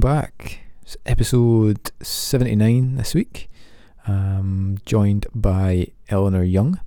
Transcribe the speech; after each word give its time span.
Welcome 0.00 0.22
back. 0.22 0.60
It's 0.80 0.96
episode 1.04 1.90
79 2.00 2.96
this 2.96 3.14
week. 3.14 3.50
Um, 4.06 4.78
joined 4.86 5.26
by 5.34 5.88
Eleanor 6.08 6.42
Young, 6.42 6.80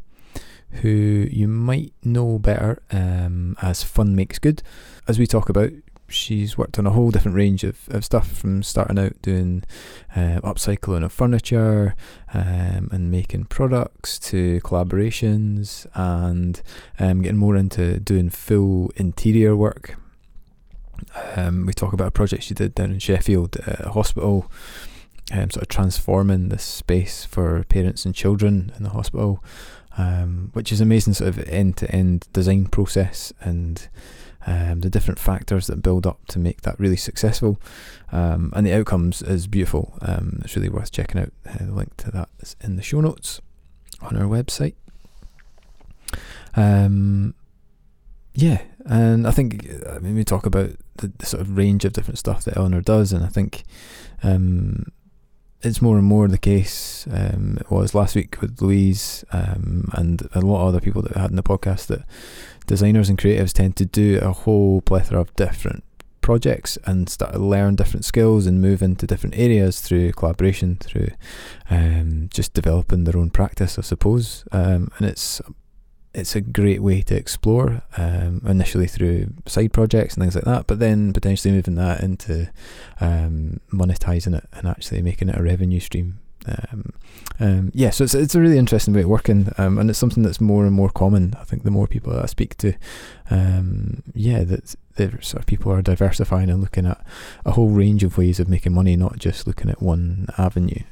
who 0.82 0.90
you 1.30 1.48
might 1.48 1.94
know 2.04 2.40
better 2.40 2.82
um, 2.92 3.56
as 3.62 3.84
Fun 3.84 4.16
Makes 4.16 4.40
Good. 4.40 4.64
As 5.08 5.20
we 5.20 5.28
talk 5.28 5.48
about, 5.48 5.70
she's 6.08 6.58
worked 6.58 6.80
on 6.80 6.88
a 6.88 6.90
whole 6.90 7.12
different 7.12 7.38
range 7.38 7.64
of, 7.64 7.88
of 7.90 8.04
stuff 8.04 8.32
from 8.32 8.64
starting 8.64 8.98
out 8.98 9.22
doing 9.22 9.64
uh, 10.16 10.42
upcycling 10.42 11.06
of 11.06 11.14
furniture 11.14 11.94
um, 12.34 12.90
and 12.92 13.12
making 13.12 13.46
products 13.46 14.18
to 14.18 14.60
collaborations 14.62 15.86
and 15.94 16.64
um, 16.98 17.22
getting 17.22 17.38
more 17.38 17.56
into 17.56 18.00
doing 18.00 18.32
full 18.32 18.92
interior 18.96 19.56
work. 19.56 20.00
Um, 21.36 21.66
we 21.66 21.74
talk 21.74 21.94
about 21.94 22.08
a 22.08 22.12
project 22.12 22.44
she 22.44 22.54
did 22.54 22.76
down 22.76 22.92
in 22.92 23.00
Sheffield 23.00 23.58
a 23.66 23.90
hospital, 23.90 24.52
um, 25.32 25.50
sort 25.50 25.64
of 25.64 25.68
transforming 25.68 26.50
this 26.50 26.64
space 26.64 27.26
for 27.26 27.64
parents 27.66 28.06
and 28.06 28.14
children 28.14 28.72
in 28.78 28.84
the 28.84 28.90
hospital, 28.90 29.44
um, 29.98 30.50
which 30.54 30.72
is 30.72 30.82
amazing 30.82 31.14
sort 31.14 31.30
of 31.30 31.48
end 31.48 31.78
to 31.78 31.92
end 31.92 32.28
design 32.34 32.66
process 32.66 33.34
and 33.42 33.88
um, 34.46 34.82
the 34.82 34.90
different 34.90 35.20
factors 35.20 35.68
that 35.68 35.82
build 35.82 36.06
up 36.06 36.26
to 36.28 36.40
make 36.40 36.62
that 36.62 36.80
really 36.80 36.98
successful. 36.98 37.60
Um, 38.12 38.52
and 38.56 38.66
the 38.66 38.74
outcomes 38.74 39.22
is 39.22 39.48
beautiful. 39.48 39.98
Um, 40.02 40.42
it's 40.44 40.56
really 40.56 40.70
worth 40.70 40.92
checking 40.92 41.22
out. 41.22 41.32
Uh, 41.48 41.66
the 41.66 41.72
link 41.72 41.96
to 41.98 42.12
that 42.12 42.30
is 42.40 42.56
in 42.62 42.76
the 42.76 42.84
show 42.84 43.02
notes 43.02 43.42
on 44.02 44.18
our 44.18 44.28
website. 44.28 44.76
Um, 46.56 47.34
yeah, 48.36 48.62
and 48.86 49.28
I 49.28 49.32
think 49.32 49.68
I 49.90 50.00
mean 50.00 50.16
we 50.16 50.24
talk 50.24 50.46
about 50.46 50.72
the, 50.98 51.12
the 51.18 51.26
sort 51.26 51.42
of 51.42 51.58
range 51.58 51.86
of 51.86 51.94
different 51.94 52.20
stuff 52.20 52.44
that 52.46 52.58
Eleanor 52.58 52.82
does, 52.82 53.14
and 53.14 53.24
I 53.24 53.30
think 53.30 53.64
um, 54.22 54.92
it's 55.62 55.82
more 55.82 55.98
and 55.98 56.06
more 56.06 56.28
the 56.28 56.38
case. 56.38 57.08
Um, 57.10 57.58
it 57.60 57.72
was 57.72 57.96
last 57.96 58.16
week 58.16 58.42
with 58.42 58.62
Louise 58.62 59.24
um, 59.32 59.90
and 59.94 60.28
a 60.34 60.42
lot 60.42 60.62
of 60.62 60.68
other 60.68 60.82
people 60.82 61.02
that 61.02 61.16
we 61.16 61.22
had 61.22 61.30
in 61.30 61.38
the 61.38 61.44
podcast 61.44 61.88
that 61.88 62.04
designers 62.68 63.10
and 63.10 63.18
creatives 63.18 63.54
tend 63.54 63.76
to 63.78 63.86
do 63.86 64.20
a 64.22 64.32
whole 64.32 64.82
plethora 64.82 65.22
of 65.22 65.36
different 65.36 65.84
projects 66.24 66.78
and 66.86 67.10
start 67.10 67.34
to 67.34 67.40
learn 67.40 67.76
different 67.76 68.06
skills 68.06 68.48
and 68.48 68.62
move 68.62 68.82
into 68.82 69.06
different 69.06 69.38
areas 69.38 69.82
through 69.82 70.12
collaboration, 70.14 70.78
through 70.78 71.10
um, 71.70 72.30
just 72.34 72.54
developing 72.54 73.04
their 73.04 73.18
own 73.18 73.30
practice, 73.30 73.78
I 73.78 73.82
suppose. 73.82 74.44
Um, 74.52 74.90
and 74.98 75.08
it's 75.08 75.42
it's 76.14 76.36
a 76.36 76.42
great 76.42 76.82
way 76.82 77.02
to 77.02 77.16
explore 77.16 77.82
um, 77.98 78.42
initially 78.46 78.88
through 78.88 79.34
side 79.48 79.74
projects 79.74 80.14
and 80.14 80.24
things 80.24 80.36
like 80.36 80.44
that, 80.44 80.68
but 80.68 80.80
then 80.80 81.12
potentially 81.12 81.54
moving 81.54 81.76
that 81.76 82.02
into 82.02 82.50
um, 83.02 83.60
monetizing 83.72 84.38
it 84.38 84.48
and 84.54 84.68
actually 84.68 85.02
making 85.02 85.30
it 85.30 85.38
a 85.38 85.44
revenue 85.44 85.80
stream. 85.80 86.20
Um, 86.46 86.92
um 87.40 87.72
yeah, 87.74 87.90
so 87.90 88.04
it's 88.04 88.14
it's 88.14 88.36
a 88.36 88.42
really 88.42 88.58
interesting 88.58 88.94
way 88.94 89.04
of 89.04 89.08
working, 89.08 89.52
um, 89.58 89.78
and 89.78 89.90
it's 89.90 89.98
something 89.98 90.24
that's 90.24 90.42
more 90.42 90.66
and 90.66 90.76
more 90.76 90.90
common. 90.90 91.34
I 91.40 91.46
think 91.46 91.64
the 91.64 91.72
more 91.72 91.88
people 91.88 92.20
I 92.20 92.26
speak 92.26 92.58
to, 92.58 92.74
um, 93.30 94.04
yeah, 94.14 94.44
that 94.44 94.76
there 94.96 95.22
sort 95.22 95.42
of 95.42 95.48
people 95.48 95.72
are 95.72 95.82
diversifying 95.82 96.50
and 96.50 96.62
looking 96.62 96.86
at 96.86 97.04
a 97.46 97.52
whole 97.52 97.70
range 97.70 98.04
of 98.04 98.18
ways 98.18 98.40
of 98.40 98.50
making 98.50 98.74
money, 98.74 98.96
not 98.98 99.18
just 99.18 99.48
looking 99.48 99.70
at 99.70 99.82
one 99.82 100.28
avenue. 100.38 100.84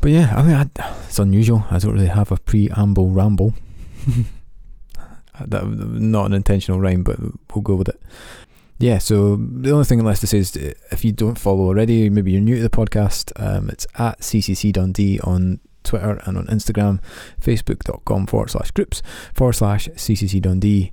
But 0.00 0.10
yeah, 0.12 0.32
I 0.36 0.42
mean, 0.42 0.54
I, 0.54 0.94
it's 1.06 1.18
unusual. 1.18 1.64
I 1.70 1.78
don't 1.78 1.92
really 1.92 2.06
have 2.06 2.30
a 2.30 2.36
preamble 2.36 3.10
ramble. 3.10 3.54
that 5.46 5.66
not 5.66 6.26
an 6.26 6.32
intentional 6.32 6.80
rhyme, 6.80 7.02
but 7.02 7.18
we'll 7.20 7.62
go 7.62 7.74
with 7.74 7.88
it. 7.88 8.00
Yeah, 8.78 8.98
so 8.98 9.36
the 9.36 9.72
only 9.72 9.84
thing 9.84 10.04
left 10.04 10.20
to 10.20 10.28
say 10.28 10.38
is 10.38 10.54
if 10.54 11.04
you 11.04 11.10
don't 11.10 11.38
follow 11.38 11.64
already, 11.64 12.08
maybe 12.10 12.30
you're 12.30 12.40
new 12.40 12.56
to 12.56 12.62
the 12.62 12.70
podcast, 12.70 13.32
um, 13.36 13.68
it's 13.70 13.86
at 13.96 14.20
CCC 14.20 14.72
Dundee 14.72 15.18
on 15.20 15.58
Twitter 15.82 16.20
and 16.24 16.38
on 16.38 16.46
Instagram, 16.46 17.00
facebook.com 17.40 18.26
forward 18.26 18.50
slash 18.50 18.70
groups 18.70 19.02
forward 19.34 19.54
slash 19.54 19.88
CCC 19.88 20.40
Dundee. 20.40 20.92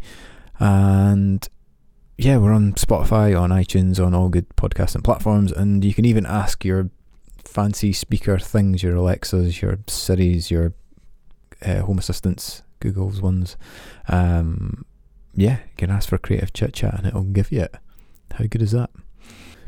And 0.59 1.47
yeah, 2.17 2.37
we're 2.37 2.53
on 2.53 2.73
Spotify, 2.73 3.39
on 3.39 3.51
iTunes, 3.51 4.03
on 4.03 4.16
all 4.16 4.29
good 4.29 4.49
podcasting 4.55 5.03
platforms, 5.03 5.51
and 5.51 5.85
you 5.85 5.93
can 5.93 6.05
even 6.05 6.25
ask 6.25 6.66
your 6.66 6.89
fancy 7.55 7.93
speaker 7.93 8.38
things, 8.38 8.83
your 8.83 8.95
Alexas, 8.95 9.61
your 9.61 9.79
Siris, 9.88 10.51
your 10.51 10.73
uh, 11.66 11.79
Home 11.83 11.97
Assistants, 11.97 12.63
Google's 12.81 13.21
ones. 13.21 13.55
Um, 14.09 14.83
yeah, 15.33 15.59
you 15.59 15.75
can 15.77 15.89
ask 15.89 16.09
for 16.09 16.17
creative 16.17 16.51
chit 16.51 16.73
chat 16.73 16.95
and 16.95 17.07
it'll 17.07 17.23
give 17.23 17.53
you 17.53 17.61
it. 17.61 17.75
How 18.33 18.43
good 18.43 18.61
is 18.61 18.73
that? 18.73 18.89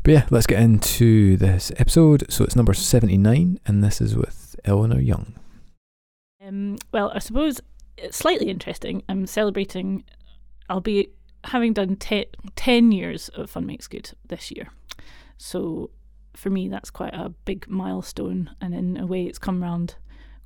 But 0.02 0.12
yeah, 0.12 0.26
let's 0.28 0.46
get 0.46 0.60
into 0.60 1.38
this 1.38 1.72
episode. 1.78 2.30
So 2.30 2.44
it's 2.44 2.54
number 2.54 2.74
79, 2.74 3.58
and 3.64 3.82
this 3.82 4.02
is 4.02 4.14
with 4.14 4.54
Eleanor 4.66 5.00
Young. 5.00 5.34
Um, 6.46 6.76
well, 6.92 7.10
I 7.14 7.20
suppose 7.20 7.58
it's 7.96 8.18
slightly 8.18 8.50
interesting. 8.50 9.02
I'm 9.08 9.26
celebrating, 9.26 10.04
I'll 10.68 10.82
be 10.82 11.08
having 11.44 11.72
done 11.72 11.96
te- 11.96 12.28
10 12.54 12.92
years 12.92 13.30
of 13.30 13.48
Fun 13.48 13.64
Makes 13.64 13.88
Good 13.88 14.10
this 14.28 14.50
year. 14.50 14.68
So 15.38 15.90
for 16.38 16.50
me, 16.50 16.68
that's 16.68 16.90
quite 16.90 17.14
a 17.14 17.30
big 17.44 17.68
milestone. 17.68 18.50
And 18.60 18.72
in 18.72 18.96
a 18.96 19.06
way, 19.06 19.24
it's 19.24 19.38
come 19.38 19.62
around 19.62 19.96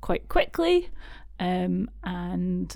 quite 0.01 0.27
quickly. 0.27 0.89
Um, 1.39 1.89
and 2.03 2.75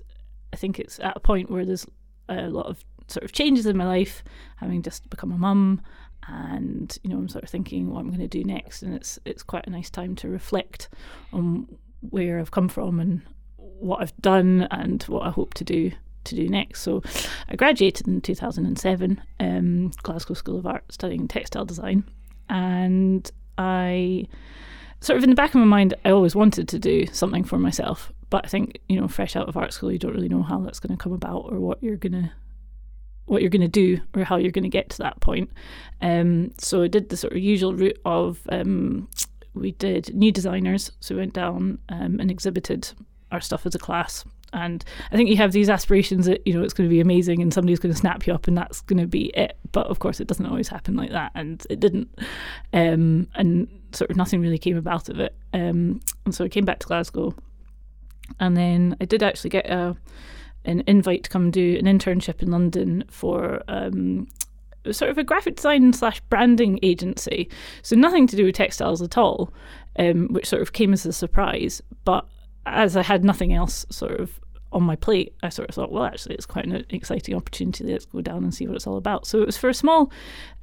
I 0.53 0.55
think 0.55 0.79
it's 0.79 0.99
at 0.99 1.17
a 1.17 1.19
point 1.19 1.49
where 1.49 1.65
there's 1.65 1.87
a 2.29 2.47
lot 2.47 2.67
of 2.67 2.85
sort 3.07 3.23
of 3.23 3.31
changes 3.31 3.65
in 3.65 3.75
my 3.75 3.85
life, 3.85 4.23
having 4.57 4.83
just 4.83 5.09
become 5.09 5.31
a 5.31 5.37
mum, 5.37 5.81
and 6.27 6.95
you 7.01 7.09
know, 7.09 7.17
I'm 7.17 7.29
sort 7.29 7.43
of 7.43 7.49
thinking 7.49 7.89
what 7.89 8.01
I'm 8.01 8.09
going 8.09 8.19
to 8.19 8.27
do 8.27 8.43
next. 8.43 8.83
And 8.83 8.93
it's 8.93 9.17
it's 9.25 9.41
quite 9.41 9.65
a 9.65 9.71
nice 9.71 9.89
time 9.89 10.15
to 10.17 10.29
reflect 10.29 10.89
on 11.33 11.67
where 12.01 12.39
I've 12.39 12.51
come 12.51 12.69
from 12.69 12.99
and 12.99 13.23
what 13.55 14.01
I've 14.01 14.15
done 14.17 14.67
and 14.69 15.01
what 15.03 15.25
I 15.25 15.31
hope 15.31 15.55
to 15.55 15.63
do 15.63 15.91
to 16.25 16.35
do 16.35 16.47
next. 16.49 16.81
So 16.81 17.01
I 17.49 17.55
graduated 17.55 18.07
in 18.07 18.21
2007, 18.21 19.21
um, 19.39 19.91
Glasgow 20.03 20.35
School 20.35 20.59
of 20.59 20.67
Art, 20.67 20.83
studying 20.91 21.27
textile 21.27 21.65
design 21.65 22.03
and 22.49 23.29
I 23.57 24.27
sort 25.01 25.17
of 25.17 25.23
in 25.23 25.29
the 25.29 25.35
back 25.35 25.49
of 25.49 25.59
my 25.59 25.65
mind, 25.65 25.93
I 26.05 26.11
always 26.11 26.35
wanted 26.35 26.67
to 26.69 26.79
do 26.79 27.05
something 27.07 27.43
for 27.43 27.57
myself. 27.57 28.11
But 28.29 28.45
I 28.45 28.49
think 28.49 28.79
you 28.89 28.99
know, 28.99 29.07
fresh 29.07 29.35
out 29.35 29.47
of 29.47 29.57
art 29.57 29.73
school, 29.73 29.91
you 29.91 29.99
don't 29.99 30.13
really 30.13 30.29
know 30.29 30.43
how 30.43 30.59
that's 30.59 30.79
going 30.79 30.95
to 30.95 31.01
come 31.01 31.13
about 31.13 31.51
or 31.51 31.59
what 31.59 31.81
you're 31.81 31.97
gonna 31.97 32.33
what 33.25 33.41
you're 33.41 33.49
going 33.49 33.61
to 33.61 33.67
do 33.67 33.99
or 34.15 34.23
how 34.23 34.37
you're 34.37 34.51
going 34.51 34.63
to 34.63 34.69
get 34.69 34.89
to 34.89 34.97
that 34.99 35.19
point. 35.19 35.51
Um, 36.01 36.53
so 36.57 36.83
I 36.83 36.87
did 36.87 37.09
the 37.09 37.17
sort 37.17 37.33
of 37.33 37.39
usual 37.39 37.75
route 37.75 37.99
of 38.05 38.39
um, 38.49 39.09
we 39.53 39.73
did 39.73 40.15
new 40.15 40.31
designers, 40.31 40.91
so 41.01 41.13
we 41.13 41.19
went 41.19 41.33
down 41.33 41.79
um, 41.89 42.19
and 42.19 42.31
exhibited 42.31 42.89
our 43.31 43.41
stuff 43.41 43.65
as 43.65 43.75
a 43.75 43.79
class 43.79 44.23
and 44.53 44.83
I 45.11 45.15
think 45.15 45.29
you 45.29 45.37
have 45.37 45.51
these 45.51 45.69
aspirations 45.69 46.25
that 46.25 46.45
you 46.45 46.53
know 46.53 46.63
it's 46.63 46.73
going 46.73 46.89
to 46.89 46.93
be 46.93 46.99
amazing 46.99 47.41
and 47.41 47.53
somebody's 47.53 47.79
going 47.79 47.93
to 47.93 47.99
snap 47.99 48.25
you 48.25 48.33
up 48.33 48.47
and 48.47 48.57
that's 48.57 48.81
going 48.81 48.99
to 48.99 49.07
be 49.07 49.25
it. 49.27 49.57
But 49.71 49.87
of 49.87 49.99
course, 49.99 50.19
it 50.19 50.27
doesn't 50.27 50.45
always 50.45 50.67
happen 50.67 50.95
like 50.95 51.11
that, 51.11 51.31
and 51.35 51.65
it 51.69 51.79
didn't. 51.79 52.09
Um, 52.73 53.27
and 53.35 53.67
sort 53.91 54.09
of 54.09 54.17
nothing 54.17 54.41
really 54.41 54.57
came 54.57 54.77
about 54.77 55.09
of 55.09 55.19
it. 55.19 55.35
Um, 55.53 56.01
and 56.25 56.33
so 56.33 56.45
I 56.45 56.49
came 56.49 56.65
back 56.65 56.79
to 56.79 56.87
Glasgow, 56.87 57.35
and 58.39 58.55
then 58.55 58.95
I 59.01 59.05
did 59.05 59.23
actually 59.23 59.51
get 59.51 59.69
a 59.69 59.95
an 60.65 60.83
invite 60.85 61.23
to 61.23 61.29
come 61.29 61.49
do 61.49 61.77
an 61.77 61.85
internship 61.85 62.41
in 62.41 62.51
London 62.51 63.03
for 63.09 63.63
um, 63.69 64.27
sort 64.91 65.09
of 65.09 65.17
a 65.17 65.23
graphic 65.23 65.55
design 65.55 65.93
slash 65.93 66.19
branding 66.29 66.79
agency. 66.83 67.49
So 67.81 67.95
nothing 67.95 68.27
to 68.27 68.35
do 68.35 68.45
with 68.45 68.55
textiles 68.55 69.01
at 69.01 69.17
all, 69.17 69.53
um, 69.97 70.27
which 70.33 70.45
sort 70.45 70.61
of 70.61 70.73
came 70.73 70.93
as 70.93 71.05
a 71.05 71.13
surprise. 71.13 71.81
But 72.03 72.27
as 72.73 72.97
I 72.97 73.03
had 73.03 73.23
nothing 73.23 73.53
else 73.53 73.85
sort 73.89 74.19
of 74.19 74.39
on 74.73 74.83
my 74.83 74.95
plate, 74.95 75.33
I 75.43 75.49
sort 75.49 75.69
of 75.69 75.75
thought, 75.75 75.91
well, 75.91 76.03
actually, 76.03 76.35
it's 76.35 76.45
quite 76.45 76.65
an 76.65 76.85
exciting 76.89 77.35
opportunity. 77.35 77.85
Let's 77.85 78.05
go 78.05 78.21
down 78.21 78.43
and 78.43 78.53
see 78.53 78.67
what 78.67 78.75
it's 78.75 78.87
all 78.87 78.97
about. 78.97 79.25
So 79.25 79.41
it 79.41 79.45
was 79.45 79.57
for 79.57 79.69
a 79.69 79.73
small 79.73 80.11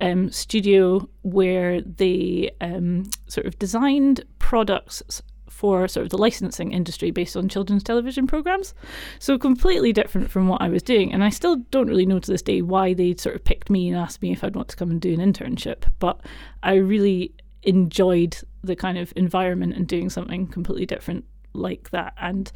um, 0.00 0.30
studio 0.30 1.08
where 1.22 1.80
they 1.80 2.50
um, 2.60 3.04
sort 3.28 3.46
of 3.46 3.58
designed 3.58 4.24
products 4.38 5.22
for 5.48 5.86
sort 5.86 6.04
of 6.04 6.10
the 6.10 6.18
licensing 6.18 6.72
industry 6.72 7.10
based 7.10 7.36
on 7.36 7.48
children's 7.48 7.82
television 7.82 8.26
programs. 8.26 8.74
So 9.20 9.38
completely 9.38 9.92
different 9.92 10.30
from 10.30 10.48
what 10.48 10.60
I 10.60 10.68
was 10.68 10.82
doing. 10.82 11.12
And 11.12 11.24
I 11.24 11.30
still 11.30 11.56
don't 11.70 11.86
really 11.86 12.06
know 12.06 12.18
to 12.18 12.30
this 12.30 12.42
day 12.42 12.60
why 12.60 12.92
they 12.92 13.14
sort 13.14 13.36
of 13.36 13.44
picked 13.44 13.70
me 13.70 13.88
and 13.88 13.96
asked 13.96 14.20
me 14.20 14.32
if 14.32 14.42
I'd 14.42 14.56
want 14.56 14.68
to 14.68 14.76
come 14.76 14.90
and 14.90 15.00
do 15.00 15.14
an 15.14 15.20
internship. 15.20 15.84
But 15.98 16.20
I 16.62 16.74
really 16.74 17.32
enjoyed 17.62 18.36
the 18.62 18.76
kind 18.76 18.98
of 18.98 19.12
environment 19.16 19.74
and 19.74 19.86
doing 19.86 20.10
something 20.10 20.46
completely 20.48 20.86
different 20.86 21.24
like 21.54 21.90
that. 21.90 22.14
And 22.20 22.50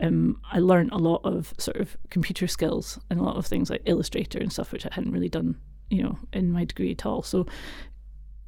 um, 0.00 0.40
I 0.50 0.58
learned 0.58 0.92
a 0.92 0.98
lot 0.98 1.20
of 1.24 1.54
sort 1.58 1.76
of 1.78 1.96
computer 2.10 2.46
skills 2.46 2.98
and 3.10 3.20
a 3.20 3.22
lot 3.22 3.36
of 3.36 3.46
things 3.46 3.70
like 3.70 3.82
Illustrator 3.84 4.38
and 4.38 4.52
stuff, 4.52 4.72
which 4.72 4.86
I 4.86 4.90
hadn't 4.92 5.12
really 5.12 5.28
done, 5.28 5.58
you 5.88 6.02
know, 6.02 6.18
in 6.32 6.52
my 6.52 6.64
degree 6.64 6.92
at 6.92 7.06
all. 7.06 7.22
So 7.22 7.46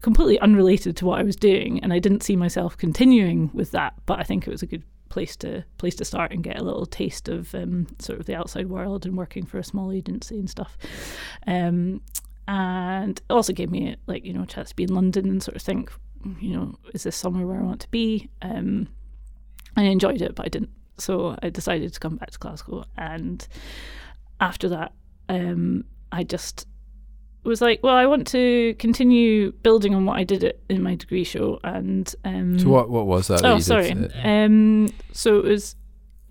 completely 0.02 0.38
unrelated 0.40 0.96
to 0.96 1.06
what 1.06 1.20
I 1.20 1.22
was 1.22 1.36
doing, 1.36 1.80
and 1.82 1.92
I 1.92 1.98
didn't 1.98 2.22
see 2.22 2.36
myself 2.36 2.76
continuing 2.76 3.50
with 3.54 3.70
that. 3.70 3.94
But 4.04 4.18
I 4.18 4.24
think 4.24 4.46
it 4.46 4.50
was 4.50 4.62
a 4.62 4.66
good 4.66 4.82
place 5.08 5.36
to 5.36 5.64
place 5.78 5.94
to 5.94 6.04
start 6.04 6.32
and 6.32 6.42
get 6.42 6.58
a 6.58 6.64
little 6.64 6.86
taste 6.86 7.28
of 7.28 7.54
um, 7.54 7.86
sort 7.98 8.18
of 8.18 8.26
the 8.26 8.34
outside 8.34 8.68
world 8.68 9.04
and 9.04 9.16
working 9.16 9.44
for 9.44 9.58
a 9.58 9.64
small 9.64 9.92
agency 9.92 10.38
and 10.38 10.50
stuff. 10.50 10.76
Um, 11.46 12.00
and 12.48 13.18
it 13.18 13.32
also 13.32 13.52
gave 13.52 13.70
me 13.70 13.96
like 14.06 14.24
you 14.24 14.32
know 14.32 14.42
a 14.42 14.46
chance 14.46 14.70
to 14.70 14.76
be 14.76 14.84
in 14.84 14.94
London 14.94 15.28
and 15.28 15.42
sort 15.42 15.56
of 15.56 15.62
think, 15.62 15.92
you 16.40 16.56
know, 16.56 16.74
is 16.92 17.04
this 17.04 17.16
somewhere 17.16 17.46
where 17.46 17.60
I 17.60 17.64
want 17.64 17.80
to 17.80 17.90
be? 17.90 18.28
Um, 18.42 18.88
I 19.76 19.84
enjoyed 19.84 20.22
it, 20.22 20.34
but 20.34 20.46
I 20.46 20.48
didn't. 20.48 20.70
So 20.98 21.36
I 21.42 21.50
decided 21.50 21.92
to 21.94 22.00
come 22.00 22.16
back 22.16 22.30
to 22.30 22.38
Glasgow, 22.38 22.84
and 22.96 23.46
after 24.40 24.68
that, 24.68 24.92
um, 25.28 25.84
I 26.10 26.24
just 26.24 26.66
was 27.44 27.60
like, 27.60 27.82
well, 27.82 27.94
I 27.94 28.06
want 28.06 28.26
to 28.28 28.74
continue 28.78 29.52
building 29.62 29.94
on 29.94 30.04
what 30.04 30.18
I 30.18 30.24
did 30.24 30.54
in 30.68 30.82
my 30.82 30.94
degree 30.94 31.24
show. 31.24 31.58
And 31.64 32.12
um, 32.24 32.58
so, 32.58 32.68
what 32.68 32.90
what 32.90 33.06
was 33.06 33.28
that? 33.28 33.44
Oh, 33.44 33.56
that 33.56 33.62
sorry. 33.62 33.90
Um, 34.22 34.88
so 35.12 35.38
it 35.38 35.44
was 35.44 35.76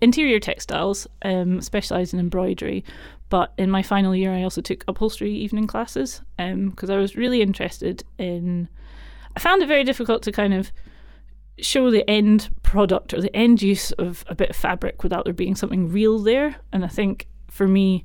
interior 0.00 0.40
textiles, 0.40 1.06
um, 1.22 1.60
specialised 1.60 2.14
in 2.14 2.20
embroidery. 2.20 2.84
But 3.28 3.52
in 3.56 3.70
my 3.70 3.82
final 3.82 4.14
year, 4.14 4.32
I 4.32 4.42
also 4.42 4.60
took 4.60 4.84
upholstery 4.88 5.32
evening 5.32 5.66
classes 5.66 6.20
because 6.36 6.90
um, 6.90 6.96
I 6.96 6.96
was 6.96 7.16
really 7.16 7.42
interested 7.42 8.04
in. 8.18 8.68
I 9.34 9.40
found 9.40 9.62
it 9.62 9.66
very 9.66 9.84
difficult 9.84 10.22
to 10.24 10.32
kind 10.32 10.52
of 10.52 10.70
show 11.62 11.90
the 11.90 12.08
end 12.08 12.50
product 12.62 13.14
or 13.14 13.20
the 13.20 13.34
end 13.34 13.62
use 13.62 13.92
of 13.92 14.24
a 14.26 14.34
bit 14.34 14.50
of 14.50 14.56
fabric 14.56 15.02
without 15.02 15.24
there 15.24 15.34
being 15.34 15.54
something 15.54 15.90
real 15.90 16.18
there. 16.18 16.56
And 16.72 16.84
I 16.84 16.88
think 16.88 17.28
for 17.50 17.68
me, 17.68 18.04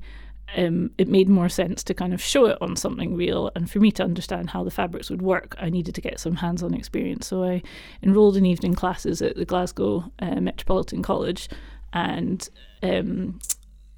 um, 0.56 0.90
it 0.96 1.08
made 1.08 1.28
more 1.28 1.48
sense 1.48 1.82
to 1.84 1.94
kind 1.94 2.14
of 2.14 2.22
show 2.22 2.46
it 2.46 2.58
on 2.60 2.76
something 2.76 3.14
real. 3.14 3.50
And 3.54 3.70
for 3.70 3.80
me 3.80 3.90
to 3.92 4.04
understand 4.04 4.50
how 4.50 4.64
the 4.64 4.70
fabrics 4.70 5.10
would 5.10 5.22
work, 5.22 5.54
I 5.58 5.68
needed 5.68 5.94
to 5.96 6.00
get 6.00 6.20
some 6.20 6.36
hands 6.36 6.62
on 6.62 6.74
experience. 6.74 7.26
So 7.26 7.44
I 7.44 7.62
enrolled 8.02 8.36
in 8.36 8.46
evening 8.46 8.74
classes 8.74 9.20
at 9.20 9.36
the 9.36 9.44
Glasgow 9.44 10.10
uh, 10.20 10.40
Metropolitan 10.40 11.02
College. 11.02 11.48
And 11.92 12.48
um, 12.82 13.40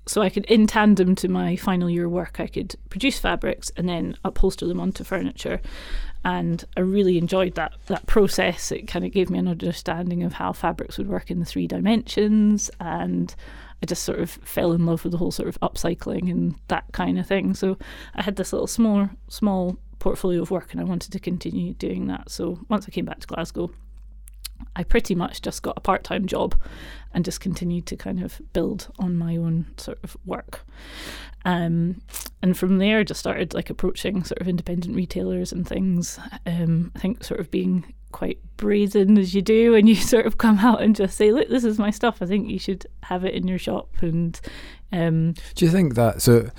so 0.06 0.22
I 0.22 0.28
could, 0.28 0.44
in 0.46 0.66
tandem 0.66 1.14
to 1.16 1.28
my 1.28 1.54
final 1.54 1.88
year 1.88 2.08
work, 2.08 2.40
I 2.40 2.48
could 2.48 2.74
produce 2.88 3.18
fabrics 3.18 3.70
and 3.76 3.88
then 3.88 4.16
upholster 4.24 4.66
them 4.66 4.80
onto 4.80 5.04
furniture. 5.04 5.60
And 6.24 6.64
I 6.76 6.80
really 6.80 7.16
enjoyed 7.16 7.54
that 7.54 7.72
that 7.86 8.06
process. 8.06 8.70
It 8.70 8.86
kind 8.86 9.04
of 9.04 9.12
gave 9.12 9.30
me 9.30 9.38
an 9.38 9.48
understanding 9.48 10.22
of 10.22 10.34
how 10.34 10.52
fabrics 10.52 10.98
would 10.98 11.08
work 11.08 11.30
in 11.30 11.38
the 11.40 11.46
three 11.46 11.66
dimensions 11.66 12.70
and 12.78 13.34
I 13.82 13.86
just 13.86 14.02
sort 14.02 14.20
of 14.20 14.30
fell 14.30 14.72
in 14.72 14.84
love 14.84 15.04
with 15.04 15.12
the 15.12 15.18
whole 15.18 15.30
sort 15.30 15.48
of 15.48 15.58
upcycling 15.60 16.30
and 16.30 16.54
that 16.68 16.84
kind 16.92 17.18
of 17.18 17.26
thing. 17.26 17.54
So 17.54 17.78
I 18.14 18.22
had 18.22 18.36
this 18.36 18.52
little 18.52 18.66
small 18.66 19.08
small 19.28 19.78
portfolio 19.98 20.42
of 20.42 20.50
work 20.50 20.72
and 20.72 20.80
I 20.80 20.84
wanted 20.84 21.12
to 21.12 21.18
continue 21.18 21.74
doing 21.74 22.06
that. 22.08 22.30
So 22.30 22.58
once 22.68 22.86
I 22.86 22.90
came 22.90 23.04
back 23.04 23.20
to 23.20 23.26
Glasgow, 23.26 23.70
I 24.76 24.84
pretty 24.84 25.14
much 25.14 25.42
just 25.42 25.62
got 25.62 25.76
a 25.76 25.80
part 25.80 26.04
time 26.04 26.26
job 26.26 26.54
and 27.12 27.24
just 27.24 27.40
continued 27.40 27.86
to 27.86 27.96
kind 27.96 28.22
of 28.22 28.40
build 28.52 28.88
on 28.98 29.16
my 29.16 29.36
own 29.36 29.66
sort 29.76 29.98
of 30.02 30.16
work. 30.24 30.64
Um, 31.44 32.02
and 32.42 32.56
from 32.56 32.78
there, 32.78 33.02
just 33.04 33.20
started 33.20 33.54
like 33.54 33.70
approaching 33.70 34.24
sort 34.24 34.40
of 34.40 34.48
independent 34.48 34.94
retailers 34.94 35.52
and 35.52 35.66
things. 35.66 36.18
Um, 36.46 36.92
I 36.94 36.98
think 36.98 37.24
sort 37.24 37.40
of 37.40 37.50
being 37.50 37.94
quite 38.12 38.38
brazen 38.56 39.18
as 39.18 39.34
you 39.34 39.42
do 39.42 39.72
when 39.72 39.86
you 39.86 39.94
sort 40.14 40.26
of 40.26 40.38
come 40.38 40.58
out 40.58 40.82
and 40.82 40.94
just 40.94 41.16
say, 41.16 41.32
"Look, 41.32 41.48
this 41.48 41.64
is 41.64 41.78
my 41.78 41.90
stuff. 41.90 42.20
I 42.20 42.26
think 42.26 42.50
you 42.50 42.58
should 42.58 42.86
have 43.04 43.24
it 43.24 43.34
in 43.34 43.48
your 43.48 43.58
shop." 43.58 43.88
And 44.00 44.38
um, 44.92 45.34
do 45.54 45.64
you 45.64 45.70
think 45.70 45.94
that 45.94 46.22
so? 46.22 46.50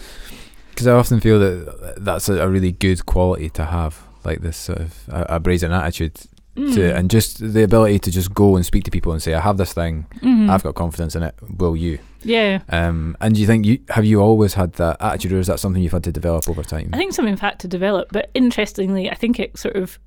Because 0.70 0.88
I 0.88 0.94
often 0.94 1.20
feel 1.20 1.40
that 1.40 1.96
that's 1.98 2.30
a, 2.30 2.42
a, 2.42 2.48
really 2.48 2.72
good 2.72 3.06
quality 3.06 3.50
to 3.52 3.66
have, 3.66 4.02
like 4.24 4.40
this 4.40 4.58
sort 4.58 4.80
of 4.80 5.10
a, 5.10 5.36
a 5.36 5.40
brazen 5.40 5.72
attitude. 5.72 6.18
Mm. 6.62 6.76
To, 6.76 6.96
and 6.96 7.10
just 7.10 7.40
the 7.40 7.64
ability 7.64 7.98
to 8.00 8.12
just 8.12 8.34
go 8.36 8.56
and 8.56 8.64
speak 8.64 8.84
to 8.84 8.92
people 8.92 9.12
and 9.12 9.22
say, 9.22 9.34
"I 9.34 9.40
have 9.40 9.58
this 9.58 9.74
thing. 9.74 10.06
Mm-hmm. 10.18 10.50
I've 10.50 10.62
got 10.62 10.76
confidence 10.76 11.16
in 11.16 11.24
it. 11.24 11.34
Will 11.58 11.76
you?" 11.76 11.98
Yeah. 12.24 12.62
Um, 12.70 13.18
and 13.20 13.34
do 13.34 13.42
you 13.42 13.48
think 13.48 13.66
you 13.66 13.80
have 13.90 14.06
you 14.06 14.22
always 14.22 14.54
had 14.54 14.74
that 14.74 14.98
attitude, 15.00 15.32
or 15.34 15.40
is 15.40 15.48
that 15.48 15.60
something 15.60 15.82
you've 15.82 15.92
had 15.92 16.04
to 16.04 16.12
develop 16.12 16.48
over 16.48 16.64
time? 16.64 16.92
I 16.94 16.98
think 16.98 17.14
something 17.14 17.34
I've 17.34 17.40
had 17.40 17.60
to 17.60 17.68
develop, 17.68 18.10
but 18.12 18.30
interestingly, 18.36 19.10
I 19.10 19.16
think 19.16 19.40
it 19.40 19.58
sort 19.58 19.76
of 19.76 19.98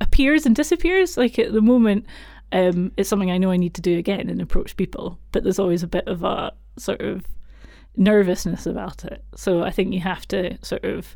appears 0.00 0.46
and 0.46 0.56
disappears. 0.56 1.16
Like 1.16 1.38
at 1.38 1.52
the 1.52 1.62
moment, 1.62 2.06
um, 2.50 2.90
it's 2.96 3.08
something 3.08 3.30
I 3.30 3.38
know 3.38 3.52
I 3.52 3.56
need 3.56 3.74
to 3.74 3.80
do 3.80 3.98
again 3.98 4.28
and 4.28 4.42
approach 4.42 4.76
people, 4.76 5.18
but 5.30 5.44
there's 5.44 5.60
always 5.60 5.84
a 5.84 5.88
bit 5.88 6.08
of 6.08 6.24
a 6.24 6.52
sort 6.76 7.02
of 7.02 7.24
nervousness 7.96 8.66
about 8.66 9.04
it. 9.04 9.24
So 9.36 9.62
I 9.62 9.70
think 9.70 9.94
you 9.94 10.00
have 10.00 10.26
to 10.28 10.58
sort 10.64 10.84
of 10.84 11.14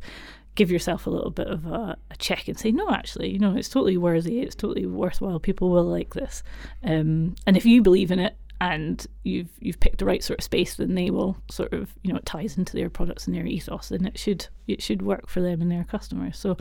give 0.61 0.71
yourself 0.71 1.07
a 1.07 1.11
little 1.11 1.31
bit 1.31 1.47
of 1.47 1.65
a, 1.65 1.97
a, 2.11 2.17
check 2.19 2.47
and 2.47 2.59
say, 2.59 2.71
no, 2.71 2.91
actually, 2.91 3.31
you 3.31 3.39
know, 3.39 3.57
it's 3.57 3.71
totally 3.71 3.97
worthy, 3.97 4.41
it's 4.41 4.55
totally 4.55 4.85
worthwhile. 4.85 5.41
People 5.41 5.71
will 5.71 5.85
like 5.85 6.13
this, 6.13 6.43
um, 6.85 7.35
and 7.47 7.57
if 7.57 7.65
you 7.65 7.81
believe 7.81 8.11
in 8.11 8.19
it 8.19 8.37
and 8.61 9.07
you've 9.23 9.49
you've 9.59 9.81
picked 9.81 10.01
the 10.01 10.05
right 10.05 10.23
sort 10.23 10.39
of 10.39 10.45
space, 10.45 10.75
then 10.75 10.97
they 10.97 11.09
will 11.09 11.35
sort 11.51 11.73
of 11.73 11.95
you 12.03 12.13
know 12.13 12.19
it 12.19 12.27
ties 12.27 12.59
into 12.59 12.75
their 12.77 12.91
products 12.91 13.27
and 13.27 13.35
their 13.35 13.47
ethos, 13.47 13.91
and 13.91 14.07
it 14.07 14.19
should 14.19 14.49
it 14.69 14.83
should 14.83 15.01
work 15.01 15.31
for 15.31 15.41
them 15.41 15.63
and 15.63 15.73
their 15.73 15.85
customers. 15.85 16.37
So 16.37 16.59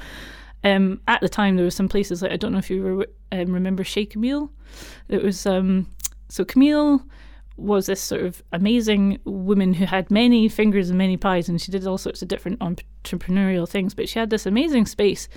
um, 0.64 1.02
at 1.10 1.20
the 1.20 1.28
time, 1.28 1.58
there 1.58 1.66
were 1.66 1.70
some 1.70 1.90
places 1.90 2.22
like 2.22 2.32
I 2.32 2.38
don't 2.38 2.54
know 2.54 2.60
if 2.60 2.70
you 2.70 3.06
um, 3.34 3.52
remember 3.52 3.84
Chez 3.84 4.06
Camille. 4.06 4.50
It 5.10 5.22
was 5.22 5.46
um, 5.46 5.88
so 6.30 6.46
Camille 6.46 7.04
was 7.60 7.86
this 7.86 8.02
sort 8.02 8.22
of 8.22 8.42
amazing 8.52 9.20
woman 9.26 9.74
who 9.74 9.86
had 9.86 10.10
many 10.10 10.48
fingers 10.48 10.90
and 10.90 10.98
many 10.98 11.18
pies, 11.18 11.50
and 11.50 11.62
she 11.62 11.72
did 11.72 11.86
all 11.86 11.98
sorts 11.98 12.22
of 12.22 12.28
different 12.28 12.60
entrepreneurial 12.60 13.68
things. 13.68 13.94
But 13.94 14.10
she 14.10 14.20
had 14.20 14.30
this 14.30 14.46
amazing 14.46 14.86
space 14.86 15.28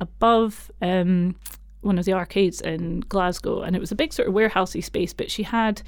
above 0.00 0.70
um, 0.82 1.36
one 1.80 1.98
of 1.98 2.04
the 2.04 2.12
arcades 2.12 2.60
in 2.60 3.00
Glasgow, 3.00 3.62
and 3.62 3.74
it 3.76 3.80
was 3.80 3.92
a 3.92 3.96
big 3.96 4.12
sort 4.12 4.28
of 4.28 4.34
warehousey 4.34 4.82
space. 4.82 5.12
But 5.12 5.30
she 5.30 5.42
had 5.42 5.82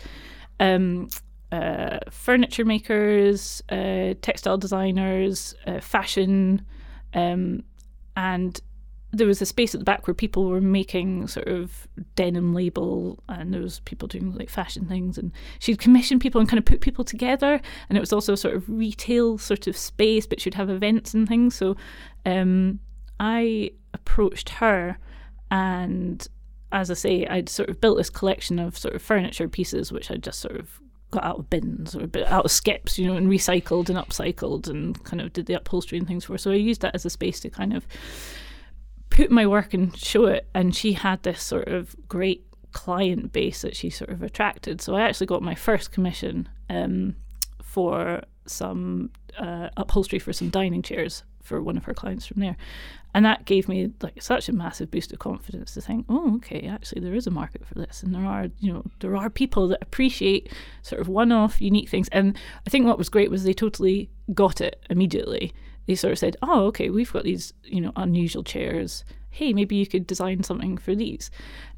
um, 0.59 1.09
uh, 1.53 1.99
furniture 2.11 2.65
makers, 2.65 3.63
uh, 3.71 4.15
textile 4.23 4.59
designers, 4.59 5.55
uh, 5.67 5.81
fashion, 5.81 6.65
um, 7.15 7.65
and 8.17 8.61
there 9.13 9.27
was 9.27 9.43
a 9.43 9.47
space 9.47 9.75
at 9.75 9.81
the 9.81 9.85
back 9.85 10.07
where 10.07 10.15
people 10.15 10.49
were 10.49 10.61
making 10.61 11.27
sort 11.27 11.49
of 11.49 11.89
denim 12.15 12.55
label 12.55 13.19
and 13.29 13.53
there 13.53 13.61
was 13.61 13.81
people 13.81 14.07
doing 14.07 14.33
like 14.35 14.49
fashion 14.49 14.87
things 14.87 15.19
and 15.19 15.33
she'd 15.59 15.79
commission 15.79 16.19
people 16.19 16.41
and 16.41 16.49
kind 16.49 16.59
of 16.59 16.65
put 16.65 16.81
people 16.81 17.05
together 17.05 17.61
and 17.89 17.97
it 17.97 18.01
was 18.01 18.13
also 18.13 18.33
a 18.33 18.37
sort 18.37 18.55
of 18.55 18.69
retail 18.69 19.37
sort 19.37 19.67
of 19.67 19.77
space 19.77 20.27
but 20.27 20.41
she'd 20.41 20.55
have 20.55 20.71
events 20.71 21.13
and 21.13 21.29
things 21.29 21.55
so 21.57 21.77
um, 22.25 22.79
i 23.19 23.71
approached 23.95 24.49
her 24.51 24.97
and 25.51 26.29
as 26.71 26.91
i 26.91 26.95
say 26.95 27.27
i'd 27.27 27.49
sort 27.49 27.69
of 27.69 27.81
built 27.81 27.97
this 27.97 28.11
collection 28.11 28.61
of 28.61 28.79
sort 28.79 28.95
of 28.95 29.03
furniture 29.03 29.49
pieces 29.49 29.91
which 29.91 30.11
I'd 30.11 30.23
just 30.23 30.41
sort 30.41 30.57
of 30.57 30.81
got 31.11 31.25
out 31.25 31.39
of 31.41 31.51
bins 31.51 31.97
or 31.97 32.09
out 32.27 32.45
of 32.45 32.51
skips, 32.51 32.99
you 32.99 33.07
know, 33.07 33.17
and 33.17 33.27
recycled 33.27 33.89
and 33.89 33.99
upcycled 33.99 34.69
and 34.69 35.03
kind 35.05 35.21
of 35.21 35.33
did 35.33 35.47
the 35.47 35.55
upholstery 35.55 35.99
and 35.99 36.07
things 36.07 36.25
for. 36.25 36.39
So 36.39 36.53
I 36.53 36.55
used 36.55 36.83
that 36.83 36.95
as 36.95 37.05
a 37.05 37.11
space 37.11 37.41
to 37.41 37.51
kind 37.51 37.73
of 37.73 37.87
put 39.21 39.31
my 39.31 39.47
work 39.47 39.75
and 39.75 39.95
show 39.97 40.25
it. 40.25 40.49
And 40.55 40.75
she 40.75 40.95
had 40.95 41.23
this 41.23 41.43
sort 41.43 41.69
of 41.69 41.95
great 42.09 42.47
client 42.73 43.33
base 43.33 43.61
that 43.63 43.77
she 43.77 43.91
sort 43.91 44.11
of 44.11 44.23
attracted. 44.23 44.81
So 44.81 44.95
I 44.95 45.03
actually 45.03 45.27
got 45.27 45.43
my 45.43 45.55
first 45.55 45.93
commission 45.93 46.49
um, 46.71 47.17
for 47.63 48.23
some 48.47 49.11
uh, 49.39 49.69
upholstery 49.77 50.19
for 50.19 50.33
some 50.33 50.49
dining 50.49 50.83
chairs 50.83 51.25
for 51.43 51.61
one 51.63 51.77
of 51.77 51.85
her 51.85 51.93
clients 51.93 52.27
from 52.27 52.41
there. 52.41 52.57
And 53.13 53.25
that 53.27 53.45
gave 53.45 53.69
me 53.69 53.93
like 54.01 54.23
such 54.23 54.49
a 54.49 54.53
massive 54.53 54.91
boost 54.91 55.13
of 55.13 55.19
confidence 55.19 55.75
to 55.75 55.81
think, 55.81 56.07
oh, 56.09 56.37
okay, 56.37 56.67
actually 56.67 57.03
there 57.03 57.15
is 57.15 57.27
a 57.27 57.31
market 57.31 57.67
for 57.67 57.75
this, 57.75 58.03
and 58.03 58.15
there 58.15 58.25
are, 58.25 58.47
you 58.61 58.73
know, 58.73 58.85
there 59.01 59.17
are 59.17 59.29
people 59.29 59.67
that 59.69 59.83
appreciate 59.83 60.53
sort 60.83 61.01
of 61.01 61.09
one-off, 61.09 61.61
unique 61.61 61.89
things. 61.89 62.09
And 62.13 62.39
I 62.67 62.71
think 62.71 62.87
what 62.87 62.99
was 62.99 63.09
great 63.09 63.31
was 63.31 63.43
they 63.43 63.53
totally 63.53 64.11
got 64.33 64.61
it 64.61 64.83
immediately 64.89 65.53
they 65.87 65.95
sort 65.95 66.13
of 66.13 66.19
said, 66.19 66.37
"Oh, 66.43 66.67
okay, 66.67 66.91
we've 66.91 67.13
got 67.13 67.25
these, 67.25 67.53
you 67.65 67.81
know, 67.81 67.93
unusual 67.97 68.43
chairs. 68.43 69.05
Hey, 69.31 69.53
maybe 69.53 69.77
you 69.77 69.87
could 69.87 70.07
design 70.07 70.43
something 70.43 70.77
for 70.79 70.95
these," 70.95 71.31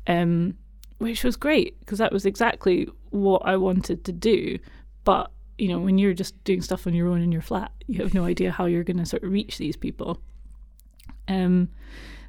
um, 0.07 0.57
which 0.99 1.25
was 1.25 1.37
great 1.37 1.79
because 1.81 1.99
that 1.99 2.13
was 2.13 2.27
exactly 2.27 2.89
what 3.11 3.43
I 3.45 3.57
wanted 3.57 4.05
to 4.05 4.13
do. 4.13 4.59
But 5.05 5.31
you 5.59 5.69
know, 5.69 5.79
when 5.79 5.99
you're 5.99 6.15
just 6.15 6.43
doing 6.45 6.63
stuff 6.63 6.87
on 6.87 6.95
your 6.95 7.09
own 7.09 7.23
in 7.23 7.33
your 7.33 7.43
flat, 7.43 7.73
you 7.87 8.03
have 8.03 8.15
no 8.15 8.25
idea 8.25 8.51
how 8.51 8.67
you're 8.67 8.85
going 8.85 8.97
to 8.97 9.07
sort 9.07 9.23
of 9.23 9.31
reach 9.31 9.59
these 9.59 9.77
people. 9.77 10.19
Um, 11.29 11.69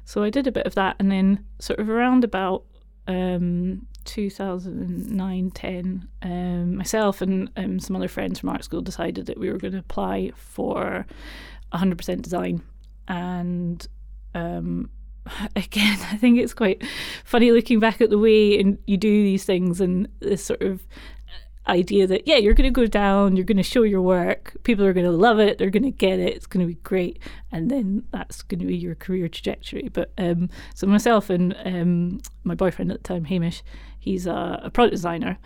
so 0.04 0.22
I 0.22 0.30
did 0.30 0.46
a 0.46 0.52
bit 0.52 0.66
of 0.66 0.74
that, 0.74 0.96
and 0.98 1.10
then 1.10 1.44
sort 1.58 1.80
of 1.80 1.88
around 1.88 2.24
about 2.24 2.64
um, 3.06 3.86
2009 4.04 5.50
10, 5.50 6.08
um, 6.22 6.76
myself 6.76 7.22
and 7.22 7.50
um, 7.56 7.80
some 7.80 7.96
other 7.96 8.08
friends 8.08 8.38
from 8.38 8.50
art 8.50 8.64
school 8.64 8.82
decided 8.82 9.26
that 9.26 9.38
we 9.38 9.50
were 9.50 9.58
going 9.58 9.72
to 9.72 9.78
apply 9.78 10.30
for 10.36 11.06
100% 11.74 12.22
design. 12.22 12.62
And 13.08 13.86
um, 14.34 14.90
again, 15.56 15.98
I 16.10 16.16
think 16.16 16.38
it's 16.38 16.54
quite 16.54 16.82
funny 17.24 17.50
looking 17.52 17.80
back 17.80 18.00
at 18.00 18.10
the 18.10 18.18
way 18.18 18.58
and 18.58 18.78
you 18.86 18.96
do 18.96 19.22
these 19.22 19.44
things 19.44 19.80
and 19.80 20.08
this 20.20 20.44
sort 20.44 20.62
of 20.62 20.86
idea 21.66 22.06
that 22.06 22.28
yeah 22.28 22.36
you're 22.36 22.52
going 22.52 22.62
to 22.62 22.70
go 22.70 22.84
down 22.86 23.36
you're 23.36 23.44
going 23.46 23.56
to 23.56 23.62
show 23.62 23.84
your 23.84 24.02
work 24.02 24.54
people 24.64 24.84
are 24.84 24.92
going 24.92 25.06
to 25.06 25.10
love 25.10 25.38
it 25.38 25.56
they're 25.56 25.70
going 25.70 25.82
to 25.82 25.90
get 25.90 26.18
it 26.18 26.36
it's 26.36 26.46
going 26.46 26.60
to 26.60 26.70
be 26.70 26.78
great 26.82 27.18
and 27.52 27.70
then 27.70 28.02
that's 28.12 28.42
going 28.42 28.60
to 28.60 28.66
be 28.66 28.76
your 28.76 28.94
career 28.94 29.28
trajectory 29.28 29.88
but 29.88 30.12
um, 30.18 30.50
so 30.74 30.86
myself 30.86 31.30
and 31.30 31.56
um, 31.64 32.20
my 32.42 32.54
boyfriend 32.54 32.92
at 32.92 33.02
the 33.02 33.08
time 33.08 33.24
hamish 33.24 33.62
He's 34.04 34.26
a, 34.26 34.60
a 34.64 34.70
product 34.70 34.92
designer, 34.92 35.38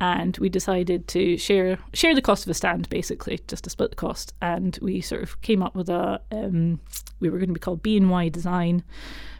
and 0.00 0.36
we 0.38 0.48
decided 0.48 1.08
to 1.08 1.36
share 1.36 1.78
share 1.94 2.14
the 2.14 2.22
cost 2.22 2.44
of 2.44 2.50
a 2.50 2.54
stand 2.54 2.88
basically 2.88 3.40
just 3.48 3.64
to 3.64 3.70
split 3.70 3.90
the 3.90 3.96
cost. 3.96 4.34
And 4.42 4.78
we 4.82 5.00
sort 5.00 5.22
of 5.22 5.40
came 5.42 5.62
up 5.62 5.74
with 5.74 5.88
a 5.88 6.20
um, 6.32 6.80
we 7.20 7.30
were 7.30 7.38
going 7.38 7.48
to 7.48 7.54
be 7.54 7.60
called 7.60 7.82
B 7.82 7.96
and 7.96 8.10
Y 8.10 8.28
Design 8.28 8.84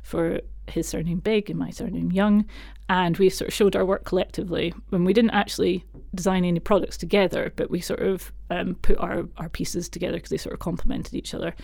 for 0.03 0.41
his 0.69 0.89
surname 0.89 1.21
Big 1.21 1.51
and 1.51 1.59
my 1.59 1.71
surname 1.71 2.11
Young. 2.11 2.47
And 2.89 3.17
we 3.19 3.29
sort 3.31 3.49
of 3.49 3.55
showed 3.55 3.75
our 3.75 3.85
work 3.85 4.05
collectively 4.05 4.73
when 4.91 5.05
we 5.05 5.13
didn't 5.13 5.33
actually 5.33 5.85
design 6.15 6.45
any 6.45 6.61
products 6.61 6.97
together 6.97 7.53
but 7.57 7.69
we 7.69 7.81
sort 7.81 8.01
of 8.01 8.33
um, 8.51 8.77
put 8.77 8.97
our, 8.99 9.25
our 9.39 9.49
pieces 9.49 9.89
together 9.89 10.17
because 10.17 10.31
they 10.31 10.37
sort 10.37 10.55
of 10.55 10.61
complemented 10.61 11.15
each 11.15 11.35
other. 11.35 11.55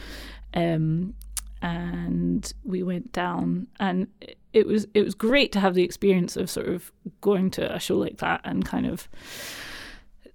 Um, 0.54 1.14
and 1.62 2.52
we 2.64 2.82
went 2.82 3.12
down 3.12 3.68
and 3.78 4.08
it 4.52 4.66
was 4.66 4.86
it 4.94 5.02
was 5.02 5.14
great 5.14 5.52
to 5.52 5.60
have 5.60 5.74
the 5.74 5.84
experience 5.84 6.36
of 6.36 6.50
sort 6.50 6.68
of 6.68 6.92
going 7.20 7.50
to 7.50 7.74
a 7.74 7.78
show 7.78 7.96
like 7.96 8.18
that 8.18 8.40
and 8.44 8.64
kind 8.64 8.86
of 8.86 9.08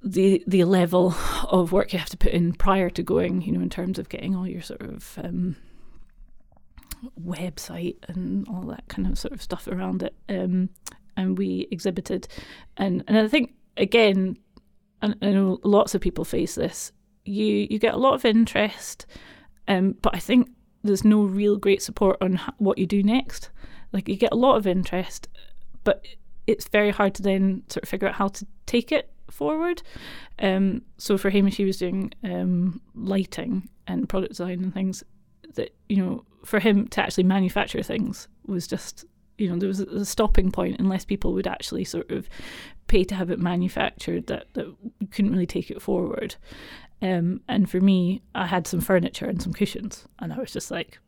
the 0.01 0.43
the 0.47 0.63
level 0.63 1.13
of 1.49 1.71
work 1.71 1.91
you 1.91 1.99
have 1.99 2.09
to 2.09 2.17
put 2.17 2.31
in 2.31 2.53
prior 2.53 2.89
to 2.89 3.03
going 3.03 3.41
you 3.41 3.51
know 3.51 3.61
in 3.61 3.69
terms 3.69 3.99
of 3.99 4.09
getting 4.09 4.35
all 4.35 4.47
your 4.47 4.61
sort 4.61 4.81
of 4.81 5.19
um, 5.21 5.55
website 7.21 7.97
and 8.07 8.47
all 8.47 8.63
that 8.63 8.87
kind 8.87 9.07
of 9.07 9.17
sort 9.17 9.33
of 9.33 9.41
stuff 9.41 9.67
around 9.67 10.03
it. 10.03 10.15
Um, 10.29 10.69
and 11.15 11.37
we 11.37 11.67
exhibited. 11.71 12.27
And 12.77 13.03
and 13.07 13.17
I 13.17 13.27
think 13.27 13.53
again 13.75 14.37
I 15.01 15.13
know 15.21 15.59
lots 15.63 15.93
of 15.93 16.01
people 16.01 16.25
face 16.25 16.55
this 16.55 16.91
you 17.23 17.67
you 17.69 17.77
get 17.77 17.93
a 17.93 17.97
lot 17.97 18.13
of 18.13 18.25
interest 18.25 19.05
um, 19.67 19.95
but 20.01 20.15
I 20.15 20.19
think 20.19 20.49
there's 20.83 21.03
no 21.03 21.23
real 21.23 21.57
great 21.57 21.81
support 21.81 22.17
on 22.21 22.39
what 22.57 22.77
you 22.77 22.85
do 22.85 23.03
next. 23.03 23.49
Like 23.91 24.07
you 24.07 24.15
get 24.15 24.31
a 24.31 24.37
lot 24.37 24.57
of 24.57 24.67
interest, 24.67 25.27
but 25.83 26.05
it's 26.45 26.67
very 26.67 26.91
hard 26.91 27.13
to 27.15 27.23
then 27.23 27.63
sort 27.67 27.83
of 27.83 27.89
figure 27.89 28.07
out 28.07 28.15
how 28.15 28.29
to 28.29 28.45
take 28.65 28.91
it 28.91 29.09
forward. 29.29 29.81
Um, 30.39 30.83
so 30.97 31.17
for 31.17 31.29
Hamish, 31.29 31.57
he 31.57 31.65
was 31.65 31.77
doing 31.77 32.11
um, 32.23 32.81
lighting 32.95 33.69
and 33.87 34.07
product 34.07 34.31
design 34.31 34.63
and 34.63 34.73
things 34.73 35.03
that 35.55 35.73
you 35.89 35.97
know 35.97 36.23
for 36.45 36.59
him 36.59 36.87
to 36.89 37.01
actually 37.01 37.23
manufacture 37.23 37.81
things 37.81 38.27
was 38.45 38.67
just 38.67 39.05
you 39.37 39.49
know 39.49 39.57
there 39.57 39.67
was 39.67 39.79
a 39.79 40.05
stopping 40.05 40.51
point 40.51 40.79
unless 40.79 41.05
people 41.05 41.33
would 41.33 41.47
actually 41.47 41.83
sort 41.83 42.09
of 42.11 42.27
pay 42.87 43.03
to 43.03 43.15
have 43.15 43.29
it 43.29 43.39
manufactured 43.39 44.27
that 44.27 44.45
that 44.53 44.73
couldn't 45.11 45.31
really 45.31 45.45
take 45.45 45.69
it 45.69 45.81
forward 45.81 46.35
um, 47.01 47.41
and 47.47 47.69
for 47.69 47.79
me, 47.79 48.21
I 48.33 48.47
had 48.47 48.67
some 48.67 48.81
furniture 48.81 49.25
and 49.25 49.41
some 49.41 49.53
cushions, 49.53 50.07
and 50.19 50.33
I 50.33 50.37
was 50.37 50.51
just 50.51 50.71
like, 50.71 50.99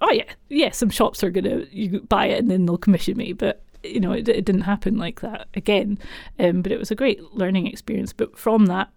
"Oh 0.00 0.10
yeah, 0.12 0.32
yeah." 0.48 0.70
Some 0.70 0.90
shops 0.90 1.22
are 1.22 1.30
gonna 1.30 1.64
you 1.70 2.00
buy 2.00 2.26
it 2.26 2.38
and 2.38 2.50
then 2.50 2.66
they'll 2.66 2.78
commission 2.78 3.16
me, 3.16 3.32
but 3.32 3.62
you 3.82 4.00
know, 4.00 4.12
it, 4.12 4.28
it 4.28 4.44
didn't 4.44 4.62
happen 4.62 4.96
like 4.96 5.20
that 5.20 5.48
again. 5.54 5.98
Um, 6.38 6.62
but 6.62 6.72
it 6.72 6.78
was 6.78 6.90
a 6.90 6.96
great 6.96 7.22
learning 7.34 7.66
experience. 7.66 8.12
But 8.12 8.38
from 8.38 8.66
that, 8.66 8.90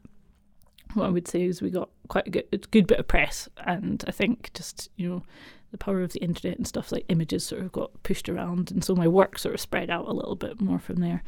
what 0.94 1.06
I 1.06 1.10
would 1.10 1.28
say 1.28 1.44
is 1.44 1.62
we 1.62 1.70
got 1.70 1.90
quite 2.08 2.28
a 2.28 2.32
good, 2.32 2.46
a 2.52 2.58
good 2.58 2.88
bit 2.88 3.00
of 3.00 3.08
press, 3.08 3.50
and 3.66 4.04
I 4.08 4.12
think 4.12 4.52
just 4.54 4.90
you 4.96 5.10
know 5.10 5.24
the 5.72 5.78
power 5.78 6.02
of 6.02 6.14
the 6.14 6.20
internet 6.20 6.58
and 6.58 6.68
stuff 6.68 6.92
like 6.92 7.06
images 7.10 7.46
sort 7.46 7.62
of 7.62 7.72
got 7.72 7.92
pushed 8.04 8.30
around, 8.30 8.72
and 8.72 8.84
so 8.84 8.96
my 8.96 9.08
work 9.08 9.38
sort 9.38 9.56
of 9.56 9.62
spread 9.62 9.90
out 9.90 10.08
a 10.08 10.14
little 10.14 10.36
bit 10.36 10.60
more 10.62 10.80
from 10.80 10.98
there. 10.98 11.24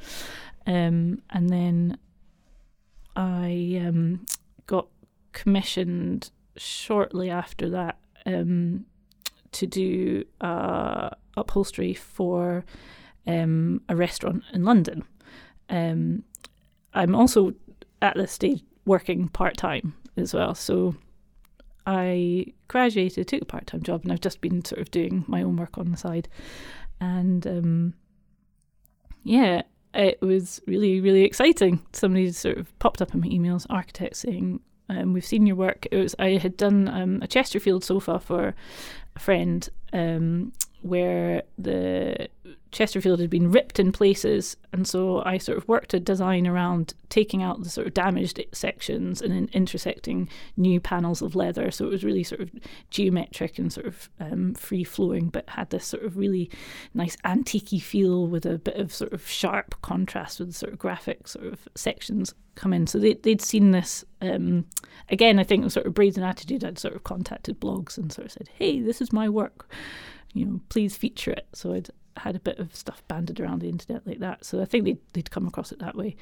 Um, 0.65 1.21
and 1.31 1.49
then 1.49 1.97
I 3.15 3.81
um, 3.85 4.25
got 4.67 4.87
commissioned 5.33 6.31
shortly 6.57 7.29
after 7.29 7.69
that 7.69 7.97
um, 8.25 8.85
to 9.51 9.67
do 9.67 10.23
uh, 10.41 11.09
upholstery 11.37 11.93
for 11.93 12.65
um, 13.27 13.81
a 13.89 13.95
restaurant 13.95 14.43
in 14.53 14.63
London. 14.63 15.03
Um, 15.69 16.23
I'm 16.93 17.15
also 17.15 17.53
at 18.01 18.15
this 18.15 18.31
stage 18.31 18.63
working 18.85 19.29
part 19.29 19.57
time 19.57 19.93
as 20.17 20.33
well. 20.33 20.55
So 20.55 20.95
I 21.85 22.47
graduated, 22.67 23.27
took 23.27 23.41
a 23.41 23.45
part 23.45 23.67
time 23.67 23.83
job, 23.83 24.03
and 24.03 24.11
I've 24.11 24.21
just 24.21 24.41
been 24.41 24.63
sort 24.65 24.81
of 24.81 24.91
doing 24.91 25.23
my 25.27 25.41
own 25.43 25.55
work 25.55 25.77
on 25.77 25.91
the 25.91 25.97
side. 25.97 26.27
And 26.99 27.45
um, 27.47 27.93
yeah, 29.23 29.63
it 29.93 30.21
was 30.21 30.61
really, 30.67 31.01
really 31.01 31.23
exciting. 31.23 31.85
Somebody 31.93 32.31
sort 32.31 32.57
of 32.57 32.77
popped 32.79 33.01
up 33.01 33.13
in 33.13 33.21
my 33.21 33.27
emails, 33.27 33.65
architect 33.69 34.15
saying, 34.15 34.59
um, 34.91 35.13
we've 35.13 35.25
seen 35.25 35.45
your 35.45 35.55
work. 35.55 35.87
It 35.91 35.97
was 35.97 36.15
I 36.19 36.31
had 36.31 36.57
done 36.57 36.87
um, 36.87 37.19
a 37.21 37.27
Chesterfield 37.27 37.83
sofa 37.83 38.19
for 38.19 38.53
a 39.15 39.19
friend 39.19 39.67
um, 39.93 40.51
where 40.81 41.43
the 41.57 42.27
Chesterfield 42.71 43.19
had 43.19 43.29
been 43.29 43.51
ripped 43.51 43.79
in 43.79 43.91
places, 43.91 44.55
and 44.71 44.87
so 44.87 45.21
I 45.25 45.37
sort 45.37 45.57
of 45.57 45.67
worked 45.67 45.93
a 45.93 45.99
design 45.99 46.47
around 46.47 46.93
taking 47.09 47.43
out 47.43 47.63
the 47.63 47.69
sort 47.69 47.87
of 47.87 47.93
damaged 47.93 48.41
sections 48.53 49.21
and 49.21 49.33
then 49.33 49.49
intersecting 49.53 50.29
new 50.55 50.79
panels 50.79 51.21
of 51.21 51.35
leather. 51.35 51.69
So 51.69 51.85
it 51.85 51.91
was 51.91 52.03
really 52.03 52.23
sort 52.23 52.41
of 52.41 52.51
geometric 52.89 53.59
and 53.59 53.71
sort 53.71 53.87
of 53.87 54.09
um, 54.19 54.53
free 54.53 54.83
flowing, 54.83 55.29
but 55.29 55.49
had 55.49 55.69
this 55.69 55.85
sort 55.85 56.03
of 56.03 56.17
really 56.17 56.49
nice 56.93 57.17
antique 57.25 57.81
feel 57.81 58.27
with 58.27 58.45
a 58.45 58.57
bit 58.57 58.77
of 58.77 58.93
sort 58.93 59.13
of 59.13 59.27
sharp 59.27 59.75
contrast 59.81 60.39
with 60.39 60.55
sort 60.55 60.73
of 60.73 60.79
graphic 60.79 61.27
sort 61.27 61.47
of 61.47 61.67
sections 61.75 62.33
come 62.55 62.73
in. 62.73 62.87
So 62.87 62.99
they, 62.99 63.13
they'd 63.15 63.41
seen 63.41 63.71
this. 63.71 64.05
Um, 64.21 64.65
again, 65.09 65.39
I 65.39 65.43
think 65.43 65.61
it 65.61 65.65
was 65.65 65.73
sort 65.73 65.85
of 65.85 65.93
Brazen 65.93 66.23
Attitude. 66.23 66.63
I'd 66.63 66.79
sort 66.79 66.95
of 66.95 67.03
contacted 67.03 67.59
blogs 67.59 67.97
and 67.97 68.11
sort 68.11 68.27
of 68.27 68.31
said, 68.31 68.49
hey, 68.57 68.79
this 68.79 69.01
is 69.01 69.11
my 69.11 69.27
work. 69.29 69.69
You 70.33 70.45
know, 70.45 70.61
please 70.69 70.95
feature 70.95 71.31
it. 71.31 71.47
So 71.53 71.73
I'd 71.73 71.89
had 72.17 72.35
a 72.35 72.39
bit 72.39 72.59
of 72.59 72.75
stuff 72.75 73.03
banded 73.07 73.39
around 73.39 73.61
the 73.61 73.69
internet 73.69 74.05
like 74.05 74.19
that. 74.19 74.45
So 74.45 74.61
I 74.61 74.65
think 74.65 74.85
they'd, 74.85 74.99
they'd 75.13 75.31
come 75.31 75.47
across 75.47 75.71
it 75.71 75.79
that 75.79 75.95
way. 75.95 76.15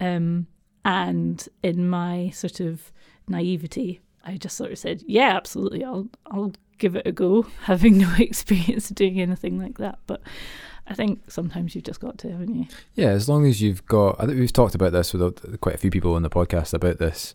Um, 0.00 0.46
and 0.84 1.46
in 1.62 1.88
my 1.88 2.30
sort 2.30 2.60
of 2.60 2.92
naivety, 3.28 4.00
I 4.24 4.36
just 4.36 4.56
sort 4.56 4.72
of 4.72 4.78
said, 4.78 5.02
yeah, 5.06 5.36
absolutely, 5.36 5.84
I'll, 5.84 6.08
I'll 6.26 6.52
give 6.78 6.96
it 6.96 7.06
a 7.06 7.12
go, 7.12 7.42
having 7.62 7.98
no 7.98 8.12
experience 8.18 8.88
doing 8.88 9.20
anything 9.20 9.58
like 9.58 9.78
that. 9.78 9.98
But 10.06 10.22
I 10.86 10.94
think 10.94 11.30
sometimes 11.30 11.74
you've 11.74 11.84
just 11.84 12.00
got 12.00 12.18
to, 12.18 12.30
haven't 12.30 12.54
you? 12.54 12.66
Yeah, 12.94 13.08
as 13.08 13.28
long 13.28 13.46
as 13.46 13.62
you've 13.62 13.84
got. 13.86 14.16
I 14.20 14.26
think 14.26 14.38
we've 14.38 14.52
talked 14.52 14.74
about 14.74 14.92
this 14.92 15.12
with 15.12 15.60
quite 15.60 15.74
a 15.74 15.78
few 15.78 15.90
people 15.90 16.14
on 16.14 16.22
the 16.22 16.30
podcast 16.30 16.74
about 16.74 16.98
this 16.98 17.34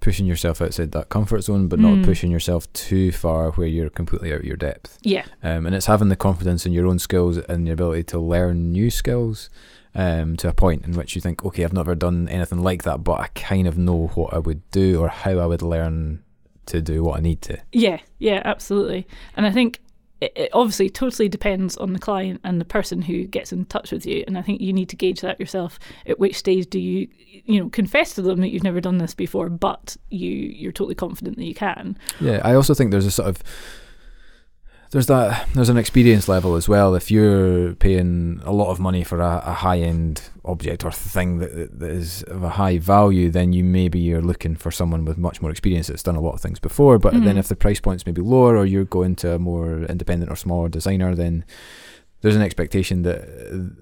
pushing 0.00 0.26
yourself 0.26 0.60
outside 0.62 0.92
that 0.92 1.08
comfort 1.10 1.42
zone, 1.42 1.68
but 1.68 1.78
mm. 1.78 1.82
not 1.82 2.04
pushing 2.04 2.30
yourself 2.30 2.70
too 2.72 3.12
far 3.12 3.50
where 3.52 3.66
you're 3.66 3.90
completely 3.90 4.32
out 4.32 4.40
of 4.40 4.44
your 4.44 4.56
depth. 4.56 4.98
Yeah. 5.02 5.26
Um, 5.42 5.66
and 5.66 5.74
it's 5.74 5.86
having 5.86 6.08
the 6.08 6.16
confidence 6.16 6.66
in 6.66 6.72
your 6.72 6.86
own 6.86 6.98
skills 6.98 7.36
and 7.36 7.66
the 7.66 7.70
ability 7.70 8.04
to 8.04 8.18
learn 8.18 8.72
new 8.72 8.90
skills 8.90 9.50
um, 9.94 10.36
to 10.38 10.48
a 10.48 10.54
point 10.54 10.84
in 10.84 10.92
which 10.92 11.14
you 11.14 11.20
think, 11.20 11.44
okay, 11.44 11.64
I've 11.64 11.72
never 11.72 11.94
done 11.94 12.28
anything 12.28 12.62
like 12.62 12.82
that, 12.84 13.04
but 13.04 13.20
I 13.20 13.28
kind 13.28 13.66
of 13.66 13.76
know 13.76 14.08
what 14.14 14.32
I 14.32 14.38
would 14.38 14.68
do 14.70 15.00
or 15.00 15.08
how 15.08 15.38
I 15.38 15.46
would 15.46 15.62
learn 15.62 16.22
to 16.66 16.80
do 16.80 17.02
what 17.02 17.18
I 17.18 17.20
need 17.20 17.42
to. 17.42 17.58
Yeah, 17.72 18.00
yeah, 18.18 18.42
absolutely. 18.44 19.06
And 19.36 19.44
I 19.44 19.50
think 19.50 19.80
it, 20.20 20.50
obviously 20.52 20.90
totally 20.90 21.28
depends 21.28 21.76
on 21.76 21.92
the 21.92 21.98
client 21.98 22.40
and 22.44 22.60
the 22.60 22.64
person 22.64 23.02
who 23.02 23.24
gets 23.24 23.52
in 23.52 23.64
touch 23.66 23.90
with 23.90 24.04
you 24.04 24.22
and 24.26 24.36
i 24.36 24.42
think 24.42 24.60
you 24.60 24.72
need 24.72 24.88
to 24.88 24.96
gauge 24.96 25.20
that 25.20 25.40
yourself. 25.40 25.78
At 26.06 26.18
which 26.18 26.36
stage 26.36 26.68
do 26.68 26.78
you 26.78 27.08
you 27.44 27.60
know 27.60 27.68
confess 27.70 28.14
to 28.14 28.22
them 28.22 28.40
that 28.40 28.48
you've 28.48 28.62
never 28.62 28.80
done 28.80 28.98
this 28.98 29.14
before 29.14 29.48
but 29.48 29.96
you 30.10 30.30
you're 30.30 30.72
totally 30.72 30.94
confident 30.94 31.36
that 31.36 31.44
you 31.44 31.54
can? 31.54 31.96
Yeah 32.20 32.40
i 32.44 32.54
also 32.54 32.74
think 32.74 32.90
there's 32.90 33.06
a 33.06 33.10
sort 33.10 33.28
of 33.28 33.42
there's 34.90 35.06
that 35.06 35.48
there's 35.54 35.68
an 35.68 35.76
experience 35.76 36.28
level 36.28 36.56
as 36.56 36.68
well. 36.68 36.96
If 36.96 37.10
you're 37.10 37.74
paying 37.74 38.40
a 38.44 38.52
lot 38.52 38.70
of 38.70 38.80
money 38.80 39.04
for 39.04 39.20
a, 39.20 39.42
a 39.46 39.52
high 39.52 39.78
end 39.78 40.22
object 40.44 40.84
or 40.84 40.90
thing 40.90 41.38
that, 41.38 41.78
that 41.78 41.90
is 41.90 42.24
of 42.24 42.42
a 42.42 42.50
high 42.50 42.78
value, 42.78 43.30
then 43.30 43.52
you 43.52 43.62
maybe 43.62 44.00
you're 44.00 44.20
looking 44.20 44.56
for 44.56 44.72
someone 44.72 45.04
with 45.04 45.16
much 45.16 45.40
more 45.40 45.50
experience 45.50 45.86
that's 45.86 46.02
done 46.02 46.16
a 46.16 46.20
lot 46.20 46.32
of 46.32 46.40
things 46.40 46.58
before. 46.58 46.98
But 46.98 47.14
mm-hmm. 47.14 47.24
then 47.24 47.38
if 47.38 47.46
the 47.46 47.54
price 47.54 47.78
point's 47.78 48.04
maybe 48.04 48.20
lower 48.20 48.56
or 48.56 48.66
you're 48.66 48.84
going 48.84 49.14
to 49.16 49.34
a 49.34 49.38
more 49.38 49.84
independent 49.84 50.30
or 50.30 50.36
smaller 50.36 50.68
designer, 50.68 51.14
then 51.14 51.44
there's 52.22 52.36
an 52.36 52.42
expectation 52.42 53.02
that 53.02 53.76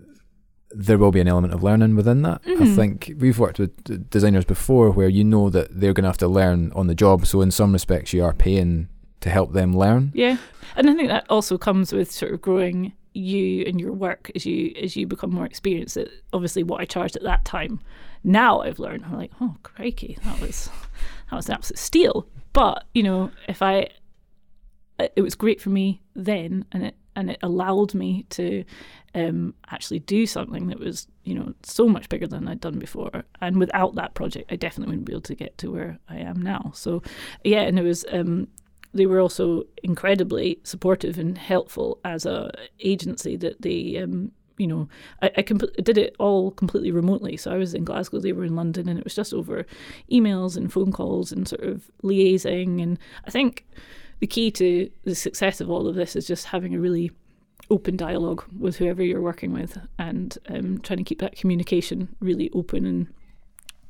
there 0.71 0.99
will 0.99 1.11
be 1.11 1.21
an 1.21 1.29
element 1.29 1.55
of 1.55 1.63
learning 1.63 1.97
within 1.97 2.21
that. 2.21 2.43
Mm-hmm. 2.43 2.63
I 2.63 2.67
think 2.67 3.13
we've 3.19 3.39
worked 3.39 3.59
with 3.59 4.11
designers 4.11 4.45
before 4.45 4.91
where 4.91 5.09
you 5.09 5.25
know 5.25 5.49
that 5.49 5.81
they're 5.81 5.95
going 5.95 6.05
to 6.05 6.11
have 6.11 6.19
to 6.19 6.29
learn 6.29 6.71
on 6.73 6.87
the 6.87 6.95
job. 6.95 7.27
So 7.27 7.41
in 7.41 7.51
some 7.51 7.73
respects, 7.73 8.13
you 8.13 8.23
are 8.23 8.35
paying 8.35 8.89
to 9.21 9.31
help 9.31 9.53
them 9.53 9.77
learn. 9.77 10.13
Yeah, 10.15 10.37
and 10.77 10.89
I 10.89 10.95
think 10.95 11.09
that 11.09 11.27
also 11.29 11.59
comes 11.59 11.93
with 11.93 12.11
sort 12.11 12.33
of 12.33 12.41
growing 12.41 12.93
you 13.15 13.65
and 13.67 13.81
your 13.81 13.93
work 13.93 14.31
as 14.35 14.47
you 14.47 14.73
as 14.81 14.97
you 14.97 15.07
become 15.07 15.31
more 15.31 15.47
experienced. 15.47 15.97
At 15.97 16.09
obviously 16.33 16.63
what 16.63 16.81
I 16.81 16.85
charged 16.85 17.17
at 17.17 17.23
that 17.25 17.45
time, 17.45 17.81
now 18.25 18.61
I've 18.61 18.79
learned. 18.79 19.05
I'm 19.05 19.17
like, 19.17 19.33
oh 19.41 19.57
crikey, 19.63 20.19
that 20.25 20.41
was 20.41 20.71
that 21.31 21.37
was 21.37 21.49
an 21.49 21.55
absolute 21.55 21.79
steal. 21.79 22.29
But 22.53 22.85
you 22.95 23.03
know, 23.03 23.31
if 23.49 23.63
I, 23.63 23.89
it 24.99 25.23
was 25.23 25.35
great 25.35 25.61
for 25.61 25.71
me 25.71 26.03
then, 26.15 26.65
and 26.73 26.85
it 26.85 26.97
and 27.17 27.31
it 27.31 27.39
allowed 27.43 27.95
me 27.95 28.25
to 28.31 28.65
um, 29.15 29.55
actually 29.71 29.99
do 29.99 30.25
something 30.25 30.69
that 30.69 30.79
was 30.79 31.09
you 31.25 31.35
know 31.35 31.53
so 31.65 31.89
much 31.89 32.09
bigger 32.09 32.27
than 32.27 32.47
I'd 32.47 32.61
done 32.61 32.79
before. 32.79 33.25
And 33.41 33.59
without 33.59 33.97
that 33.97 34.15
project, 34.15 34.53
I 34.53 34.57
definitely 34.57 34.93
wouldn't 34.93 35.07
be 35.07 35.13
able 35.13 35.23
to 35.23 35.35
get 35.35 35.59
to 35.59 35.73
where 35.73 35.99
I 36.09 36.19
am 36.19 36.41
now. 36.41 36.71
So 36.75 37.03
yeah, 37.43 37.63
and 37.63 37.79
it 37.79 37.83
was 37.83 38.05
um, 38.13 38.49
they 38.95 39.07
were 39.07 39.21
also 39.21 39.65
incredibly 39.83 40.59
supportive 40.63 41.19
and 41.19 41.39
helpful 41.39 41.99
as 42.05 42.27
a 42.27 42.51
agency 42.81 43.37
that 43.37 43.61
they 43.63 43.97
um, 43.99 44.33
you 44.59 44.67
know, 44.67 44.89
I, 45.23 45.31
I 45.39 45.43
com- 45.43 45.61
did 45.83 45.97
it 45.97 46.15
all 46.19 46.51
completely 46.51 46.91
remotely. 46.91 47.37
So 47.37 47.53
I 47.53 47.57
was 47.57 47.75
in 47.75 47.85
Glasgow, 47.85 48.19
they 48.19 48.33
were 48.33 48.45
in 48.45 48.57
London, 48.57 48.89
and 48.89 48.99
it 48.99 49.05
was 49.05 49.15
just 49.15 49.33
over 49.33 49.65
emails 50.11 50.57
and 50.57 50.73
phone 50.73 50.93
calls 50.93 51.33
and 51.33 51.49
sort 51.49 51.63
of 51.63 51.91
liaising. 52.03 52.83
And 52.83 52.99
I 53.25 53.31
think 53.31 53.67
the 54.21 54.27
key 54.27 54.51
to 54.53 54.91
the 55.05 55.15
success 55.15 55.61
of 55.61 55.71
all 55.71 55.87
of 55.87 55.95
this 55.95 56.17
is 56.17 56.27
just 56.27 56.47
having 56.47 56.75
a 56.75 56.81
really 56.81 57.13
open 57.71 57.97
dialogue 57.97 58.45
with 58.59 58.77
whoever 58.77 59.03
you're 59.03 59.23
working 59.23 59.53
with 59.53 59.79
and 59.99 60.39
um, 60.49 60.79
trying 60.81 60.99
to 60.99 61.05
keep 61.05 61.21
that 61.21 61.37
communication 61.37 62.09
really 62.21 62.51
open 62.55 62.87
and 62.87 63.07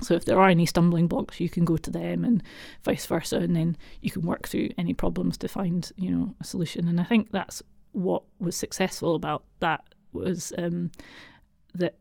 so 0.01 0.15
if 0.15 0.25
there 0.25 0.41
are 0.41 0.49
any 0.49 0.67
stumbling 0.67 1.09
blocks, 1.09 1.41
you 1.41 1.49
can 1.49 1.65
go 1.65 1.77
to 1.77 1.91
them 1.91 2.25
and 2.25 2.43
vice 2.85 3.07
versa, 3.07 3.39
and 3.39 3.57
then 3.57 3.77
you 4.01 4.11
can 4.11 4.23
work 4.23 4.47
through 4.49 4.71
any 4.79 4.95
problems 4.95 5.37
to 5.39 5.49
find 5.49 5.91
you 5.97 6.11
know 6.11 6.35
a 6.41 6.45
solution. 6.45 6.89
And 6.89 7.01
I 7.01 7.05
think 7.05 7.31
that's 7.31 7.63
what 7.93 8.23
was 8.39 8.57
successful 8.57 9.15
about 9.15 9.45
that 9.61 9.83
was 10.13 10.53
um, 10.57 10.93
that 11.75 11.97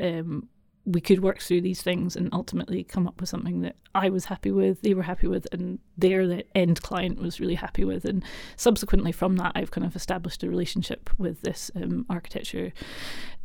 um, 0.00 0.48
we 0.84 1.00
could 1.00 1.22
work 1.22 1.40
through 1.40 1.60
these 1.60 1.82
things 1.82 2.16
and 2.16 2.28
ultimately 2.32 2.82
come 2.82 3.06
up 3.06 3.20
with 3.20 3.28
something 3.28 3.60
that 3.60 3.76
I 3.94 4.08
was 4.08 4.24
happy 4.24 4.50
with, 4.50 4.80
they 4.82 4.94
were 4.94 5.02
happy 5.02 5.28
with, 5.28 5.46
and 5.52 5.78
their 5.96 6.26
the 6.26 6.44
end 6.56 6.82
client 6.82 7.20
was 7.20 7.38
really 7.38 7.54
happy 7.54 7.84
with. 7.84 8.04
And 8.04 8.24
subsequently 8.56 9.12
from 9.12 9.36
that, 9.36 9.52
I've 9.54 9.70
kind 9.70 9.86
of 9.86 9.94
established 9.94 10.42
a 10.42 10.48
relationship 10.48 11.10
with 11.18 11.42
this 11.42 11.70
um, 11.76 12.06
architecture 12.08 12.72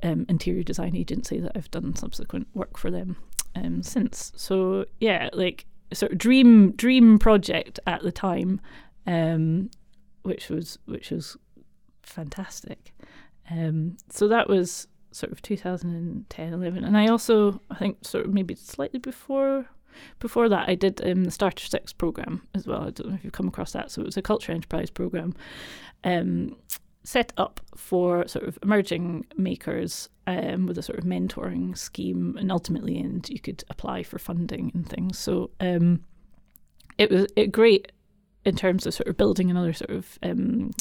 um, 0.01 0.25
interior 0.29 0.63
design 0.63 0.95
agency 0.95 1.39
that 1.39 1.51
I've 1.55 1.69
done 1.69 1.95
subsequent 1.95 2.47
work 2.53 2.77
for 2.77 2.89
them 2.89 3.17
um, 3.55 3.83
since. 3.83 4.31
So 4.35 4.85
yeah, 4.99 5.29
like 5.33 5.65
sort 5.93 6.11
of 6.11 6.17
dream 6.17 6.71
dream 6.71 7.19
project 7.19 7.79
at 7.87 8.01
the 8.01 8.11
time, 8.11 8.61
um, 9.05 9.69
which 10.23 10.49
was 10.49 10.77
which 10.85 11.11
was 11.11 11.37
fantastic. 12.03 12.93
Um, 13.49 13.97
so 14.09 14.27
that 14.27 14.49
was 14.49 14.87
sort 15.11 15.31
of 15.31 15.41
2010, 15.41 16.53
11, 16.53 16.83
and 16.83 16.97
I 16.97 17.07
also 17.07 17.61
I 17.71 17.75
think 17.75 18.05
sort 18.05 18.25
of 18.25 18.33
maybe 18.33 18.55
slightly 18.55 18.99
before 18.99 19.67
before 20.19 20.49
that 20.49 20.69
I 20.69 20.75
did 20.75 21.01
um, 21.05 21.23
the 21.23 21.31
Starter 21.31 21.65
Six 21.65 21.93
program 21.93 22.47
as 22.53 22.67
well. 22.67 22.81
I 22.81 22.89
don't 22.91 23.09
know 23.09 23.15
if 23.15 23.23
you've 23.23 23.33
come 23.33 23.47
across 23.47 23.71
that. 23.71 23.91
So 23.91 24.01
it 24.01 24.05
was 24.05 24.17
a 24.17 24.21
culture 24.21 24.51
enterprise 24.51 24.89
program. 24.89 25.33
Um, 26.03 26.55
set 27.07 27.31
up 27.37 27.61
for 27.73 28.27
sort 28.27 28.45
of 28.45 28.59
emerging 28.61 29.25
makers 29.37 30.09
um, 30.27 30.65
with 30.65 30.77
a 30.77 30.81
sort 30.81 30.99
of 30.99 31.05
mentoring 31.05 31.77
scheme, 31.77 32.35
and 32.37 32.51
ultimately, 32.51 32.99
and 32.99 33.29
you 33.29 33.39
could 33.39 33.63
apply 33.69 34.03
for 34.03 34.19
funding 34.19 34.71
and 34.73 34.89
things. 34.89 35.17
So 35.17 35.49
um, 35.61 36.03
it 36.97 37.09
was 37.09 37.27
it 37.37 37.53
great 37.53 37.93
in 38.43 38.57
terms 38.57 38.85
of 38.85 38.93
sort 38.93 39.07
of 39.07 39.15
building 39.15 39.49
another 39.49 39.71
sort 39.71 39.91
of 39.91 40.19
um, 40.21 40.71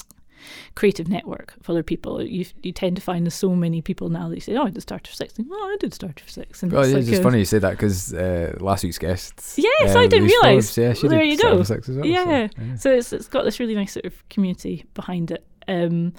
creative 0.75 1.07
network 1.07 1.55
of 1.61 1.71
other 1.71 1.85
people. 1.85 2.21
You 2.21 2.45
you 2.61 2.73
tend 2.73 2.97
to 2.97 3.03
find 3.03 3.25
there's 3.25 3.35
so 3.35 3.55
many 3.55 3.81
people 3.81 4.09
now 4.09 4.29
that 4.29 4.35
you 4.35 4.41
say, 4.41 4.57
"Oh, 4.57 4.65
I 4.65 4.71
did 4.71 4.83
Starter 4.83 5.13
Six." 5.13 5.35
oh, 5.39 5.73
I 5.73 5.77
did 5.79 5.95
Starter 5.95 6.25
Six. 6.27 6.65
And 6.65 6.75
oh, 6.75 6.81
it's, 6.81 6.93
it's 6.93 7.09
like 7.09 7.23
funny 7.23 7.39
you 7.39 7.45
say 7.45 7.61
that 7.61 7.71
because 7.71 8.13
uh, 8.13 8.57
last 8.59 8.83
week's 8.83 8.99
guests. 8.99 9.57
Yes, 9.59 9.95
um, 9.95 9.99
I 9.99 10.09
didn't 10.09 10.27
realise. 10.27 10.77
Yeah, 10.77 10.93
well, 11.01 11.11
there 11.11 11.23
you 11.23 11.39
go. 11.39 11.55
Well, 11.55 12.05
yeah. 12.05 12.49
So, 12.49 12.63
yeah. 12.63 12.77
so 12.77 12.91
it's 12.91 13.13
it's 13.13 13.29
got 13.29 13.45
this 13.45 13.61
really 13.61 13.77
nice 13.77 13.93
sort 13.93 14.07
of 14.07 14.29
community 14.29 14.87
behind 14.95 15.31
it. 15.31 15.47
Um, 15.69 16.13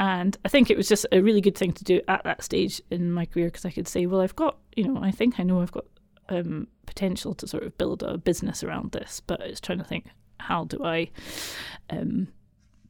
and 0.00 0.36
I 0.44 0.48
think 0.48 0.70
it 0.70 0.76
was 0.76 0.88
just 0.88 1.06
a 1.10 1.20
really 1.20 1.40
good 1.40 1.56
thing 1.56 1.72
to 1.72 1.84
do 1.84 2.00
at 2.06 2.22
that 2.24 2.44
stage 2.44 2.80
in 2.90 3.10
my 3.10 3.26
career 3.26 3.46
because 3.46 3.64
I 3.64 3.70
could 3.70 3.88
say, 3.88 4.06
well, 4.06 4.20
I've 4.20 4.36
got, 4.36 4.58
you 4.76 4.86
know, 4.86 5.02
I 5.02 5.10
think 5.10 5.40
I 5.40 5.42
know 5.42 5.60
I've 5.60 5.72
got 5.72 5.86
um, 6.28 6.68
potential 6.86 7.34
to 7.34 7.48
sort 7.48 7.64
of 7.64 7.76
build 7.78 8.02
a 8.02 8.16
business 8.16 8.62
around 8.62 8.92
this, 8.92 9.20
but 9.26 9.40
it's 9.40 9.60
trying 9.60 9.78
to 9.78 9.84
think, 9.84 10.06
how 10.38 10.64
do 10.64 10.84
I 10.84 11.10
um, 11.90 12.28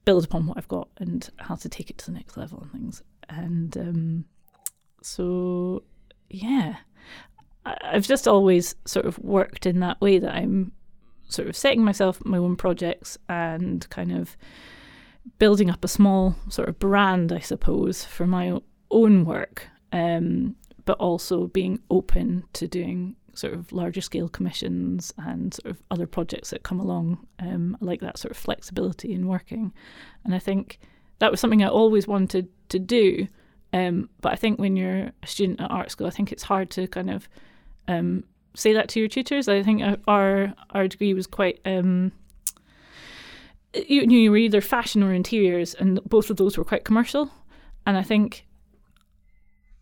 build 0.05 0.25
upon 0.25 0.47
what 0.47 0.57
I've 0.57 0.69
got 0.69 0.89
and 0.99 1.29
how 1.39 1.55
to 1.55 1.69
take 1.69 1.91
it 1.91 1.99
to 1.99 2.07
the 2.07 2.13
next 2.13 2.37
level 2.37 2.61
and 2.63 2.73
things. 2.73 3.03
And 3.29 3.77
um, 3.77 4.25
so, 5.03 5.83
yeah, 6.31 6.77
I've 7.65 8.07
just 8.07 8.27
always 8.27 8.75
sort 8.87 9.07
of 9.07 9.19
worked 9.19 9.67
in 9.67 9.81
that 9.81 10.01
way 10.01 10.19
that 10.19 10.35
I'm 10.35 10.73
sort 11.29 11.49
of 11.49 11.57
setting 11.57 11.85
myself 11.85 12.25
my 12.25 12.39
own 12.39 12.57
projects 12.57 13.19
and 13.29 13.89
kind 13.91 14.13
of 14.13 14.37
building 15.39 15.71
up 15.71 15.85
a 15.85 15.89
small 15.89 16.37
sort 16.49 16.69
of 16.69 16.79
brand, 16.79 17.33
I 17.33 17.41
suppose, 17.41 18.05
for 18.05 18.27
my 18.27 18.59
own 18.91 19.25
work, 19.25 19.67
um, 19.93 20.57
but 20.85 20.99
also 20.99 21.49
being 21.49 21.81
open 21.91 22.45
to 22.55 22.67
doing 22.67 23.17
sort 23.35 23.55
of 23.55 23.71
larger 23.73 24.01
scale 24.01 24.29
commissions 24.29 25.15
and 25.19 25.55
sort 25.55 25.71
of 25.71 25.83
other 25.91 26.07
projects 26.07 26.51
that 26.51 26.63
come 26.65 26.81
along. 26.81 27.27
Um, 27.39 27.77
like 27.81 28.01
that 28.01 28.19
sort 28.19 28.33
of 28.33 28.37
flexibility 28.37 29.13
in 29.13 29.29
working, 29.29 29.73
and 30.25 30.35
I 30.35 30.39
think 30.39 30.79
that 31.19 31.31
was 31.31 31.41
something 31.41 31.63
I 31.63 31.69
always 31.69 32.07
wanted 32.07 32.49
to 32.71 32.79
do. 32.79 33.29
Um, 33.73 34.09
but 34.21 34.33
I 34.33 34.37
think 34.37 34.59
when 34.59 34.77
you're 34.77 35.11
a 35.23 35.27
student 35.27 35.61
at 35.61 35.71
art 35.71 35.91
school, 35.91 36.07
I 36.07 36.11
think 36.11 36.33
it's 36.33 36.43
hard 36.43 36.71
to 36.71 36.87
kind 36.89 37.11
of 37.11 37.29
um, 37.87 38.25
say 38.55 38.73
that 38.73 38.89
to 38.91 39.01
your 39.01 39.09
tutors. 39.09 39.49
I 39.49 39.63
think 39.63 39.83
our 40.07 40.55
our 40.71 40.89
degree 40.89 41.15
was 41.15 41.27
quite 41.27 41.61
um, 41.65 42.13
you, 43.75 44.07
knew 44.07 44.19
you 44.19 44.31
were 44.31 44.37
either 44.37 44.61
fashion 44.61 45.03
or 45.03 45.13
interiors, 45.13 45.75
and 45.75 46.01
both 46.05 46.31
of 46.31 46.37
those 46.37 46.57
were 46.57 46.65
quite 46.65 46.85
commercial. 46.85 47.31
And 47.87 47.97
I 47.97 48.03
think, 48.03 48.47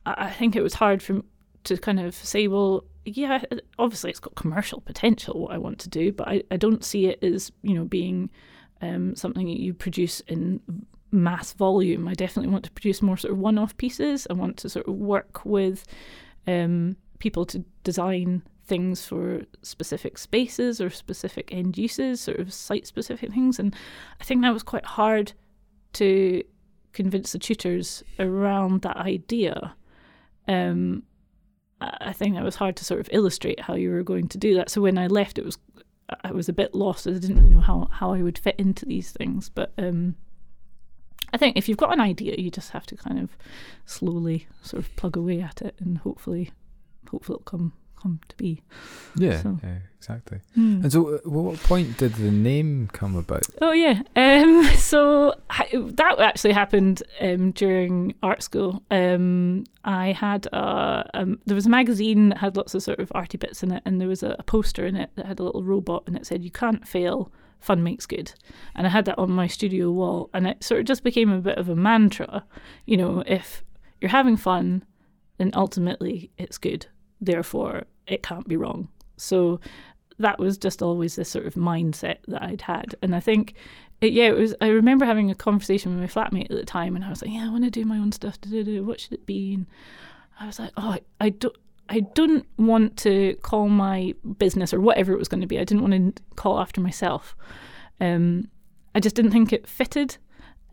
I 0.04 0.30
think 0.30 0.56
it 0.56 0.62
was 0.62 0.74
hard 0.74 1.02
for 1.02 1.22
to 1.64 1.76
kind 1.76 1.98
of 1.98 2.14
say, 2.14 2.46
well, 2.46 2.84
yeah, 3.04 3.42
obviously 3.78 4.10
it's 4.10 4.20
got 4.20 4.34
commercial 4.34 4.80
potential 4.80 5.40
what 5.40 5.52
I 5.52 5.58
want 5.58 5.78
to 5.80 5.88
do, 5.88 6.12
but 6.12 6.28
I, 6.28 6.42
I 6.50 6.56
don't 6.56 6.84
see 6.84 7.06
it 7.06 7.22
as 7.22 7.52
you 7.62 7.74
know 7.74 7.84
being 7.84 8.30
um, 8.82 9.14
something 9.14 9.46
that 9.46 9.60
you 9.60 9.74
produce 9.74 10.20
in 10.20 10.60
mass 11.12 11.52
volume. 11.52 12.08
I 12.08 12.14
definitely 12.14 12.52
want 12.52 12.64
to 12.64 12.70
produce 12.70 13.02
more 13.02 13.16
sort 13.16 13.32
of 13.32 13.38
one-off 13.38 13.76
pieces. 13.76 14.26
I 14.28 14.34
want 14.34 14.56
to 14.58 14.68
sort 14.68 14.86
of 14.86 14.94
work 14.94 15.44
with 15.44 15.84
um, 16.46 16.96
people 17.18 17.46
to 17.46 17.64
design 17.84 18.42
things 18.66 19.06
for 19.06 19.42
specific 19.62 20.18
spaces 20.18 20.80
or 20.80 20.90
specific 20.90 21.48
end 21.52 21.78
uses, 21.78 22.20
sort 22.20 22.38
of 22.38 22.52
site 22.52 22.86
specific 22.86 23.30
things. 23.30 23.58
And 23.58 23.74
I 24.20 24.24
think 24.24 24.42
that 24.42 24.52
was 24.52 24.62
quite 24.62 24.84
hard 24.84 25.32
to 25.94 26.42
convince 26.92 27.32
the 27.32 27.38
tutors 27.38 28.02
around 28.18 28.82
that 28.82 28.96
idea. 28.96 29.74
Um, 30.48 31.04
I 31.80 32.12
think 32.12 32.34
that 32.34 32.44
was 32.44 32.56
hard 32.56 32.76
to 32.76 32.84
sort 32.84 33.00
of 33.00 33.08
illustrate 33.12 33.60
how 33.60 33.74
you 33.74 33.90
were 33.90 34.02
going 34.02 34.28
to 34.28 34.38
do 34.38 34.54
that. 34.54 34.70
So 34.70 34.80
when 34.80 34.98
I 34.98 35.06
left, 35.06 35.38
it 35.38 35.44
was 35.44 35.58
I 36.22 36.32
was 36.32 36.48
a 36.48 36.52
bit 36.52 36.74
lost. 36.74 37.06
I 37.06 37.10
didn't 37.10 37.36
really 37.36 37.54
know 37.54 37.60
how, 37.60 37.88
how 37.90 38.12
I 38.12 38.22
would 38.22 38.38
fit 38.38 38.56
into 38.58 38.86
these 38.86 39.10
things. 39.10 39.48
But 39.48 39.72
um, 39.76 40.14
I 41.32 41.36
think 41.36 41.56
if 41.56 41.68
you've 41.68 41.78
got 41.78 41.92
an 41.92 42.00
idea, 42.00 42.36
you 42.38 42.50
just 42.50 42.70
have 42.70 42.86
to 42.86 42.96
kind 42.96 43.18
of 43.18 43.36
slowly 43.84 44.46
sort 44.62 44.82
of 44.82 44.94
plug 44.96 45.16
away 45.16 45.40
at 45.40 45.62
it, 45.62 45.74
and 45.80 45.98
hopefully, 45.98 46.52
hopefully 47.10 47.36
it'll 47.36 47.44
come 47.44 47.72
come 48.06 48.20
to 48.28 48.36
be. 48.36 48.62
Yeah, 49.16 49.42
so. 49.42 49.58
yeah, 49.62 49.78
exactly. 49.96 50.38
Mm. 50.56 50.82
And 50.84 50.92
so, 50.92 51.14
uh, 51.14 51.18
what 51.24 51.60
point 51.62 51.96
did 51.98 52.14
the 52.14 52.30
name 52.30 52.88
come 52.92 53.16
about? 53.16 53.46
Oh 53.60 53.72
yeah, 53.72 54.02
um, 54.14 54.64
so 54.76 55.34
that 55.72 56.20
actually 56.20 56.52
happened 56.52 57.02
um, 57.20 57.50
during 57.52 58.14
art 58.22 58.42
school. 58.42 58.82
Um, 58.90 59.64
I 59.84 60.12
had 60.12 60.46
a, 60.46 61.08
um, 61.14 61.40
there 61.46 61.54
was 61.54 61.66
a 61.66 61.70
magazine 61.70 62.28
that 62.30 62.38
had 62.38 62.56
lots 62.56 62.74
of 62.74 62.82
sort 62.82 63.00
of 63.00 63.10
arty 63.14 63.38
bits 63.38 63.62
in 63.62 63.72
it, 63.72 63.82
and 63.84 64.00
there 64.00 64.08
was 64.08 64.22
a, 64.22 64.36
a 64.38 64.42
poster 64.42 64.86
in 64.86 64.96
it 64.96 65.10
that 65.16 65.26
had 65.26 65.40
a 65.40 65.42
little 65.42 65.64
robot, 65.64 66.04
and 66.06 66.16
it 66.16 66.26
said, 66.26 66.44
"You 66.44 66.50
can't 66.50 66.86
fail." 66.86 67.32
fun 67.58 67.82
makes 67.82 68.04
good. 68.04 68.32
And 68.76 68.86
I 68.86 68.90
had 68.90 69.06
that 69.06 69.18
on 69.18 69.30
my 69.30 69.46
studio 69.46 69.90
wall, 69.90 70.28
and 70.34 70.46
it 70.46 70.62
sort 70.62 70.80
of 70.80 70.86
just 70.86 71.02
became 71.02 71.32
a 71.32 71.40
bit 71.40 71.56
of 71.56 71.70
a 71.70 71.74
mantra. 71.74 72.44
You 72.84 72.98
know, 72.98 73.24
if 73.26 73.64
you're 73.98 74.10
having 74.10 74.36
fun, 74.36 74.84
then 75.38 75.50
ultimately 75.54 76.30
it's 76.36 76.58
good 76.58 76.86
therefore 77.20 77.84
it 78.06 78.22
can't 78.22 78.48
be 78.48 78.56
wrong. 78.56 78.88
So 79.16 79.60
that 80.18 80.38
was 80.38 80.56
just 80.58 80.82
always 80.82 81.16
this 81.16 81.28
sort 81.28 81.46
of 81.46 81.54
mindset 81.54 82.18
that 82.28 82.42
I'd 82.42 82.62
had. 82.62 82.94
And 83.02 83.14
I 83.14 83.20
think, 83.20 83.54
it, 84.00 84.12
yeah, 84.12 84.28
it 84.28 84.36
was. 84.36 84.54
I 84.60 84.68
remember 84.68 85.04
having 85.04 85.30
a 85.30 85.34
conversation 85.34 85.98
with 85.98 86.16
my 86.16 86.22
flatmate 86.22 86.50
at 86.50 86.56
the 86.56 86.64
time, 86.64 86.96
and 86.96 87.04
I 87.04 87.10
was 87.10 87.22
like, 87.22 87.32
yeah, 87.32 87.46
I 87.46 87.50
want 87.50 87.64
to 87.64 87.70
do 87.70 87.84
my 87.84 87.98
own 87.98 88.12
stuff. 88.12 88.38
What 88.44 89.00
should 89.00 89.12
it 89.12 89.26
be? 89.26 89.54
And 89.54 89.66
I 90.38 90.46
was 90.46 90.58
like, 90.58 90.72
oh, 90.76 90.98
I, 91.20 91.30
don't. 91.30 91.56
I 91.88 92.00
don't 92.00 92.46
want 92.58 92.96
to 92.98 93.36
call 93.42 93.68
my 93.68 94.14
business 94.38 94.74
or 94.74 94.80
whatever 94.80 95.12
it 95.12 95.18
was 95.18 95.28
going 95.28 95.40
to 95.40 95.46
be. 95.46 95.58
I 95.58 95.64
didn't 95.64 95.82
want 95.82 96.16
to 96.16 96.22
call 96.34 96.58
after 96.60 96.80
myself. 96.80 97.36
Um, 98.00 98.48
I 98.94 99.00
just 99.00 99.16
didn't 99.16 99.30
think 99.30 99.52
it 99.52 99.66
fitted. 99.66 100.18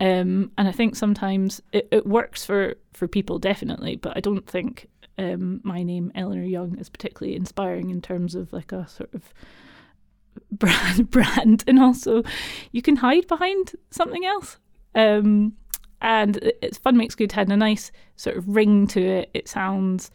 Um, 0.00 0.50
and 0.58 0.66
I 0.66 0.72
think 0.72 0.96
sometimes 0.96 1.62
it, 1.72 1.88
it 1.92 2.04
works 2.04 2.44
for, 2.44 2.74
for 2.92 3.06
people 3.06 3.38
definitely, 3.38 3.94
but 3.96 4.16
I 4.16 4.20
don't 4.20 4.46
think 4.46 4.88
um, 5.18 5.60
my 5.62 5.82
name, 5.82 6.12
Eleanor 6.14 6.44
Young, 6.44 6.78
is 6.78 6.88
particularly 6.88 7.36
inspiring 7.36 7.90
in 7.90 8.00
terms 8.00 8.34
of 8.34 8.52
like 8.52 8.72
a 8.72 8.86
sort 8.88 9.12
of 9.14 9.32
brand, 10.52 11.10
brand, 11.10 11.64
and 11.66 11.78
also 11.78 12.22
you 12.72 12.82
can 12.82 12.96
hide 12.96 13.26
behind 13.26 13.72
something 13.90 14.24
else. 14.24 14.58
Um, 14.94 15.54
and 16.00 16.52
it's 16.60 16.78
fun 16.78 16.96
makes 16.96 17.14
good 17.14 17.32
had 17.32 17.50
a 17.50 17.56
nice 17.56 17.90
sort 18.16 18.36
of 18.36 18.46
ring 18.48 18.86
to 18.88 19.00
it. 19.00 19.30
It 19.32 19.48
sounds 19.48 20.10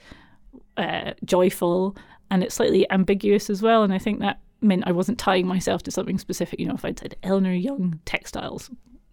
uh, 0.77 1.13
joyful 1.25 1.97
and 2.29 2.43
it's 2.43 2.55
slightly 2.55 2.89
ambiguous 2.91 3.49
as 3.49 3.61
well. 3.61 3.83
And 3.83 3.91
I 3.91 3.97
think 3.97 4.19
that 4.19 4.39
meant 4.61 4.83
I 4.85 4.91
wasn't 4.91 5.17
tying 5.17 5.47
myself 5.47 5.83
to 5.83 5.91
something 5.91 6.19
specific. 6.19 6.59
You 6.59 6.67
know, 6.67 6.75
if 6.75 6.85
I'd 6.85 6.99
said 6.99 7.15
Eleanor 7.23 7.53
Young 7.53 7.99
textiles, 8.05 8.69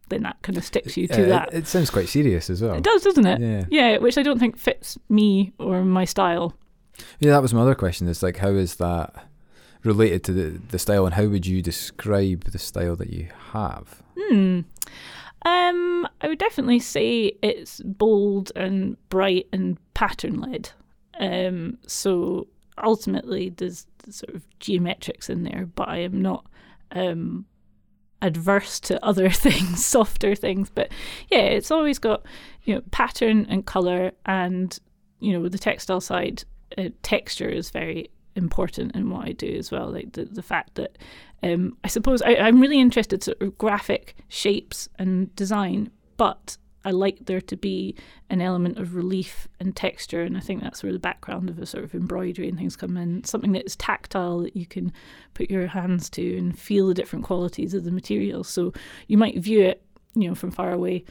then 0.09 0.23
that 0.23 0.40
kind 0.42 0.57
of 0.57 0.64
sticks 0.64 0.97
you 0.97 1.09
to 1.09 1.23
Yeah, 1.23 1.29
that. 1.29 1.49
It, 1.49 1.59
it 1.59 1.66
sounds 1.66 1.90
quite 1.90 2.09
serious 2.09 2.49
as 2.51 2.62
well. 2.62 2.75
It 2.75 2.85
does, 2.85 3.03
doesn't 3.03 3.27
it? 3.27 3.40
Yeah. 3.40 3.64
Yeah, 3.69 3.99
which 3.99 4.19
I 4.19 4.23
don't 4.23 4.38
think 4.38 4.57
fits 4.57 4.99
me 5.09 5.53
or 5.59 5.85
my 5.85 6.05
style. 6.05 6.55
Yeah, 7.21 7.33
that 7.33 7.42
was 7.42 7.53
my 7.53 7.62
other 7.62 7.75
question. 7.75 8.09
Is 8.09 8.23
like, 8.23 8.38
how 8.38 8.51
is 8.51 8.77
that 8.77 9.27
related 9.83 10.25
to 10.25 10.33
the 10.33 10.61
the 10.69 10.79
style, 10.79 11.07
and 11.07 11.14
how 11.14 11.27
would 11.27 11.47
you 11.47 11.62
describe 11.62 12.45
the 12.45 12.59
style 12.59 12.97
that 12.97 13.11
you 13.11 13.29
have? 13.53 14.03
Hmm. 14.19 14.61
Um, 15.45 16.09
I 16.21 16.27
would 16.27 16.38
definitely 16.38 16.81
say 16.81 17.33
it's 17.42 17.81
bold 17.81 18.51
and 18.57 18.97
bright 19.09 19.47
and 19.53 19.79
pattern 19.95 20.40
led. 20.40 20.71
Um, 21.21 21.79
so 21.87 22.49
ultimately, 22.83 23.51
there's 23.51 23.87
sort 24.11 24.35
of 24.35 24.47
geometrics 24.59 25.31
in 25.31 25.45
there, 25.45 25.69
but 25.75 25.88
I 25.88 25.99
am 25.99 26.21
not 26.21 26.47
um, 26.92 27.47
adverse 28.22 28.81
to 28.81 29.05
other 29.05 29.31
things, 29.46 29.85
softer 29.85 30.35
things. 30.35 30.70
But 30.70 30.90
yeah, 31.29 31.40
it's 31.40 31.70
always 31.70 31.98
got 31.98 32.24
you 32.64 32.74
know 32.74 32.83
pattern 32.90 33.46
and 33.48 33.64
color, 33.64 34.12
and 34.24 34.79
you 35.20 35.33
know 35.33 35.48
the 35.48 35.59
textile 35.59 36.00
side, 36.00 36.44
uh, 36.79 36.90
texture 37.02 37.48
is 37.48 37.70
very 37.70 38.11
important 38.35 38.94
in 38.94 39.09
what 39.11 39.26
I 39.26 39.33
do 39.33 39.48
as 39.57 39.70
well. 39.70 39.90
Like 39.90 40.12
the 40.12 40.24
the 40.24 40.42
fact 40.42 40.74
that 40.74 40.98
um, 41.42 41.76
I 41.85 41.88
suppose 41.88 42.22
I, 42.22 42.37
I'm 42.37 42.61
really 42.61 42.81
interested 42.81 43.22
sort 43.22 43.40
of 43.40 43.57
graphic 43.59 44.16
shapes 44.29 44.88
and 44.98 45.35
design, 45.37 45.90
but 46.16 46.57
I 46.87 46.92
like 46.92 47.27
there 47.27 47.40
to 47.40 47.57
be 47.57 47.96
an 48.31 48.40
element 48.40 48.79
of 48.79 48.94
relief 48.94 49.49
and 49.59 49.75
texture, 49.75 50.22
and 50.22 50.37
I 50.37 50.40
think 50.40 50.62
that's 50.62 50.85
where 50.85 50.92
the 50.92 51.01
background 51.01 51.51
of 51.51 51.59
a 51.59 51.66
sort 51.66 51.83
of 51.83 51.94
embroidery 51.94 52.49
and 52.49 52.57
things 52.57 52.77
come 52.77 52.96
in. 52.96 53.25
Something 53.25 53.53
that 53.53 53.66
is 53.66 53.75
tactile 53.75 54.38
that 54.42 54.57
you 54.57 54.66
can 54.66 54.92
put 55.35 55.51
your 55.51 55.66
hands 55.66 56.09
to 56.11 56.38
and 56.38 56.57
feel 56.57 56.87
the 56.87 56.94
different 56.94 57.25
qualities 57.25 57.75
of 57.75 57.83
the 57.83 57.90
material. 57.90 58.44
So 58.44 58.72
you 59.09 59.18
might 59.18 59.37
view 59.38 59.62
it, 59.62 59.83
you 60.14 60.29
know, 60.29 60.37
from 60.37 60.53
far 60.53 60.72
away 60.72 61.05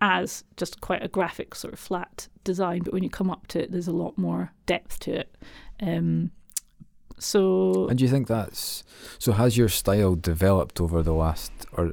as 0.00 0.42
just 0.56 0.80
quite 0.80 1.04
a 1.04 1.08
graphic 1.08 1.54
sort 1.54 1.72
of 1.72 1.78
flat 1.78 2.26
design, 2.42 2.82
but 2.82 2.92
when 2.92 3.04
you 3.04 3.10
come 3.10 3.30
up 3.30 3.46
to 3.46 3.62
it, 3.62 3.70
there's 3.70 3.86
a 3.86 3.92
lot 3.92 4.18
more 4.18 4.52
depth 4.66 4.98
to 5.00 5.20
it. 5.20 5.36
Um, 5.80 6.32
so 7.16 7.86
And 7.88 7.96
do 7.96 8.04
you 8.04 8.10
think 8.10 8.26
that's 8.26 8.82
so? 9.20 9.30
Has 9.30 9.56
your 9.56 9.68
style 9.68 10.16
developed 10.16 10.80
over 10.80 11.00
the 11.04 11.14
last 11.14 11.52
or 11.76 11.92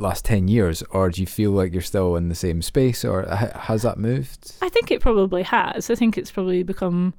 last 0.00 0.24
ten 0.24 0.48
years, 0.48 0.82
or 0.90 1.10
do 1.10 1.20
you 1.20 1.26
feel 1.26 1.52
like 1.52 1.72
you're 1.72 1.82
still 1.82 2.16
in 2.16 2.28
the 2.28 2.34
same 2.34 2.62
space, 2.62 3.04
or 3.04 3.22
has 3.26 3.82
that 3.82 3.98
moved? 3.98 4.52
I 4.62 4.68
think 4.68 4.90
it 4.90 5.00
probably 5.00 5.42
has. 5.42 5.90
I 5.90 5.94
think 5.94 6.16
it's 6.16 6.30
probably 6.30 6.62
become 6.62 7.14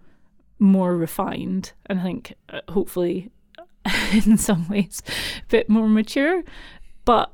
more 0.59 0.95
refined, 0.95 1.73
and 1.87 1.99
I 1.99 2.03
think 2.03 2.33
uh, 2.49 2.61
hopefully, 2.69 3.29
in 4.25 4.37
some 4.37 4.67
ways, 4.69 5.01
a 5.07 5.47
bit 5.47 5.69
more 5.69 5.87
mature. 5.87 6.43
But 7.05 7.33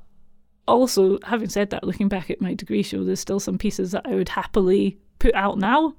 also, 0.67 1.19
having 1.23 1.49
said 1.49 1.69
that, 1.69 1.83
looking 1.83 2.07
back 2.07 2.29
at 2.29 2.41
my 2.41 2.53
degree 2.53 2.83
show, 2.83 3.03
there's 3.03 3.19
still 3.19 3.39
some 3.39 3.57
pieces 3.57 3.91
that 3.91 4.05
I 4.05 4.15
would 4.15 4.29
happily 4.29 4.97
put 5.19 5.35
out 5.35 5.57
now. 5.57 5.95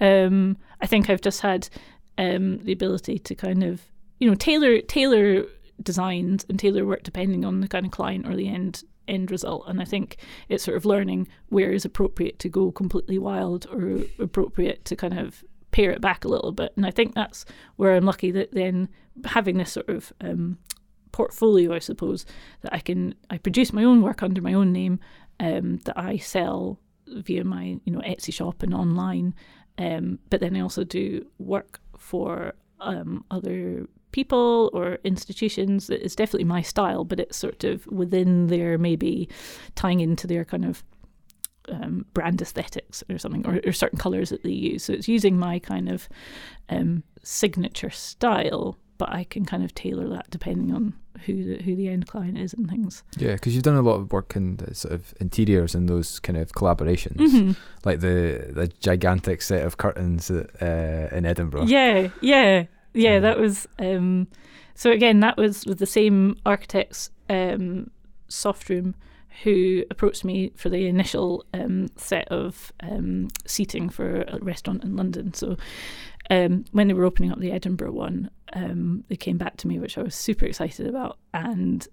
Um, 0.00 0.56
I 0.80 0.86
think 0.86 1.10
I've 1.10 1.20
just 1.20 1.40
had 1.40 1.68
um, 2.18 2.58
the 2.58 2.72
ability 2.72 3.18
to 3.18 3.34
kind 3.34 3.62
of, 3.62 3.82
you 4.18 4.28
know, 4.28 4.34
tailor 4.34 4.80
tailor 4.80 5.44
designs 5.82 6.44
and 6.48 6.58
tailor 6.58 6.84
work 6.84 7.02
depending 7.02 7.44
on 7.44 7.60
the 7.60 7.68
kind 7.68 7.86
of 7.86 7.92
client 7.92 8.26
or 8.26 8.36
the 8.36 8.48
end 8.48 8.84
end 9.08 9.30
result. 9.30 9.64
And 9.66 9.80
I 9.80 9.84
think 9.84 10.16
it's 10.48 10.64
sort 10.64 10.76
of 10.76 10.84
learning 10.84 11.28
where 11.48 11.72
is 11.72 11.84
appropriate 11.84 12.38
to 12.40 12.48
go 12.48 12.70
completely 12.70 13.18
wild 13.18 13.66
or 13.72 14.04
appropriate 14.18 14.84
to 14.86 14.96
kind 14.96 15.18
of 15.18 15.44
pare 15.72 15.90
it 15.90 16.00
back 16.00 16.24
a 16.24 16.28
little 16.28 16.52
bit. 16.52 16.72
And 16.76 16.86
I 16.86 16.90
think 16.90 17.14
that's 17.14 17.44
where 17.76 17.94
I'm 17.94 18.04
lucky 18.04 18.30
that 18.32 18.52
then 18.52 18.88
having 19.24 19.58
this 19.58 19.72
sort 19.72 19.88
of 19.88 20.12
um, 20.20 20.58
portfolio, 21.12 21.74
I 21.74 21.78
suppose, 21.80 22.24
that 22.62 22.72
I 22.72 22.78
can 22.78 23.14
I 23.28 23.38
produce 23.38 23.72
my 23.72 23.84
own 23.84 24.02
work 24.02 24.22
under 24.22 24.40
my 24.40 24.54
own 24.54 24.72
name 24.72 25.00
um, 25.38 25.78
that 25.84 25.98
I 25.98 26.16
sell 26.18 26.78
via 27.06 27.44
my 27.44 27.78
you 27.84 27.92
know 27.92 28.00
Etsy 28.00 28.32
shop 28.32 28.62
and 28.62 28.74
online. 28.74 29.34
Um, 29.78 30.18
but 30.28 30.40
then 30.40 30.56
I 30.56 30.60
also 30.60 30.84
do 30.84 31.26
work 31.38 31.80
for 31.96 32.54
um, 32.80 33.24
other 33.30 33.86
people 34.12 34.70
or 34.72 34.98
institutions 35.04 35.88
is 35.90 36.14
definitely 36.16 36.44
my 36.44 36.62
style, 36.62 37.04
but 37.04 37.20
it's 37.20 37.36
sort 37.36 37.64
of 37.64 37.86
within 37.86 38.48
their 38.48 38.78
maybe 38.78 39.28
tying 39.74 40.00
into 40.00 40.26
their 40.26 40.44
kind 40.44 40.64
of 40.64 40.82
um, 41.68 42.04
brand 42.14 42.40
aesthetics 42.42 43.04
or 43.08 43.18
something, 43.18 43.46
or, 43.46 43.60
or 43.66 43.72
certain 43.72 43.98
colours 43.98 44.30
that 44.30 44.42
they 44.42 44.50
use. 44.50 44.84
So 44.84 44.92
it's 44.92 45.08
using 45.08 45.38
my 45.38 45.58
kind 45.58 45.88
of 45.88 46.08
um, 46.68 47.02
signature 47.22 47.90
style, 47.90 48.76
but 48.98 49.10
I 49.10 49.24
can 49.24 49.44
kind 49.44 49.62
of 49.62 49.74
tailor 49.74 50.08
that 50.08 50.28
depending 50.30 50.74
on 50.74 50.94
who 51.26 51.44
the, 51.56 51.62
who 51.62 51.76
the 51.76 51.88
end 51.88 52.06
client 52.08 52.38
is 52.38 52.54
and 52.54 52.68
things. 52.68 53.02
Yeah, 53.18 53.34
because 53.34 53.54
you've 53.54 53.62
done 53.62 53.76
a 53.76 53.82
lot 53.82 53.96
of 53.96 54.10
work 54.10 54.34
in 54.34 54.56
the 54.56 54.74
sort 54.74 54.94
of 54.94 55.14
interiors 55.20 55.74
and 55.74 55.88
those 55.88 56.18
kind 56.18 56.38
of 56.38 56.50
collaborations, 56.52 57.16
Mhm. 57.18 57.56
like 57.84 58.00
the 58.00 58.50
the 58.52 58.68
gigantic 58.80 59.42
set 59.42 59.64
of 59.64 59.76
curtains 59.76 60.30
uh, 60.30 61.08
in 61.12 61.24
Edinburgh. 61.26 61.64
Yeah, 61.66 62.08
yeah, 62.22 62.64
yeah. 62.94 63.18
That 63.20 63.38
was 63.38 63.66
um, 63.78 64.28
so 64.74 64.90
again. 64.90 65.20
That 65.20 65.36
was 65.36 65.66
with 65.66 65.78
the 65.78 65.86
same 65.86 66.36
architects, 66.44 67.10
um, 67.28 67.90
Softroom, 68.28 68.94
who 69.42 69.84
approached 69.90 70.24
me 70.24 70.52
for 70.56 70.68
the 70.68 70.86
initial 70.86 71.44
um, 71.54 71.88
set 71.96 72.28
of 72.28 72.72
um, 72.80 73.28
seating 73.46 73.88
for 73.88 74.22
a 74.22 74.38
restaurant 74.40 74.84
in 74.84 74.96
London. 74.96 75.32
So 75.34 75.56
um, 76.30 76.64
when 76.72 76.88
they 76.88 76.94
were 76.94 77.04
opening 77.04 77.32
up 77.32 77.40
the 77.40 77.52
Edinburgh 77.52 77.92
one, 77.92 78.30
um, 78.52 79.04
they 79.08 79.16
came 79.16 79.38
back 79.38 79.56
to 79.58 79.68
me, 79.68 79.78
which 79.78 79.98
I 79.98 80.02
was 80.02 80.14
super 80.14 80.46
excited 80.46 80.86
about, 80.86 81.18
and 81.32 81.86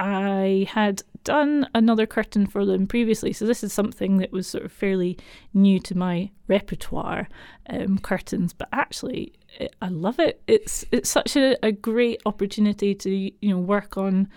I 0.00 0.66
had 0.70 1.02
done 1.24 1.68
another 1.74 2.06
curtain 2.06 2.46
for 2.46 2.64
them 2.64 2.86
previously, 2.86 3.34
so 3.34 3.44
this 3.44 3.62
is 3.62 3.70
something 3.70 4.16
that 4.16 4.32
was 4.32 4.46
sort 4.46 4.64
of 4.64 4.72
fairly 4.72 5.18
new 5.52 5.78
to 5.80 5.96
my 5.96 6.30
repertoire, 6.48 7.28
um, 7.68 7.98
curtains. 7.98 8.54
But 8.54 8.70
actually, 8.72 9.34
I 9.82 9.88
love 9.88 10.18
it. 10.18 10.42
It's 10.46 10.86
it's 10.90 11.10
such 11.10 11.36
a, 11.36 11.54
a 11.64 11.70
great 11.70 12.22
opportunity 12.24 12.94
to 12.94 13.10
you 13.10 13.50
know 13.50 13.58
work 13.58 13.98
on 13.98 14.28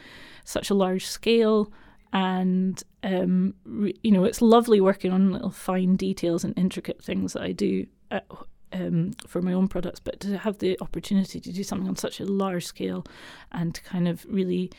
such 0.43 0.69
a 0.69 0.73
large 0.73 1.05
scale, 1.05 1.71
and 2.11 2.83
um, 3.03 3.53
re- 3.63 3.97
you 4.03 4.11
know 4.11 4.25
it's 4.25 4.41
lovely 4.41 4.81
working 4.81 5.13
on 5.13 5.31
little 5.31 5.49
fine 5.49 5.95
details 5.95 6.43
and 6.43 6.53
intricate 6.59 7.01
things 7.01 7.33
that 7.33 7.43
I 7.43 7.53
do. 7.53 7.87
At, 8.11 8.25
um, 8.73 9.11
for 9.27 9.39
my 9.39 9.53
own 9.53 9.67
products, 9.67 9.99
but 9.99 10.19
to 10.21 10.35
have 10.35 10.57
the 10.57 10.75
opportunity 10.81 11.39
to 11.39 11.51
do 11.51 11.63
something 11.63 11.87
on 11.87 11.95
such 11.95 12.19
a 12.19 12.25
large 12.25 12.65
scale 12.65 13.05
and 13.51 13.75
to 13.75 13.83
kind 13.83 14.07
of 14.07 14.25
really 14.27 14.71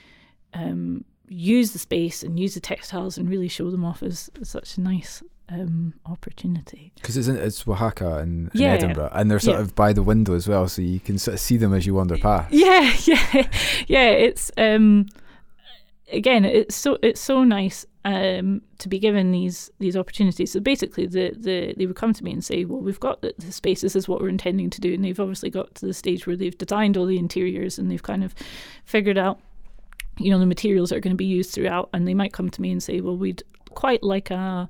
um, 0.54 1.04
use 1.28 1.72
the 1.72 1.78
space 1.78 2.22
and 2.22 2.38
use 2.38 2.54
the 2.54 2.60
textiles 2.60 3.18
and 3.18 3.28
really 3.28 3.48
show 3.48 3.70
them 3.70 3.84
off 3.84 4.02
is, 4.02 4.30
is 4.40 4.48
such 4.48 4.76
a 4.76 4.80
nice 4.80 5.22
um, 5.48 5.94
opportunity. 6.06 6.92
Because 6.96 7.16
it's 7.16 7.28
in, 7.28 7.36
it's 7.36 7.64
Wahaca 7.64 8.22
in, 8.22 8.50
in 8.54 8.60
Yeah. 8.62 8.72
Edinburgh, 8.72 9.10
and 9.12 9.30
they're 9.30 9.38
sort 9.40 9.56
Yeah. 9.58 9.62
of 9.62 9.74
by 9.74 9.92
the 9.92 10.02
window 10.02 10.34
as 10.34 10.48
well, 10.48 10.68
so 10.68 10.80
you 10.82 11.00
can 11.00 11.18
sort 11.18 11.34
of 11.34 11.40
see 11.40 11.56
them 11.56 11.74
as 11.74 11.84
you 11.86 11.94
wander 11.94 12.16
past. 12.18 12.52
Yeah, 12.52 12.92
yeah, 13.04 13.48
yeah. 13.86 14.08
It's 14.10 14.50
um, 14.56 15.06
again, 16.12 16.44
it's 16.44 16.74
so 16.76 16.98
it's 17.02 17.20
so 17.20 17.44
nice 17.44 17.84
um, 18.06 18.62
to 18.78 18.88
be 18.88 18.98
given 18.98 19.32
these 19.32 19.70
these 19.80 19.96
opportunities. 19.96 20.52
So 20.52 20.60
basically, 20.60 21.06
the, 21.06 21.34
the 21.36 21.74
they 21.76 21.86
would 21.86 21.96
come 21.96 22.12
to 22.14 22.24
me 22.24 22.32
and 22.32 22.44
say, 22.44 22.64
"Well, 22.64 22.80
we've 22.80 23.00
got 23.00 23.20
the, 23.22 23.34
the 23.38 23.52
space. 23.52 23.80
This 23.82 23.96
is 23.96 24.08
what 24.08 24.20
we're 24.20 24.28
intending 24.28 24.70
to 24.70 24.80
do." 24.80 24.92
And 24.94 25.04
they've 25.04 25.20
obviously 25.20 25.50
got 25.50 25.74
to 25.76 25.86
the 25.86 25.94
stage 25.94 26.26
where 26.26 26.36
they've 26.36 26.56
designed 26.56 26.96
all 26.96 27.06
the 27.06 27.18
interiors 27.18 27.78
and 27.78 27.90
they've 27.90 28.02
kind 28.02 28.24
of 28.24 28.34
figured 28.84 29.18
out, 29.18 29.40
you 30.18 30.30
know, 30.30 30.38
the 30.38 30.46
materials 30.46 30.90
that 30.90 30.96
are 30.96 31.00
going 31.00 31.14
to 31.14 31.16
be 31.16 31.24
used 31.24 31.52
throughout. 31.52 31.90
And 31.92 32.06
they 32.06 32.14
might 32.14 32.32
come 32.32 32.50
to 32.50 32.62
me 32.62 32.70
and 32.70 32.82
say, 32.82 33.00
"Well, 33.00 33.16
we'd 33.16 33.42
quite 33.70 34.02
like 34.02 34.30
a." 34.30 34.68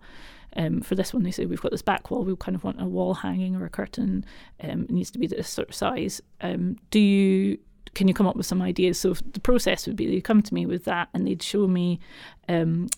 Um, 0.56 0.82
for 0.82 0.94
this 0.94 1.12
one, 1.12 1.24
they 1.24 1.32
say 1.32 1.46
we've 1.46 1.60
got 1.60 1.72
this 1.72 1.82
back 1.82 2.12
wall. 2.12 2.22
We 2.24 2.36
kind 2.36 2.54
of 2.54 2.62
want 2.62 2.80
a 2.80 2.86
wall 2.86 3.14
hanging 3.14 3.56
or 3.56 3.64
a 3.64 3.70
curtain. 3.70 4.24
Um, 4.62 4.84
it 4.84 4.90
needs 4.90 5.10
to 5.10 5.18
be 5.18 5.26
this 5.26 5.48
sort 5.48 5.68
of 5.68 5.74
size. 5.74 6.20
Um, 6.40 6.76
do 6.90 7.00
you 7.00 7.58
can 7.94 8.08
you 8.08 8.14
come 8.14 8.26
up 8.26 8.36
with 8.36 8.46
some 8.46 8.62
ideas? 8.62 8.98
So 8.98 9.14
the 9.14 9.40
process 9.40 9.86
would 9.86 9.96
be 9.96 10.06
they'd 10.06 10.20
come 10.20 10.42
to 10.42 10.54
me 10.54 10.66
with 10.66 10.84
that 10.84 11.08
and 11.14 11.26
they'd 11.26 11.42
show 11.42 11.66
me 11.66 12.00
um, 12.48 12.88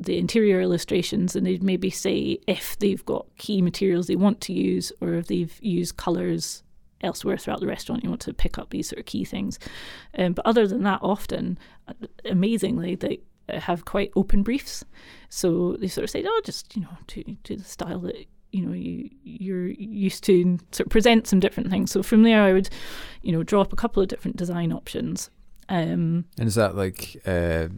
the 0.00 0.18
interior 0.18 0.60
illustrations 0.60 1.36
and 1.36 1.46
they'd 1.46 1.62
maybe 1.62 1.90
say 1.90 2.38
if 2.46 2.78
they've 2.78 3.04
got 3.04 3.26
key 3.36 3.62
materials 3.62 4.06
they 4.06 4.16
want 4.16 4.40
to 4.42 4.52
use 4.52 4.92
or 5.00 5.14
if 5.14 5.26
they've 5.26 5.58
used 5.60 5.96
colours 5.96 6.62
elsewhere 7.00 7.36
throughout 7.36 7.60
the 7.60 7.66
restaurant 7.66 8.02
you 8.02 8.10
want 8.10 8.20
to 8.22 8.34
pick 8.34 8.58
up 8.58 8.70
these 8.70 8.88
sort 8.88 8.98
of 8.98 9.06
key 9.06 9.24
things. 9.24 9.58
Um, 10.18 10.32
but 10.32 10.46
other 10.46 10.66
than 10.66 10.82
that, 10.84 11.00
often, 11.02 11.58
uh, 11.86 11.94
amazingly, 12.24 12.94
they 12.94 13.20
uh, 13.48 13.60
have 13.60 13.84
quite 13.84 14.10
open 14.16 14.42
briefs. 14.42 14.84
So 15.28 15.76
they 15.78 15.88
sort 15.88 16.04
of 16.04 16.10
say, 16.10 16.24
oh, 16.26 16.40
just, 16.44 16.74
you 16.76 16.82
know, 16.82 16.98
to, 17.08 17.36
the 17.44 17.64
style 17.64 18.00
that 18.00 18.26
you 18.50 18.64
know 18.64 18.72
you 18.72 19.10
you're 19.24 19.66
used 19.66 20.24
to 20.24 20.58
sort 20.72 20.86
of 20.86 20.90
present 20.90 21.26
some 21.26 21.38
different 21.38 21.68
things 21.68 21.90
so 21.90 22.02
from 22.02 22.22
there 22.22 22.42
i 22.42 22.50
would 22.50 22.70
you 23.20 23.30
know 23.30 23.42
draw 23.42 23.60
up 23.60 23.74
a 23.74 23.76
couple 23.76 24.02
of 24.02 24.08
different 24.08 24.38
design 24.38 24.72
options 24.72 25.28
um 25.68 26.24
And 26.38 26.48
is 26.48 26.54
that 26.54 26.74
like 26.74 27.20
uh, 27.26 27.68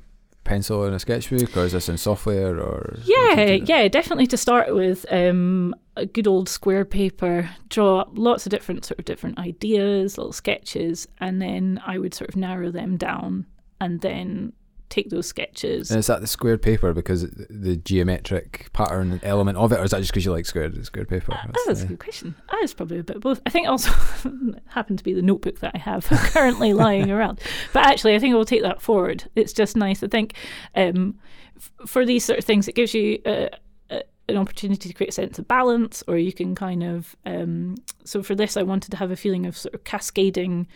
pencil 0.44 0.84
in 0.84 0.94
a 0.94 0.98
sketchbook, 0.98 1.56
or 1.56 1.64
is 1.64 1.72
this 1.72 1.88
in 1.88 1.98
software, 1.98 2.58
or 2.60 2.98
yeah 3.04 3.30
you 3.30 3.36
do 3.36 3.58
that? 3.60 3.68
yeah 3.68 3.88
definitely 3.88 4.26
to 4.26 4.36
start 4.36 4.74
with 4.74 5.04
um 5.10 5.74
a 5.96 6.06
good 6.06 6.26
old 6.26 6.48
square 6.48 6.84
paper 6.84 7.50
draw 7.68 8.00
up 8.00 8.10
lots 8.14 8.46
of 8.46 8.50
different 8.50 8.84
sort 8.84 8.98
of 8.98 9.04
different 9.04 9.38
ideas 9.38 10.16
little 10.16 10.32
sketches 10.32 11.06
and 11.18 11.42
then 11.42 11.80
i 11.84 11.98
would 11.98 12.14
sort 12.14 12.30
of 12.30 12.36
narrow 12.36 12.70
them 12.70 12.96
down 12.96 13.44
and 13.80 14.00
then 14.00 14.52
take 14.90 15.08
those 15.08 15.26
sketches. 15.26 15.90
And 15.90 15.98
is 15.98 16.06
that 16.08 16.20
the 16.20 16.26
squared 16.26 16.60
paper 16.60 16.92
because 16.92 17.22
the 17.30 17.76
geometric 17.76 18.70
pattern 18.72 19.20
element 19.22 19.56
of 19.56 19.72
it, 19.72 19.78
or 19.78 19.84
is 19.84 19.92
that 19.92 20.00
just 20.00 20.10
because 20.10 20.24
you 20.24 20.32
like 20.32 20.44
squared 20.44 20.84
squared 20.84 21.08
paper? 21.08 21.32
Uh, 21.32 21.46
that's, 21.66 21.82
a 21.82 21.86
good 21.86 22.00
question. 22.00 22.34
That 22.50 22.62
is 22.62 22.74
probably 22.74 22.98
a 22.98 23.04
bit 23.04 23.20
both. 23.20 23.40
I 23.46 23.50
think 23.50 23.68
also 23.68 23.90
happened 24.66 24.98
to 24.98 25.04
be 25.04 25.14
the 25.14 25.22
notebook 25.22 25.60
that 25.60 25.72
I 25.74 25.78
have 25.78 26.04
currently 26.10 26.74
lying 26.74 27.10
around. 27.10 27.40
But 27.72 27.86
actually, 27.86 28.14
I 28.14 28.18
think 28.18 28.34
I 28.34 28.36
will 28.36 28.44
take 28.44 28.62
that 28.62 28.82
forward. 28.82 29.30
It's 29.36 29.52
just 29.52 29.76
nice. 29.76 30.02
I 30.02 30.08
think 30.08 30.34
um, 30.74 31.18
f- 31.56 31.72
for 31.86 32.04
these 32.04 32.24
sort 32.24 32.38
of 32.38 32.44
things, 32.44 32.68
it 32.68 32.74
gives 32.74 32.92
you. 32.92 33.20
Uh, 33.24 33.48
an 34.28 34.36
opportunity 34.36 34.88
to 34.88 34.94
create 34.94 35.08
a 35.08 35.12
sense 35.12 35.40
of 35.40 35.48
balance, 35.48 36.04
or 36.06 36.16
you 36.16 36.32
can 36.32 36.54
kind 36.54 36.84
of. 36.84 37.16
Um, 37.26 37.74
so 38.04 38.22
for 38.22 38.36
this, 38.36 38.56
I 38.56 38.62
wanted 38.62 38.92
to 38.92 38.96
have 38.96 39.10
a 39.10 39.16
feeling 39.16 39.44
of 39.44 39.58
sort 39.58 39.74
of 39.74 39.82
cascading 39.82 40.68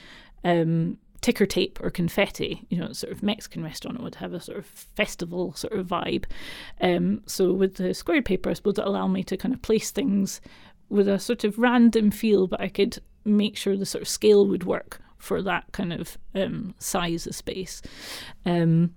um, 0.42 0.98
ticker 1.24 1.46
tape 1.46 1.80
or 1.82 1.88
confetti. 1.88 2.66
You 2.68 2.78
know, 2.78 2.92
sort 2.92 3.10
of 3.10 3.22
Mexican 3.22 3.64
restaurant 3.64 4.02
would 4.02 4.16
have 4.16 4.34
a 4.34 4.40
sort 4.40 4.58
of 4.58 4.66
festival 4.66 5.54
sort 5.54 5.72
of 5.72 5.86
vibe. 5.86 6.26
Um, 6.82 7.22
so 7.24 7.50
with 7.50 7.76
the 7.76 7.94
squared 7.94 8.26
paper, 8.26 8.50
I 8.50 8.52
suppose 8.52 8.78
it 8.78 8.84
allowed 8.84 9.08
me 9.08 9.24
to 9.24 9.36
kind 9.38 9.54
of 9.54 9.62
place 9.62 9.90
things 9.90 10.42
with 10.90 11.08
a 11.08 11.18
sort 11.18 11.42
of 11.42 11.58
random 11.58 12.10
feel, 12.10 12.46
but 12.46 12.60
I 12.60 12.68
could 12.68 12.98
make 13.24 13.56
sure 13.56 13.74
the 13.74 13.86
sort 13.86 14.02
of 14.02 14.08
scale 14.08 14.46
would 14.46 14.64
work 14.64 15.00
for 15.16 15.40
that 15.40 15.64
kind 15.72 15.94
of 15.94 16.18
um, 16.34 16.74
size 16.78 17.26
of 17.26 17.34
space. 17.34 17.80
Um, 18.44 18.94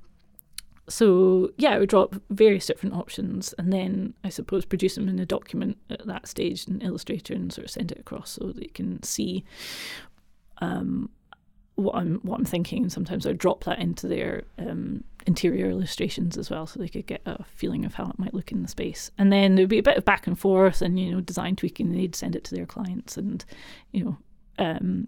so 0.90 1.52
yeah, 1.58 1.70
I 1.70 1.80
would 1.80 1.90
drop 1.90 2.16
various 2.30 2.66
different 2.66 2.94
options, 2.94 3.54
and 3.58 3.72
then 3.72 4.16
I 4.26 4.30
suppose 4.30 4.66
produce 4.66 4.96
them 4.96 5.08
in 5.08 5.18
a 5.20 5.26
document 5.26 5.78
at 5.90 6.06
that 6.06 6.28
stage 6.28 6.68
in 6.68 6.82
Illustrator 6.82 7.34
and 7.36 7.54
sort 7.54 7.66
of 7.66 7.72
send 7.72 7.94
it 7.94 8.00
across 8.00 8.32
so 8.32 8.52
you 8.58 8.70
can 8.74 9.02
see 9.02 9.46
um, 10.60 11.10
what 11.78 11.96
I'm 11.96 12.20
what 12.24 12.40
I'm 12.40 12.46
thinking, 12.46 12.84
and 12.84 12.92
sometimes 12.92 13.26
I 13.26 13.34
drop 13.34 13.64
that 13.66 13.80
into 13.80 14.08
their 14.08 14.44
um, 14.58 15.04
interior 15.28 15.70
illustrations 15.70 16.36
as 16.36 16.50
well, 16.50 16.66
so 16.66 16.80
they 16.80 16.88
could 16.90 17.06
get 17.06 17.22
a 17.26 17.44
feeling 17.44 17.86
of 17.86 17.94
how 17.94 18.10
it 18.10 18.20
might 18.20 18.34
look 18.34 18.52
in 18.52 18.64
the 18.64 18.68
space. 18.68 19.12
And 19.18 19.32
then 19.32 19.56
there'd 19.56 19.70
be 19.70 19.78
a 19.78 19.84
bit 19.84 19.98
of 19.98 20.04
back 20.04 20.26
and 20.26 20.38
forth, 20.38 20.82
and 20.82 21.00
you 21.00 21.12
know, 21.12 21.22
design 21.22 21.56
tweaking. 21.56 21.88
And 21.88 21.96
they'd 21.96 22.16
send 22.16 22.36
it 22.36 22.44
to 22.46 22.56
their 22.56 22.66
clients, 22.66 23.16
and 23.16 23.46
you 23.92 24.04
know, 24.04 24.18
um, 24.58 25.08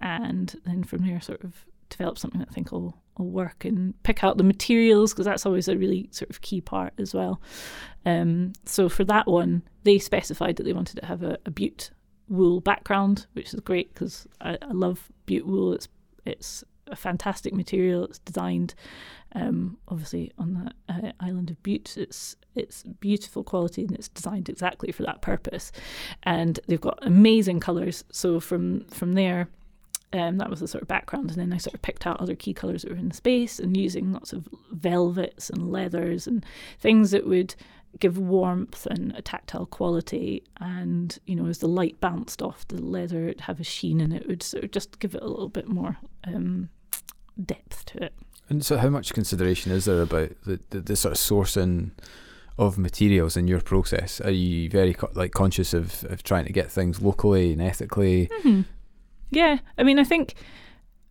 and 0.00 0.58
then 0.64 0.84
from 0.84 1.06
there, 1.06 1.20
sort 1.20 1.44
of 1.44 1.66
develop 1.90 2.18
something 2.18 2.40
that 2.40 2.48
I 2.50 2.54
think 2.54 2.72
will 2.72 2.96
will 3.18 3.30
work, 3.30 3.66
and 3.66 4.02
pick 4.02 4.24
out 4.24 4.38
the 4.38 4.44
materials 4.44 5.12
because 5.12 5.26
that's 5.26 5.44
always 5.44 5.68
a 5.68 5.76
really 5.76 6.08
sort 6.12 6.30
of 6.30 6.40
key 6.40 6.62
part 6.62 6.94
as 6.98 7.12
well. 7.12 7.42
Um, 8.06 8.54
so 8.64 8.88
for 8.88 9.04
that 9.04 9.26
one, 9.26 9.64
they 9.84 9.98
specified 9.98 10.56
that 10.56 10.62
they 10.62 10.72
wanted 10.72 10.98
to 11.00 11.06
have 11.06 11.22
a, 11.22 11.36
a 11.44 11.50
Bute 11.50 11.90
wool 12.28 12.60
background, 12.60 13.26
which 13.34 13.52
is 13.52 13.60
great 13.60 13.92
because 13.92 14.26
I, 14.40 14.56
I 14.62 14.72
love 14.72 15.10
Bute 15.26 15.46
wool. 15.46 15.74
It's 15.74 15.88
it's 16.26 16.64
a 16.88 16.96
fantastic 16.96 17.52
material. 17.52 18.04
It's 18.04 18.18
designed, 18.20 18.74
um, 19.34 19.78
obviously, 19.88 20.32
on 20.38 20.72
the 20.88 20.92
uh, 20.92 21.12
island 21.20 21.50
of 21.50 21.62
Bute. 21.62 21.96
It's 21.96 22.36
it's 22.54 22.82
beautiful 23.00 23.44
quality 23.44 23.82
and 23.82 23.92
it's 23.92 24.08
designed 24.08 24.48
exactly 24.48 24.92
for 24.92 25.02
that 25.02 25.20
purpose. 25.22 25.72
And 26.22 26.58
they've 26.66 26.80
got 26.80 26.98
amazing 27.02 27.60
colours. 27.60 28.04
So 28.10 28.40
from 28.40 28.84
from 28.86 29.14
there, 29.14 29.48
um, 30.12 30.38
that 30.38 30.50
was 30.50 30.60
the 30.60 30.68
sort 30.68 30.82
of 30.82 30.88
background. 30.88 31.30
And 31.30 31.38
then 31.38 31.52
I 31.52 31.58
sort 31.58 31.74
of 31.74 31.82
picked 31.82 32.06
out 32.06 32.20
other 32.20 32.34
key 32.34 32.54
colours 32.54 32.82
that 32.82 32.92
were 32.92 32.98
in 32.98 33.08
the 33.08 33.14
space 33.14 33.58
and 33.58 33.76
using 33.76 34.12
lots 34.12 34.32
of 34.32 34.48
velvets 34.72 35.50
and 35.50 35.70
leathers 35.70 36.26
and 36.26 36.44
things 36.78 37.10
that 37.10 37.26
would 37.26 37.54
give 37.98 38.18
warmth 38.18 38.86
and 38.86 39.14
a 39.16 39.22
tactile 39.22 39.66
quality. 39.66 40.42
And, 40.60 41.18
you 41.26 41.36
know, 41.36 41.46
as 41.46 41.58
the 41.58 41.68
light 41.68 42.00
bounced 42.00 42.42
off 42.42 42.66
the 42.68 42.80
leather, 42.80 43.24
it'd 43.24 43.42
have 43.42 43.60
a 43.60 43.64
sheen 43.64 44.00
and 44.00 44.12
it 44.12 44.26
would 44.26 44.42
sort 44.42 44.64
of 44.64 44.70
just 44.70 44.98
give 44.98 45.14
it 45.14 45.22
a 45.22 45.28
little 45.28 45.48
bit 45.48 45.68
more 45.68 45.98
um, 46.24 46.68
depth 47.42 47.84
to 47.86 48.04
it. 48.04 48.14
And 48.48 48.64
so, 48.64 48.78
how 48.78 48.90
much 48.90 49.12
consideration 49.12 49.72
is 49.72 49.86
there 49.86 50.02
about 50.02 50.30
the, 50.44 50.60
the, 50.70 50.80
the 50.80 50.96
sort 50.96 51.12
of 51.12 51.18
sourcing 51.18 51.90
of 52.58 52.78
materials 52.78 53.36
in 53.36 53.48
your 53.48 53.60
process? 53.60 54.20
Are 54.20 54.30
you 54.30 54.70
very 54.70 54.94
co- 54.94 55.10
like 55.14 55.32
conscious 55.32 55.74
of, 55.74 56.04
of 56.04 56.22
trying 56.22 56.44
to 56.46 56.52
get 56.52 56.70
things 56.70 57.02
locally 57.02 57.52
and 57.52 57.60
ethically? 57.60 58.28
Mm-hmm. 58.38 58.62
Yeah, 59.30 59.58
I 59.76 59.82
mean, 59.82 59.98
I 59.98 60.04
think 60.04 60.34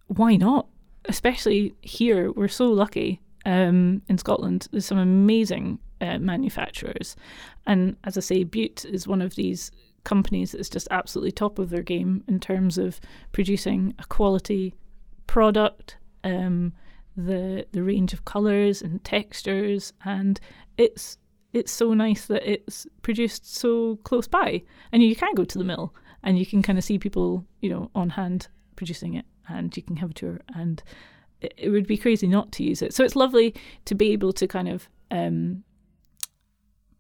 why 0.08 0.38
not? 0.38 0.68
Especially 1.08 1.76
here, 1.82 2.32
we're 2.32 2.48
so 2.48 2.70
lucky 2.70 3.22
um, 3.46 4.02
in 4.08 4.18
Scotland. 4.18 4.68
There's 4.72 4.86
some 4.86 4.98
amazing 4.98 5.80
uh, 6.02 6.18
manufacturers. 6.20 7.16
And 7.66 7.96
as 8.04 8.18
I 8.18 8.22
say, 8.22 8.44
Bute 8.44 8.86
is 8.86 9.08
one 9.08 9.22
of 9.22 9.36
these 9.36 9.72
companies 10.04 10.52
that's 10.52 10.70
just 10.70 10.88
absolutely 10.92 11.32
top 11.32 11.60
of 11.60 11.70
their 11.70 11.84
game 11.84 12.24
in 12.28 12.40
terms 12.40 12.78
of 12.78 13.00
producing 13.32 13.94
a 14.00 14.06
quality 14.06 14.74
product, 15.28 15.98
um, 16.24 16.74
the 17.18 17.66
the 17.72 17.84
range 17.84 18.14
of 18.14 18.26
colours 18.26 18.82
and 18.82 19.04
textures, 19.04 19.94
and 20.04 20.40
it's 20.78 21.18
it's 21.54 21.72
so 21.72 21.94
nice 21.94 22.26
that 22.26 22.50
it's 22.50 22.86
produced 23.02 23.56
so 23.56 23.98
close 24.04 24.28
by, 24.28 24.62
and 24.92 25.02
you 25.02 25.16
can 25.16 25.34
go 25.36 25.46
to 25.46 25.58
the 25.58 25.64
mill 25.64 25.94
and 26.24 26.38
you 26.40 26.46
can 26.46 26.62
kind 26.62 26.78
of 26.78 26.84
see 26.84 26.98
people, 26.98 27.46
you 27.62 27.70
know, 27.70 27.90
on 27.96 28.10
hand 28.10 28.48
producing 28.76 29.14
it, 29.14 29.26
and 29.48 29.76
you 29.78 29.84
can 29.84 29.96
have 29.96 30.12
a 30.12 30.14
tour, 30.14 30.42
and 30.56 30.84
it, 31.42 31.54
it 31.58 31.70
would 31.70 31.88
be 31.88 31.98
crazy 31.98 32.28
not 32.28 32.52
to 32.52 32.64
use 32.64 32.82
it. 32.82 32.94
So 32.94 33.04
it's 33.04 33.16
lovely 33.16 33.54
to 33.86 33.96
be 33.96 34.12
able 34.12 34.34
to 34.34 34.48
kind 34.48 34.68
of 34.68 34.90
um, 35.12 35.64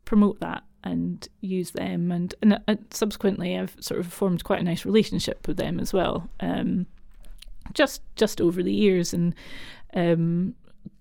promote 0.06 0.40
that 0.40 0.64
and 0.84 1.28
use 1.42 1.72
them 1.72 2.12
and, 2.12 2.36
and, 2.42 2.60
and 2.68 2.86
subsequently 2.92 3.58
I've 3.58 3.76
sort 3.80 4.00
of 4.00 4.14
formed 4.14 4.44
quite 4.44 4.62
a 4.62 4.64
nice 4.64 4.86
relationship 4.86 5.48
with 5.48 5.58
them 5.58 5.80
as 5.80 5.92
well 5.92 6.30
um, 6.40 6.86
just 7.74 8.02
just 8.16 8.40
over 8.40 8.62
the 8.62 8.74
years 8.74 9.14
and 9.14 9.34
um, 9.96 10.56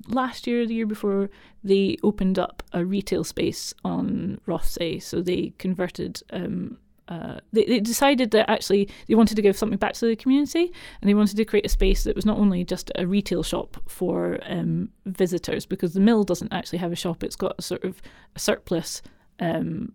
last 0.08 0.46
year 0.46 0.66
the 0.66 0.74
year 0.74 0.86
before 0.86 1.30
they 1.62 1.96
opened 2.02 2.38
up 2.38 2.62
a 2.72 2.84
retail 2.84 3.24
space 3.24 3.74
on 3.84 4.40
Rothesay. 4.46 5.02
so 5.02 5.20
they 5.20 5.52
converted 5.58 6.22
um, 6.30 6.78
uh, 7.08 7.38
they, 7.52 7.64
they, 7.64 7.80
decided 7.80 8.30
that 8.30 8.48
actually 8.48 8.88
they 9.08 9.14
wanted 9.14 9.34
to 9.34 9.42
give 9.42 9.56
something 9.56 9.78
back 9.78 9.92
to 9.92 10.06
the 10.06 10.16
community 10.16 10.72
and 11.00 11.08
they 11.08 11.14
wanted 11.14 11.36
to 11.36 11.44
create 11.44 11.66
a 11.66 11.68
space 11.68 12.04
that 12.04 12.16
was 12.16 12.24
not 12.24 12.38
only 12.38 12.64
just 12.64 12.90
a 12.96 13.06
retail 13.06 13.42
shop 13.42 13.76
for 13.86 14.38
um, 14.46 14.88
visitors 15.04 15.66
because 15.66 15.92
the 15.92 16.00
mill 16.00 16.24
doesn't 16.24 16.52
actually 16.52 16.78
have 16.78 16.92
a 16.92 16.96
shop 16.96 17.22
it's 17.22 17.36
got 17.36 17.54
a 17.58 17.62
sort 17.62 17.84
of 17.84 18.00
a 18.34 18.38
surplus 18.38 19.02
um, 19.40 19.92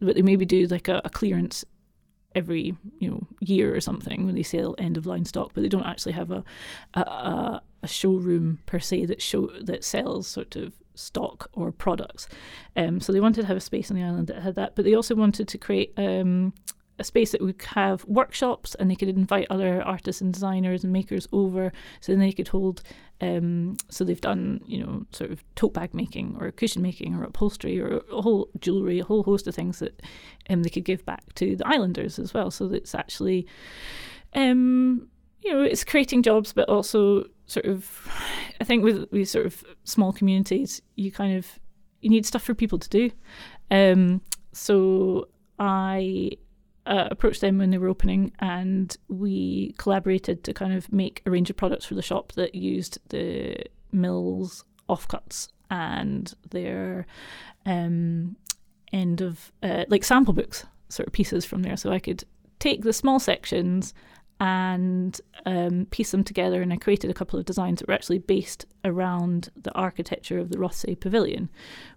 but 0.00 0.16
they 0.16 0.22
maybe 0.22 0.44
do 0.44 0.66
like 0.66 0.88
a, 0.88 1.00
a, 1.04 1.10
clearance 1.10 1.64
every 2.34 2.74
you 2.98 3.08
know 3.08 3.24
year 3.40 3.74
or 3.74 3.80
something 3.80 4.26
when 4.26 4.34
they 4.34 4.42
sell 4.42 4.74
end 4.78 4.96
of 4.96 5.06
line 5.06 5.24
stock 5.24 5.52
but 5.54 5.62
they 5.62 5.68
don't 5.68 5.86
actually 5.86 6.12
have 6.12 6.30
a 6.30 6.42
a, 6.94 7.60
a 7.82 7.88
showroom 7.88 8.58
per 8.66 8.80
se 8.80 9.06
that 9.06 9.22
show 9.22 9.46
that 9.62 9.84
sells 9.84 10.26
sort 10.26 10.56
of 10.56 10.74
stock 10.98 11.50
or 11.52 11.72
products. 11.72 12.28
Um, 12.76 13.00
so 13.00 13.12
they 13.12 13.20
wanted 13.20 13.42
to 13.42 13.46
have 13.46 13.56
a 13.56 13.60
space 13.60 13.90
on 13.90 13.96
the 13.96 14.02
island 14.02 14.28
that 14.28 14.42
had 14.42 14.54
that, 14.56 14.74
but 14.74 14.84
they 14.84 14.94
also 14.94 15.14
wanted 15.14 15.48
to 15.48 15.58
create 15.58 15.92
um, 15.96 16.52
a 16.98 17.04
space 17.04 17.32
that 17.32 17.40
would 17.40 17.62
have 17.62 18.04
workshops 18.04 18.74
and 18.74 18.90
they 18.90 18.96
could 18.96 19.08
invite 19.08 19.46
other 19.50 19.82
artists 19.82 20.20
and 20.20 20.32
designers 20.32 20.82
and 20.82 20.92
makers 20.92 21.28
over 21.32 21.72
so 22.00 22.12
then 22.12 22.20
they 22.20 22.32
could 22.32 22.48
hold 22.48 22.82
um, 23.20 23.76
so 23.88 24.04
they've 24.04 24.20
done 24.20 24.60
you 24.66 24.84
know 24.84 25.06
sort 25.12 25.30
of 25.30 25.42
tote 25.54 25.74
bag 25.74 25.94
making 25.94 26.36
or 26.40 26.50
cushion 26.50 26.82
making 26.82 27.14
or 27.14 27.24
upholstery 27.24 27.80
or 27.80 28.00
a 28.12 28.22
whole 28.22 28.48
jewelry 28.60 28.98
a 28.98 29.04
whole 29.04 29.22
host 29.22 29.46
of 29.46 29.54
things 29.54 29.78
that 29.78 30.02
um, 30.50 30.62
they 30.62 30.70
could 30.70 30.84
give 30.84 31.04
back 31.04 31.32
to 31.34 31.56
the 31.56 31.66
islanders 31.66 32.18
as 32.18 32.34
well 32.34 32.50
so 32.50 32.66
it's 32.72 32.94
actually 32.94 33.46
um, 34.34 35.08
you 35.42 35.52
know 35.52 35.62
it's 35.62 35.84
creating 35.84 36.22
jobs 36.22 36.52
but 36.52 36.68
also 36.68 37.24
sort 37.46 37.66
of 37.66 38.08
I 38.60 38.64
think 38.64 38.84
with 38.84 39.06
with 39.10 39.28
sort 39.28 39.46
of 39.46 39.64
small 39.84 40.12
communities, 40.12 40.82
you 40.96 41.10
kind 41.10 41.36
of 41.36 41.58
you 42.00 42.10
need 42.10 42.26
stuff 42.26 42.42
for 42.42 42.54
people 42.54 42.78
to 42.78 42.88
do. 42.88 43.10
Um, 43.70 44.20
so 44.52 45.28
I 45.58 46.30
uh, 46.86 47.08
approached 47.10 47.40
them 47.40 47.58
when 47.58 47.70
they 47.70 47.78
were 47.78 47.88
opening, 47.88 48.32
and 48.40 48.96
we 49.08 49.74
collaborated 49.78 50.44
to 50.44 50.54
kind 50.54 50.72
of 50.72 50.92
make 50.92 51.22
a 51.26 51.30
range 51.30 51.50
of 51.50 51.56
products 51.56 51.84
for 51.84 51.94
the 51.94 52.02
shop 52.02 52.32
that 52.32 52.54
used 52.54 52.98
the 53.08 53.56
mills 53.92 54.64
offcuts 54.88 55.48
and 55.70 56.34
their 56.50 57.06
um, 57.66 58.36
end 58.92 59.20
of 59.20 59.52
uh, 59.62 59.84
like 59.88 60.02
sample 60.02 60.32
books 60.32 60.64
sort 60.88 61.06
of 61.06 61.12
pieces 61.12 61.44
from 61.44 61.62
there. 61.62 61.76
So 61.76 61.92
I 61.92 61.98
could 61.98 62.24
take 62.58 62.82
the 62.82 62.92
small 62.92 63.20
sections 63.20 63.94
and 64.40 65.20
um, 65.46 65.86
piece 65.90 66.10
them 66.10 66.24
together. 66.24 66.62
And 66.62 66.72
I 66.72 66.76
created 66.76 67.10
a 67.10 67.14
couple 67.14 67.38
of 67.38 67.44
designs 67.44 67.80
that 67.80 67.88
were 67.88 67.94
actually 67.94 68.18
based 68.18 68.66
around 68.84 69.50
the 69.60 69.72
architecture 69.74 70.38
of 70.38 70.50
the 70.50 70.58
Rothesay 70.58 70.98
Pavilion, 70.98 71.48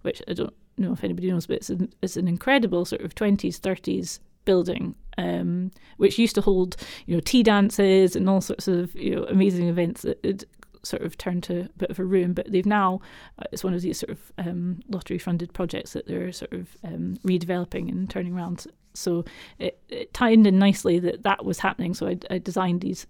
which 0.02 0.22
I 0.28 0.34
don't 0.34 0.54
know 0.78 0.94
if 0.94 1.04
anybody 1.04 1.30
knows, 1.30 1.48
but 1.48 1.58
it's 1.58 1.70
an, 1.70 1.94
it's 2.02 2.18
an 2.18 2.28
incredible 2.28 2.86
sort 2.86 3.02
of 3.02 3.16
20s, 3.16 3.60
30s 3.60 4.20
building, 4.46 4.96
um, 5.18 5.72
which 5.98 6.18
used 6.18 6.36
to 6.36 6.42
hold, 6.42 6.76
you 7.06 7.16
know, 7.16 7.22
tea 7.22 7.44
dances 7.44 8.16
and 8.16 8.30
all 8.30 8.42
sorts 8.42 8.68
of, 8.68 8.96
you 8.96 9.16
know, 9.16 9.24
amazing 9.26 9.68
events 9.68 10.02
that 10.02 10.46
sort 10.84 11.04
of 11.04 11.18
turned 11.18 11.44
to 11.44 11.62
a 11.62 11.70
bit 11.78 11.90
of 11.90 12.00
a 12.00 12.06
ruin. 12.06 12.34
But 12.34 12.52
they've 12.52 12.66
now, 12.66 13.02
uh, 13.40 13.44
it's 13.52 13.64
one 13.64 13.74
of 13.74 13.82
these 13.82 14.00
sort 14.00 14.12
of 14.12 14.32
um, 14.38 14.80
lottery 14.90 15.18
funded 15.18 15.54
projects 15.54 15.94
that 15.94 16.08
they're 16.08 16.32
sort 16.32 16.54
of 16.54 16.76
um, 16.84 17.18
redeveloping 17.24 17.90
and 17.90 18.10
turning 18.10 18.36
around 18.36 18.68
so 18.94 19.24
it, 19.60 19.80
it 19.90 20.14
tied 20.14 20.46
in 20.46 20.60
nicely 20.60 21.00
that 21.00 21.24
that 21.24 21.46
was 21.46 21.60
happening. 21.60 21.94
So 21.94 22.08
I, 22.08 22.18
I 22.30 22.38
designed 22.38 22.82
these 22.82 23.08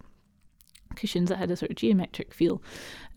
cushions 0.95 1.29
that 1.29 1.37
had 1.37 1.51
a 1.51 1.55
sort 1.55 1.71
of 1.71 1.77
geometric 1.77 2.33
feel 2.33 2.61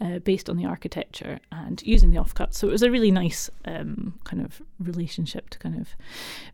uh, 0.01 0.19
based 0.21 0.49
on 0.49 0.57
the 0.57 0.65
architecture 0.65 1.41
and 1.51 1.83
using 1.83 2.11
the 2.11 2.19
offcuts. 2.19 2.55
So 2.55 2.69
it 2.69 2.73
was 2.73 2.83
a 2.83 2.91
really 2.91 3.11
nice 3.11 3.51
um, 3.65 4.19
kind 4.25 4.45
of 4.45 4.63
relationship 4.79 5.51
to 5.51 5.59
kind 5.59 5.81
of 5.81 5.89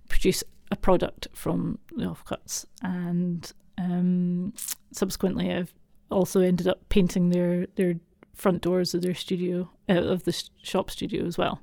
produce 0.09 0.43
a 0.71 0.77
product 0.77 1.29
from 1.35 1.79
the 1.97 2.05
offcuts. 2.05 2.65
And 2.83 3.51
um, 3.79 4.55
subsequently, 4.93 5.53
I've 5.53 5.75
also 6.11 6.41
ended 6.41 6.67
up 6.69 6.89
painting 6.89 7.31
their 7.31 7.67
their 7.77 7.95
front 8.35 8.63
doors 8.63 8.95
of 8.95 9.03
their 9.03 9.15
studio 9.15 9.71
uh, 9.89 10.03
of 10.03 10.25
the 10.25 10.45
shop 10.63 10.91
studio 10.91 11.27
as 11.27 11.37
well 11.37 11.61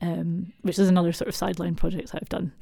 um, 0.00 0.52
which 0.62 0.78
is 0.78 0.88
another 0.88 1.12
sort 1.12 1.28
of 1.28 1.34
sideline 1.34 1.74
project 1.74 2.10
I've 2.14 2.28
done. 2.28 2.52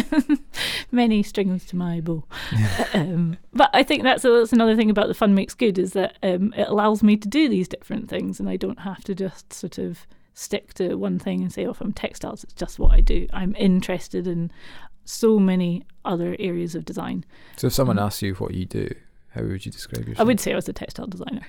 Many 0.90 1.22
strings 1.22 1.64
to 1.66 1.76
my 1.76 2.00
bow. 2.00 2.24
um, 2.94 3.38
but 3.52 3.70
I 3.72 3.82
think 3.82 4.02
that's, 4.02 4.22
that's 4.22 4.52
another 4.52 4.76
thing 4.76 4.90
about 4.90 5.08
the 5.08 5.14
fun 5.14 5.34
makes 5.34 5.54
good 5.54 5.78
is 5.78 5.92
that 5.92 6.18
um, 6.22 6.52
it 6.56 6.68
allows 6.68 7.02
me 7.02 7.16
to 7.16 7.28
do 7.28 7.48
these 7.48 7.68
different 7.68 8.08
things 8.08 8.38
and 8.38 8.48
I 8.48 8.56
don't 8.56 8.80
have 8.80 9.02
to 9.04 9.14
just 9.14 9.52
sort 9.52 9.78
of 9.78 10.06
stick 10.34 10.74
to 10.74 10.96
one 10.96 11.18
thing 11.18 11.42
and 11.42 11.52
say, 11.52 11.66
oh, 11.66 11.76
I'm 11.80 11.92
textiles, 11.92 12.44
it's 12.44 12.54
just 12.54 12.78
what 12.78 12.92
I 12.92 13.00
do. 13.00 13.26
I'm 13.32 13.54
interested 13.56 14.26
in 14.26 14.50
so 15.04 15.38
many 15.38 15.84
other 16.04 16.36
areas 16.38 16.74
of 16.74 16.84
design. 16.84 17.24
So 17.56 17.68
if 17.68 17.72
someone 17.72 17.98
um, 17.98 18.06
asks 18.06 18.22
you 18.22 18.34
what 18.34 18.54
you 18.54 18.66
do, 18.66 18.94
how 19.34 19.42
would 19.42 19.64
you 19.64 19.72
describe 19.72 20.06
yourself? 20.06 20.20
I 20.20 20.24
would 20.24 20.40
say 20.40 20.52
I 20.52 20.56
was 20.56 20.68
a 20.68 20.72
textile 20.72 21.06
designer. 21.06 21.46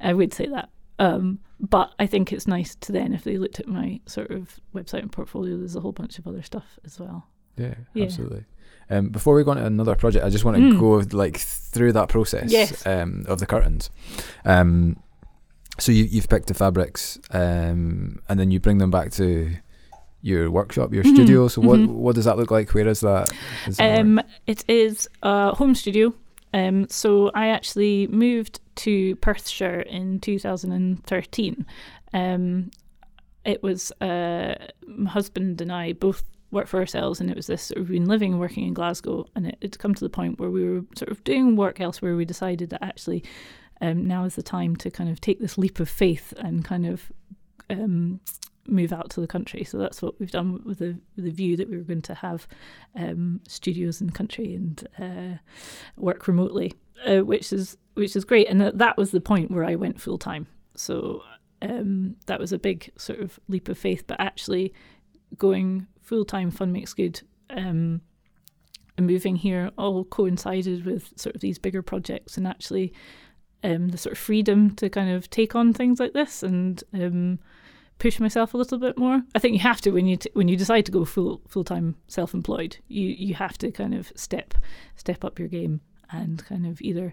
I 0.00 0.12
would 0.12 0.32
say 0.32 0.46
that. 0.46 0.70
Um, 0.98 1.40
but 1.60 1.92
I 1.98 2.06
think 2.06 2.32
it's 2.32 2.46
nice 2.46 2.74
to 2.76 2.92
then, 2.92 3.12
if 3.12 3.24
they 3.24 3.36
looked 3.36 3.60
at 3.60 3.66
my 3.66 4.00
sort 4.06 4.30
of 4.30 4.60
website 4.74 5.00
and 5.00 5.12
portfolio, 5.12 5.56
there's 5.56 5.76
a 5.76 5.80
whole 5.80 5.92
bunch 5.92 6.18
of 6.18 6.26
other 6.26 6.42
stuff 6.42 6.78
as 6.84 6.98
well. 6.98 7.26
Yeah, 7.56 7.74
yeah. 7.94 8.04
absolutely. 8.04 8.44
Um, 8.90 9.08
before 9.08 9.34
we 9.34 9.44
go 9.44 9.50
on 9.50 9.58
to 9.58 9.66
another 9.66 9.94
project, 9.94 10.24
I 10.24 10.30
just 10.30 10.44
want 10.44 10.56
to 10.56 10.62
mm. 10.62 10.80
go 10.80 11.16
like 11.16 11.36
through 11.36 11.92
that 11.92 12.08
process 12.08 12.50
yes. 12.50 12.86
um, 12.86 13.24
of 13.28 13.38
the 13.40 13.46
curtains. 13.46 13.90
Um, 14.44 15.02
so 15.78 15.92
you, 15.92 16.04
you've 16.04 16.28
picked 16.28 16.48
the 16.48 16.54
fabrics, 16.54 17.18
um, 17.30 18.20
and 18.28 18.40
then 18.40 18.50
you 18.50 18.60
bring 18.60 18.78
them 18.78 18.90
back 18.90 19.10
to 19.12 19.52
your 20.22 20.50
workshop, 20.50 20.92
your 20.92 21.04
mm-hmm. 21.04 21.14
studio. 21.14 21.48
So 21.48 21.60
what 21.62 21.78
mm-hmm. 21.78 21.94
what 21.94 22.14
does 22.14 22.24
that 22.24 22.36
look 22.36 22.50
like? 22.50 22.72
Where 22.74 22.88
is 22.88 23.00
that? 23.00 23.32
Is 23.66 23.76
that 23.76 24.00
um, 24.00 24.20
it 24.46 24.64
is 24.68 25.08
a 25.22 25.54
home 25.54 25.74
studio. 25.74 26.14
Um, 26.54 26.88
so 26.88 27.30
I 27.34 27.48
actually 27.48 28.06
moved 28.06 28.60
to 28.76 29.16
Perthshire 29.16 29.80
in 29.80 30.18
2013. 30.20 31.66
Um, 32.14 32.70
it 33.44 33.62
was 33.62 33.92
uh, 34.00 34.54
my 34.86 35.10
husband 35.10 35.60
and 35.60 35.70
I 35.70 35.92
both 35.92 36.22
worked 36.50 36.68
for 36.68 36.80
ourselves, 36.80 37.20
and 37.20 37.30
it 37.30 37.36
was 37.36 37.46
this 37.46 37.64
sort 37.64 37.80
of 37.80 37.88
been 37.88 38.06
living 38.06 38.32
and 38.32 38.40
working 38.40 38.66
in 38.66 38.74
Glasgow, 38.74 39.26
and 39.34 39.46
it 39.46 39.58
had 39.60 39.78
come 39.78 39.94
to 39.94 40.04
the 40.04 40.10
point 40.10 40.38
where 40.38 40.50
we 40.50 40.68
were 40.68 40.82
sort 40.96 41.10
of 41.10 41.22
doing 41.24 41.56
work 41.56 41.80
elsewhere. 41.80 42.16
We 42.16 42.24
decided 42.24 42.70
that 42.70 42.82
actually 42.82 43.24
um, 43.80 44.06
now 44.06 44.24
is 44.24 44.34
the 44.34 44.42
time 44.42 44.76
to 44.76 44.90
kind 44.90 45.10
of 45.10 45.20
take 45.20 45.40
this 45.40 45.58
leap 45.58 45.80
of 45.80 45.88
faith 45.88 46.32
and 46.38 46.64
kind 46.64 46.86
of 46.86 47.12
um, 47.70 48.20
move 48.68 48.92
out 48.92 49.10
to 49.10 49.20
the 49.20 49.26
country. 49.26 49.64
So 49.64 49.78
that's 49.78 50.02
what 50.02 50.18
we've 50.18 50.30
done 50.30 50.62
with 50.64 50.78
the 50.78 50.98
with 51.16 51.24
the 51.24 51.30
view 51.30 51.56
that 51.56 51.68
we 51.68 51.76
were 51.76 51.84
going 51.84 52.02
to 52.02 52.14
have 52.14 52.46
um, 52.94 53.40
studios 53.48 54.00
in 54.00 54.06
the 54.08 54.12
country 54.12 54.54
and 54.54 54.88
uh, 54.98 55.38
work 55.96 56.28
remotely, 56.28 56.74
uh, 57.06 57.20
which 57.20 57.52
is 57.52 57.76
which 57.94 58.14
is 58.16 58.24
great. 58.24 58.48
And 58.48 58.60
that, 58.60 58.96
was 58.96 59.10
the 59.10 59.20
point 59.20 59.50
where 59.50 59.64
I 59.64 59.74
went 59.74 60.00
full 60.00 60.18
time. 60.18 60.46
So 60.74 61.22
um, 61.62 62.16
that 62.26 62.38
was 62.38 62.52
a 62.52 62.58
big 62.58 62.92
sort 62.96 63.20
of 63.20 63.40
leap 63.48 63.68
of 63.68 63.78
faith. 63.78 64.04
But 64.06 64.20
actually, 64.20 64.72
going 65.36 65.86
full 66.02 66.24
time 66.24 66.50
fun 66.50 66.72
makes 66.72 66.94
good. 66.94 67.20
Um, 67.50 68.02
and 68.96 69.06
moving 69.06 69.36
here 69.36 69.70
all 69.78 70.04
coincided 70.04 70.84
with 70.84 71.12
sort 71.16 71.36
of 71.36 71.40
these 71.40 71.58
bigger 71.58 71.82
projects 71.82 72.36
and 72.36 72.48
actually 72.48 72.92
um, 73.64 73.88
the 73.88 73.98
sort 73.98 74.12
of 74.12 74.18
freedom 74.18 74.74
to 74.76 74.88
kind 74.88 75.10
of 75.10 75.30
take 75.30 75.54
on 75.54 75.72
things 75.72 76.00
like 76.00 76.12
this 76.12 76.42
and 76.42 76.82
um, 76.92 77.38
push 77.98 78.20
myself 78.20 78.54
a 78.54 78.56
little 78.56 78.78
bit 78.78 78.96
more. 78.96 79.22
I 79.34 79.38
think 79.38 79.54
you 79.54 79.60
have 79.60 79.80
to 79.82 79.90
when 79.90 80.06
you 80.06 80.16
t- 80.16 80.30
when 80.34 80.48
you 80.48 80.56
decide 80.56 80.86
to 80.86 80.92
go 80.92 81.04
full 81.04 81.40
full 81.48 81.64
time 81.64 81.96
self 82.06 82.34
employed. 82.34 82.78
You 82.88 83.08
you 83.08 83.34
have 83.34 83.58
to 83.58 83.70
kind 83.70 83.94
of 83.94 84.12
step 84.14 84.54
step 84.96 85.24
up 85.24 85.38
your 85.38 85.48
game 85.48 85.80
and 86.10 86.44
kind 86.44 86.66
of 86.66 86.80
either 86.80 87.12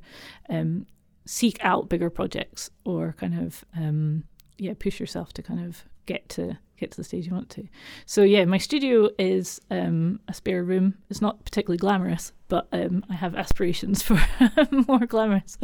um, 0.49 0.85
seek 1.25 1.57
out 1.61 1.89
bigger 1.89 2.09
projects 2.09 2.69
or 2.85 3.15
kind 3.17 3.37
of 3.37 3.65
um, 3.75 4.23
yeah 4.57 4.73
push 4.77 4.99
yourself 4.99 5.33
to 5.33 5.43
kind 5.43 5.65
of 5.65 5.83
get 6.05 6.29
to 6.29 6.57
get 6.77 6.91
to 6.91 6.97
the 6.97 7.03
stage 7.03 7.27
you 7.27 7.33
want 7.33 7.49
to. 7.51 7.67
So 8.05 8.23
yeah, 8.23 8.45
my 8.45 8.57
studio 8.57 9.09
is 9.17 9.61
um, 9.71 10.19
a 10.27 10.33
spare 10.33 10.63
room. 10.63 10.95
It's 11.09 11.21
not 11.21 11.43
particularly 11.45 11.77
glamorous, 11.77 12.31
but 12.47 12.67
um, 12.71 13.05
I 13.09 13.13
have 13.13 13.35
aspirations 13.35 14.01
for 14.03 14.19
more 14.87 15.05
glamorous 15.05 15.57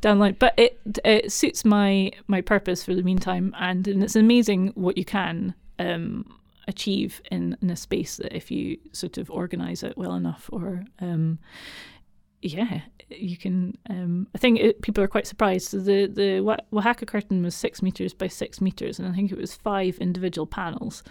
downline. 0.00 0.38
But 0.38 0.54
it 0.56 0.80
it 1.04 1.32
suits 1.32 1.64
my 1.64 2.12
my 2.26 2.40
purpose 2.40 2.84
for 2.84 2.94
the 2.94 3.02
meantime, 3.02 3.54
and, 3.58 3.86
and 3.88 4.02
it's 4.02 4.16
amazing 4.16 4.72
what 4.74 4.98
you 4.98 5.04
can 5.04 5.54
um, 5.78 6.38
achieve 6.68 7.20
in 7.30 7.56
in 7.60 7.70
a 7.70 7.76
space 7.76 8.16
that 8.16 8.34
if 8.34 8.50
you 8.50 8.78
sort 8.92 9.18
of 9.18 9.30
organize 9.30 9.82
it 9.82 9.96
well 9.96 10.14
enough 10.14 10.48
or 10.52 10.84
um, 11.00 11.38
yeah, 12.44 12.82
you 13.08 13.38
can. 13.38 13.76
Um, 13.88 14.28
I 14.34 14.38
think 14.38 14.60
it, 14.60 14.82
people 14.82 15.02
are 15.02 15.08
quite 15.08 15.26
surprised. 15.26 15.68
So 15.68 15.78
the 15.78 16.06
the 16.06 16.58
Wahaca 16.72 17.06
curtain 17.06 17.42
was 17.42 17.54
six 17.54 17.80
meters 17.80 18.12
by 18.12 18.28
six 18.28 18.60
meters, 18.60 18.98
and 18.98 19.08
I 19.08 19.12
think 19.12 19.32
it 19.32 19.38
was 19.38 19.54
five 19.54 19.96
individual 19.96 20.46
panels, 20.46 21.02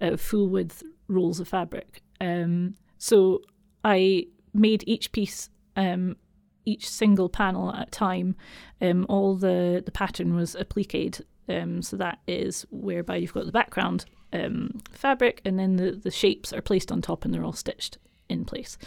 uh, 0.00 0.16
full 0.16 0.48
width 0.48 0.82
rolls 1.06 1.40
of 1.40 1.48
fabric. 1.48 2.02
Um, 2.22 2.74
so 2.96 3.42
I 3.84 4.28
made 4.54 4.82
each 4.86 5.12
piece, 5.12 5.50
um, 5.76 6.16
each 6.64 6.88
single 6.88 7.28
panel 7.28 7.70
at 7.74 7.88
a 7.88 7.90
time. 7.90 8.34
Um, 8.80 9.04
all 9.10 9.36
the 9.36 9.82
the 9.84 9.92
pattern 9.92 10.34
was 10.34 10.54
appliqued. 10.54 11.20
Um, 11.50 11.82
so 11.82 11.96
that 11.98 12.18
is 12.26 12.66
whereby 12.70 13.16
you've 13.16 13.32
got 13.34 13.46
the 13.46 13.52
background 13.52 14.06
um, 14.32 14.80
fabric, 14.90 15.42
and 15.44 15.58
then 15.58 15.76
the 15.76 15.90
the 15.92 16.10
shapes 16.10 16.50
are 16.54 16.62
placed 16.62 16.90
on 16.90 17.02
top, 17.02 17.26
and 17.26 17.34
they're 17.34 17.44
all 17.44 17.52
stitched 17.52 17.98
in 18.28 18.44
place, 18.44 18.78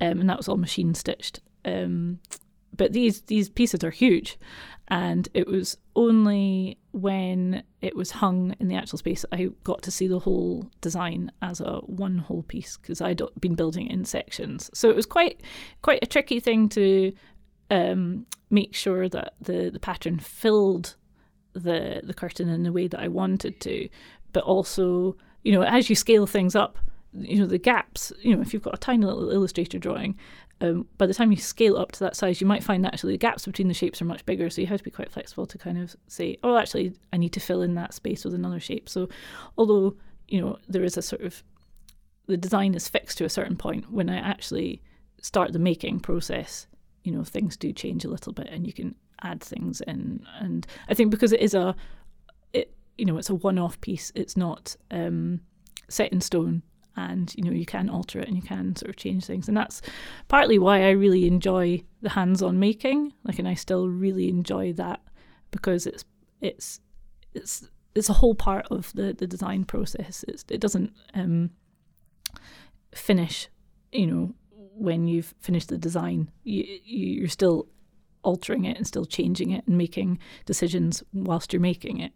um, 0.00 0.20
and 0.20 0.30
that 0.30 0.36
was 0.36 0.48
all 0.48 0.56
machine 0.56 0.94
stitched. 0.94 1.40
Um, 1.64 2.20
but 2.76 2.92
these 2.92 3.22
these 3.22 3.48
pieces 3.48 3.82
are 3.82 3.90
huge, 3.90 4.38
and 4.88 5.28
it 5.34 5.46
was 5.46 5.76
only 5.94 6.78
when 6.92 7.62
it 7.80 7.96
was 7.96 8.10
hung 8.12 8.54
in 8.60 8.68
the 8.68 8.76
actual 8.76 8.98
space 8.98 9.24
I 9.32 9.50
got 9.64 9.82
to 9.82 9.90
see 9.90 10.06
the 10.06 10.20
whole 10.20 10.70
design 10.80 11.32
as 11.42 11.60
a 11.60 11.78
one 11.86 12.18
whole 12.18 12.42
piece 12.42 12.76
because 12.76 13.00
I'd 13.00 13.20
been 13.40 13.54
building 13.54 13.88
in 13.88 14.04
sections. 14.04 14.70
So 14.74 14.88
it 14.90 14.96
was 14.96 15.06
quite 15.06 15.40
quite 15.82 16.02
a 16.02 16.06
tricky 16.06 16.40
thing 16.40 16.68
to 16.70 17.12
um, 17.70 18.26
make 18.50 18.74
sure 18.74 19.08
that 19.08 19.34
the 19.40 19.70
the 19.70 19.80
pattern 19.80 20.18
filled 20.18 20.96
the 21.52 22.00
the 22.04 22.14
curtain 22.14 22.48
in 22.48 22.62
the 22.62 22.72
way 22.72 22.86
that 22.86 23.00
I 23.00 23.08
wanted 23.08 23.60
to, 23.62 23.88
but 24.32 24.44
also 24.44 25.16
you 25.42 25.52
know 25.52 25.62
as 25.62 25.90
you 25.90 25.96
scale 25.96 26.26
things 26.26 26.54
up 26.54 26.78
you 27.20 27.38
know 27.38 27.46
the 27.46 27.58
gaps 27.58 28.12
you 28.20 28.34
know 28.34 28.42
if 28.42 28.52
you've 28.52 28.62
got 28.62 28.74
a 28.74 28.78
tiny 28.78 29.04
little 29.04 29.30
illustrator 29.30 29.78
drawing 29.78 30.16
um, 30.60 30.86
by 30.96 31.06
the 31.06 31.14
time 31.14 31.30
you 31.30 31.36
scale 31.36 31.76
up 31.76 31.92
to 31.92 32.00
that 32.00 32.16
size 32.16 32.40
you 32.40 32.46
might 32.46 32.64
find 32.64 32.86
actually 32.86 33.12
the 33.12 33.18
gaps 33.18 33.44
between 33.44 33.68
the 33.68 33.74
shapes 33.74 34.00
are 34.00 34.06
much 34.06 34.24
bigger. 34.24 34.48
So 34.48 34.62
you 34.62 34.66
have 34.68 34.78
to 34.78 34.84
be 34.84 34.90
quite 34.90 35.12
flexible 35.12 35.46
to 35.46 35.58
kind 35.58 35.78
of 35.78 35.94
say 36.06 36.38
oh 36.42 36.56
actually 36.56 36.94
i 37.12 37.16
need 37.16 37.32
to 37.34 37.40
fill 37.40 37.62
in 37.62 37.74
that 37.74 37.94
space 37.94 38.24
with 38.24 38.34
another 38.34 38.60
shape. 38.60 38.88
So 38.88 39.08
although 39.58 39.96
you 40.28 40.40
know 40.40 40.58
there 40.68 40.82
is 40.82 40.96
a 40.96 41.02
sort 41.02 41.22
of 41.22 41.42
the 42.26 42.36
design 42.36 42.74
is 42.74 42.88
fixed 42.88 43.18
to 43.18 43.24
a 43.24 43.28
certain 43.28 43.56
point 43.56 43.90
when 43.92 44.10
i 44.10 44.16
actually 44.16 44.82
start 45.20 45.52
the 45.52 45.58
making 45.58 46.00
process 46.00 46.66
you 47.04 47.12
know 47.12 47.22
things 47.22 47.56
do 47.56 47.72
change 47.72 48.04
a 48.04 48.08
little 48.08 48.32
bit 48.32 48.48
and 48.48 48.66
you 48.66 48.72
can 48.72 48.94
add 49.22 49.42
things 49.42 49.80
in. 49.82 50.24
And 50.40 50.66
i 50.88 50.94
think 50.94 51.10
because 51.10 51.32
it 51.32 51.40
is 51.40 51.54
a 51.54 51.76
it 52.52 52.72
you 52.98 53.04
know 53.04 53.18
it's 53.18 53.30
a 53.30 53.34
one-off 53.34 53.80
piece 53.80 54.10
it's 54.14 54.36
not 54.36 54.74
um, 54.90 55.40
set 55.88 56.12
in 56.12 56.20
stone 56.20 56.62
and 56.96 57.34
you 57.36 57.44
know 57.44 57.52
you 57.52 57.66
can 57.66 57.88
alter 57.88 58.20
it 58.20 58.28
and 58.28 58.36
you 58.36 58.42
can 58.42 58.74
sort 58.76 58.90
of 58.90 58.96
change 58.96 59.24
things. 59.24 59.48
And 59.48 59.56
that's 59.56 59.82
partly 60.28 60.58
why 60.58 60.84
I 60.84 60.90
really 60.90 61.26
enjoy 61.26 61.82
the 62.02 62.10
hands-on 62.10 62.58
making 62.58 63.12
like 63.24 63.38
and 63.38 63.48
I 63.48 63.54
still 63.54 63.88
really 63.88 64.28
enjoy 64.28 64.72
that 64.74 65.00
because 65.50 65.86
it's 65.86 66.04
it's 66.40 66.80
it's 67.34 67.68
it's 67.94 68.08
a 68.08 68.14
whole 68.14 68.34
part 68.34 68.66
of 68.70 68.92
the 68.94 69.12
the 69.12 69.26
design 69.26 69.64
process. 69.64 70.24
It's, 70.28 70.44
it 70.48 70.60
doesn't 70.60 70.92
um, 71.14 71.50
finish 72.94 73.48
you 73.92 74.06
know 74.06 74.34
when 74.50 75.06
you've 75.06 75.34
finished 75.40 75.68
the 75.68 75.78
design. 75.78 76.30
You 76.44 76.64
you're 76.84 77.28
still 77.28 77.68
altering 78.22 78.64
it 78.64 78.76
and 78.76 78.86
still 78.86 79.04
changing 79.04 79.50
it 79.52 79.66
and 79.66 79.78
making 79.78 80.18
decisions 80.46 81.02
whilst 81.12 81.52
you're 81.52 81.60
making 81.60 82.00
it. 82.00 82.12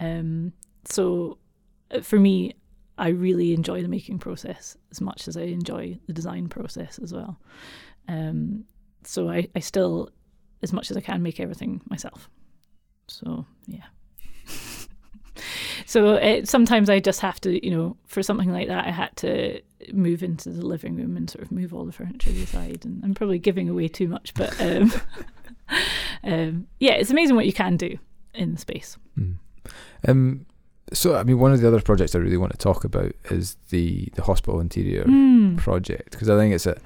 Um, 0.00 0.52
so 0.84 1.38
uh, 1.92 2.00
for 2.00 2.18
me 2.18 2.54
I 2.96 3.08
really 3.08 3.52
enjoy 3.52 3.82
the 3.82 3.88
making 3.88 4.18
process 4.18 4.76
as 4.90 5.00
much 5.00 5.26
as 5.26 5.36
I 5.36 5.42
enjoy 5.42 5.98
the 6.06 6.12
design 6.12 6.48
process 6.48 6.98
as 7.00 7.12
well. 7.12 7.40
Um, 8.08 8.64
so 9.02 9.28
I, 9.28 9.48
I 9.54 9.60
still, 9.60 10.10
as 10.62 10.72
much 10.72 10.90
as 10.90 10.96
I 10.96 11.00
can, 11.00 11.22
make 11.22 11.40
everything 11.40 11.80
myself. 11.88 12.28
So 13.08 13.46
yeah. 13.66 13.86
so 15.86 16.14
it, 16.14 16.48
sometimes 16.48 16.88
I 16.88 17.00
just 17.00 17.20
have 17.20 17.40
to, 17.42 17.64
you 17.64 17.70
know, 17.70 17.96
for 18.06 18.22
something 18.22 18.52
like 18.52 18.68
that, 18.68 18.86
I 18.86 18.90
had 18.90 19.16
to 19.18 19.60
move 19.92 20.22
into 20.22 20.50
the 20.50 20.64
living 20.64 20.96
room 20.96 21.16
and 21.16 21.28
sort 21.28 21.44
of 21.44 21.52
move 21.52 21.74
all 21.74 21.84
the 21.84 21.92
furniture 21.92 22.30
aside. 22.30 22.84
And 22.84 23.04
I'm 23.04 23.14
probably 23.14 23.38
giving 23.38 23.68
away 23.68 23.88
too 23.88 24.08
much, 24.08 24.34
but 24.34 24.58
um, 24.60 24.92
um, 26.24 26.66
yeah, 26.78 26.92
it's 26.92 27.10
amazing 27.10 27.36
what 27.36 27.46
you 27.46 27.52
can 27.52 27.76
do 27.76 27.98
in 28.34 28.52
the 28.52 28.60
space. 28.60 28.96
Mm. 29.18 29.36
Um, 30.06 30.46
so, 30.94 31.16
I 31.16 31.22
mean, 31.24 31.38
one 31.38 31.52
of 31.52 31.60
the 31.60 31.68
other 31.68 31.80
projects 31.82 32.14
I 32.14 32.18
really 32.18 32.36
want 32.38 32.52
to 32.52 32.58
talk 32.58 32.84
about 32.84 33.12
is 33.30 33.56
the 33.70 34.08
the 34.14 34.22
hospital 34.22 34.60
interior 34.60 35.04
Mm. 35.04 35.56
project 35.58 36.12
because 36.12 36.30
I 36.30 36.36
think 36.38 36.54
it's 36.54 36.66
a 36.66 36.76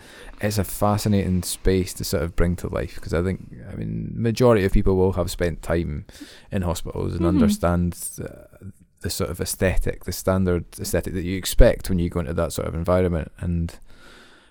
it's 0.41 0.59
a 0.59 0.65
fascinating 0.65 1.43
space 1.45 1.95
to 1.95 2.05
sort 2.05 2.23
of 2.25 2.35
bring 2.35 2.57
to 2.57 2.69
life 2.69 2.95
because 2.97 3.15
I 3.15 3.23
think 3.23 3.53
I 3.71 3.77
mean 3.77 4.11
majority 4.15 4.65
of 4.65 4.73
people 4.73 4.97
will 4.97 5.13
have 5.13 5.31
spent 5.31 5.63
time 5.63 6.07
in 6.51 6.63
hospitals 6.63 7.13
and 7.15 7.23
Mhm. 7.23 7.29
understand 7.29 7.93
the, 8.17 8.73
the 9.01 9.11
sort 9.11 9.31
of 9.31 9.41
aesthetic, 9.41 10.05
the 10.05 10.13
standard 10.13 10.65
aesthetic 10.81 11.13
that 11.15 11.25
you 11.25 11.37
expect 11.37 11.89
when 11.89 11.99
you 12.01 12.09
go 12.11 12.21
into 12.21 12.35
that 12.35 12.53
sort 12.53 12.67
of 12.69 12.75
environment 12.75 13.31
and. 13.39 13.79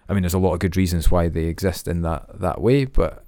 I 0.10 0.14
mean, 0.14 0.22
there's 0.24 0.34
a 0.34 0.39
lot 0.39 0.53
of 0.53 0.60
good 0.60 0.78
reasons 0.78 1.12
why 1.12 1.28
they 1.28 1.47
exist 1.47 1.86
in 1.86 2.01
that, 2.03 2.39
that 2.39 2.62
way, 2.62 2.86
but 2.86 3.26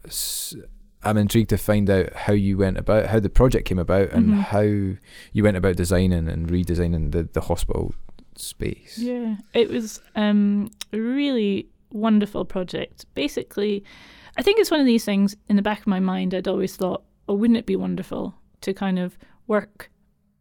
I'm 1.04 1.18
intrigued 1.18 1.50
to 1.52 1.58
find 1.58 1.90
out 1.90 2.14
how 2.14 2.34
you 2.34 2.58
went 2.58 2.78
about, 2.78 3.06
how 3.08 3.20
the 3.20 3.30
project 3.30 3.66
came 3.68 3.80
about, 3.80 4.12
and 4.12 4.34
Mhm. 4.34 4.40
how 4.42 4.62
you 4.62 5.44
went 5.44 5.58
about 5.58 5.78
designing 5.78 6.28
and 6.28 6.50
redesigning 6.50 7.12
the, 7.12 7.24
the 7.24 7.42
hospital 7.42 7.94
space. 8.36 8.98
Yeah, 8.98 9.38
it 9.54 9.70
was 9.70 10.02
um, 10.16 10.70
a 10.92 11.00
really 11.00 11.70
wonderful 11.92 12.46
project. 12.46 13.06
Basically, 13.16 13.84
I 14.38 14.42
think 14.42 14.60
it's 14.60 14.72
one 14.72 14.80
of 14.82 14.86
these 14.86 15.06
things 15.06 15.36
in 15.48 15.56
the 15.56 15.62
back 15.62 15.80
of 15.80 15.88
my 15.88 16.00
mind. 16.00 16.34
I'd 16.34 16.48
always 16.48 16.76
thought, 16.76 17.04
oh, 17.28 17.34
wouldn't 17.34 17.58
it 17.58 17.66
be 17.66 17.76
wonderful 17.76 18.36
to 18.62 18.74
kind 18.74 19.00
of 19.00 19.18
work 19.48 19.90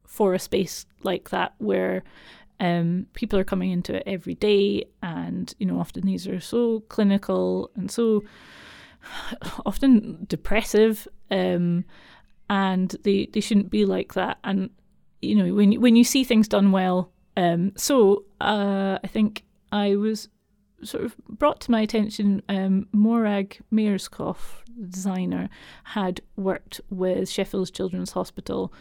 for 0.07 0.35
a 0.35 0.39
space 0.39 0.87
like 1.03 1.31
that 1.31 1.55
where 1.59 2.03
um, 2.61 3.07
people 3.13 3.39
are 3.39 3.45
coming 3.45 3.71
into 3.71 3.95
it 3.95 4.03
every 4.07 4.35
day, 4.35 4.85
and 5.03 5.55
you 5.59 5.67
know, 5.67 5.79
often 5.79 6.05
these 6.05 6.27
are 6.27 6.41
so 6.41 6.81
clinical 6.89 7.71
and 7.77 7.91
so 7.91 8.25
often 9.67 10.25
depressive, 10.29 11.07
um, 11.31 11.85
and 12.51 12.97
they 13.03 13.29
they 13.33 13.41
shouldn't 13.41 13.71
be 13.71 13.85
like 13.85 14.15
that. 14.15 14.39
And 14.45 14.71
you 15.21 15.35
know, 15.35 15.55
when 15.55 15.81
when 15.81 15.97
you 15.97 16.05
see 16.05 16.25
things 16.25 16.49
done 16.49 16.73
well, 16.73 17.13
um, 17.37 17.73
so 17.77 18.25
uh, 18.41 18.99
I 19.03 19.07
think 19.07 19.45
I 19.73 19.97
was 19.97 20.29
sort 20.83 21.05
of 21.05 21.17
brought 21.29 21.61
to 21.63 21.71
my 21.71 21.81
attention. 21.81 22.43
Um, 22.49 22.89
Morag 22.93 23.61
Myerscough, 23.73 24.37
designer, 24.89 25.49
had 25.85 26.21
worked 26.37 26.81
with 26.91 27.29
Sheffield's 27.29 27.71
Children's 27.71 28.13
Hospital 28.13 28.73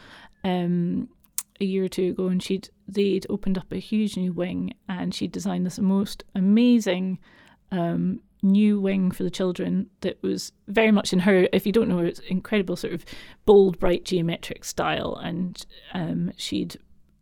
um, 0.44 1.10
a 1.60 1.66
year 1.66 1.86
or 1.86 1.90
two 1.90 2.10
ago, 2.10 2.28
and 2.28 2.42
she'd 2.42 2.70
they'd 2.88 3.26
opened 3.30 3.58
up 3.58 3.72
a 3.72 3.78
huge 3.78 4.18
new 4.18 4.34
wing, 4.34 4.74
and 4.88 5.14
she 5.14 5.28
designed 5.28 5.66
this 5.66 5.80
most 5.80 6.24
amazing 6.36 7.20
um, 7.72 8.22
new 8.42 8.80
wing 8.80 9.12
for 9.12 9.24
the 9.24 9.30
children 9.32 9.90
that 10.02 10.22
was 10.22 10.52
very 10.68 10.92
much 10.92 11.14
in 11.14 11.20
her. 11.20 11.48
If 11.52 11.66
you 11.66 11.72
don't 11.72 11.90
know 11.90 11.98
her, 11.98 12.06
it's 12.06 12.20
incredible 12.20 12.76
sort 12.76 12.94
of 12.94 13.06
bold, 13.46 13.80
bright 13.80 14.06
geometric 14.06 14.64
style, 14.64 15.16
and 15.16 15.66
um, 15.94 16.32
she'd 16.38 16.78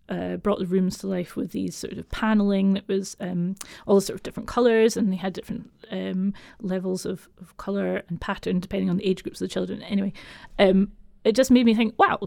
uh, 0.09 0.38
brought 0.38 0.59
the 0.59 0.66
rooms 0.66 0.97
to 0.99 1.07
life 1.07 1.36
with 1.36 1.51
these 1.51 1.76
sort 1.76 1.93
of 1.93 2.09
paneling 2.09 2.74
that 2.74 2.88
was 2.88 3.16
um, 3.20 3.55
all 3.88 3.99
sort 4.01 4.16
of 4.16 4.24
different 4.24 4.47
colours, 4.47 4.97
and 4.97 5.11
they 5.11 5.18
had 5.18 5.34
different 5.34 5.72
um, 5.91 6.34
levels 6.61 7.05
of, 7.05 7.28
of 7.41 7.55
colour 7.57 8.03
and 8.07 8.22
pattern 8.22 8.59
depending 8.59 8.89
on 8.89 8.97
the 8.97 9.05
age 9.05 9.24
groups 9.24 9.41
of 9.41 9.47
the 9.47 9.53
children. 9.53 9.82
Anyway, 9.84 10.13
um, 10.59 10.91
it 11.24 11.36
just 11.36 11.51
made 11.51 11.66
me 11.66 11.74
think, 11.74 11.95
wow, 11.97 12.20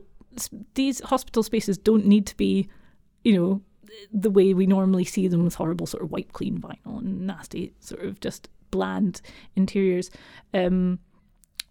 these 0.75 1.01
hospital 1.01 1.43
spaces 1.43 1.79
don't 1.79 2.07
need 2.07 2.27
to 2.27 2.37
be, 2.37 2.69
you 3.23 3.33
know, 3.33 3.63
the 4.13 4.31
way 4.31 4.55
we 4.55 4.67
normally 4.67 5.05
see 5.05 5.29
them 5.29 5.45
with 5.45 5.55
horrible 5.55 5.87
sort 5.87 6.03
of 6.03 6.11
white 6.11 6.33
clean 6.33 6.61
vinyl 6.61 6.99
and 6.99 7.27
nasty 7.27 7.73
sort 7.81 8.03
of 8.03 8.21
just 8.21 8.49
bland 8.71 9.21
interiors. 9.57 10.11
Um, 10.55 10.99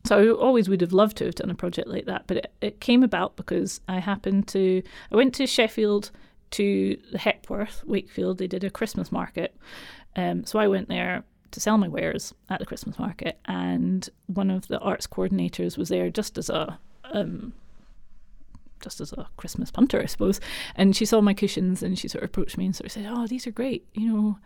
so 0.06 0.18
I 0.18 0.30
always 0.30 0.70
would 0.70 0.82
have 0.82 0.94
loved 0.94 1.18
to 1.18 1.26
have 1.26 1.36
done 1.36 1.50
a 1.50 1.56
project 1.56 1.88
like 1.88 2.06
that, 2.06 2.24
but 2.28 2.38
it, 2.38 2.54
it 2.62 2.80
came 2.80 3.04
about 3.04 3.36
because 3.36 3.82
I 3.90 4.00
happened 4.00 4.48
to 4.50 4.82
I 5.12 5.16
went 5.16 5.34
to 5.36 5.48
Sheffield 5.48 6.12
to 6.52 6.98
the 7.12 7.18
Hepworth, 7.18 7.84
Wakefield. 7.86 8.38
They 8.38 8.48
did 8.48 8.64
a 8.64 8.70
Christmas 8.70 9.12
market, 9.12 9.56
um, 10.16 10.46
so 10.46 10.60
I 10.60 10.68
went 10.68 10.88
there 10.88 11.24
to 11.52 11.60
sell 11.60 11.78
my 11.78 11.88
wares 11.88 12.34
at 12.50 12.60
the 12.60 12.66
Christmas 12.66 12.98
market, 12.98 13.40
and 13.46 14.08
one 14.28 14.50
of 14.50 14.68
the 14.70 14.80
arts 14.80 15.08
coordinators 15.08 15.78
was 15.78 15.90
there 15.90 16.10
just 16.10 16.38
as 16.38 16.50
a 16.50 16.80
um, 17.12 17.54
just 18.82 19.02
as 19.02 19.12
a 19.14 19.28
Christmas 19.38 19.72
punter, 19.72 20.00
I 20.02 20.06
suppose. 20.06 20.40
And 20.76 20.96
she 20.96 21.06
saw 21.06 21.20
my 21.20 21.34
cushions 21.34 21.84
and 21.84 21.98
she 21.98 22.08
sort 22.08 22.24
of 22.24 22.30
approached 22.30 22.58
me 22.58 22.66
and 22.66 22.76
sort 22.76 22.86
of 22.86 22.92
said, 22.92 23.08
"Oh, 23.10 23.28
these 23.28 23.48
are 23.48 23.52
great. 23.52 23.86
You 23.94 24.14
know, 24.14 24.40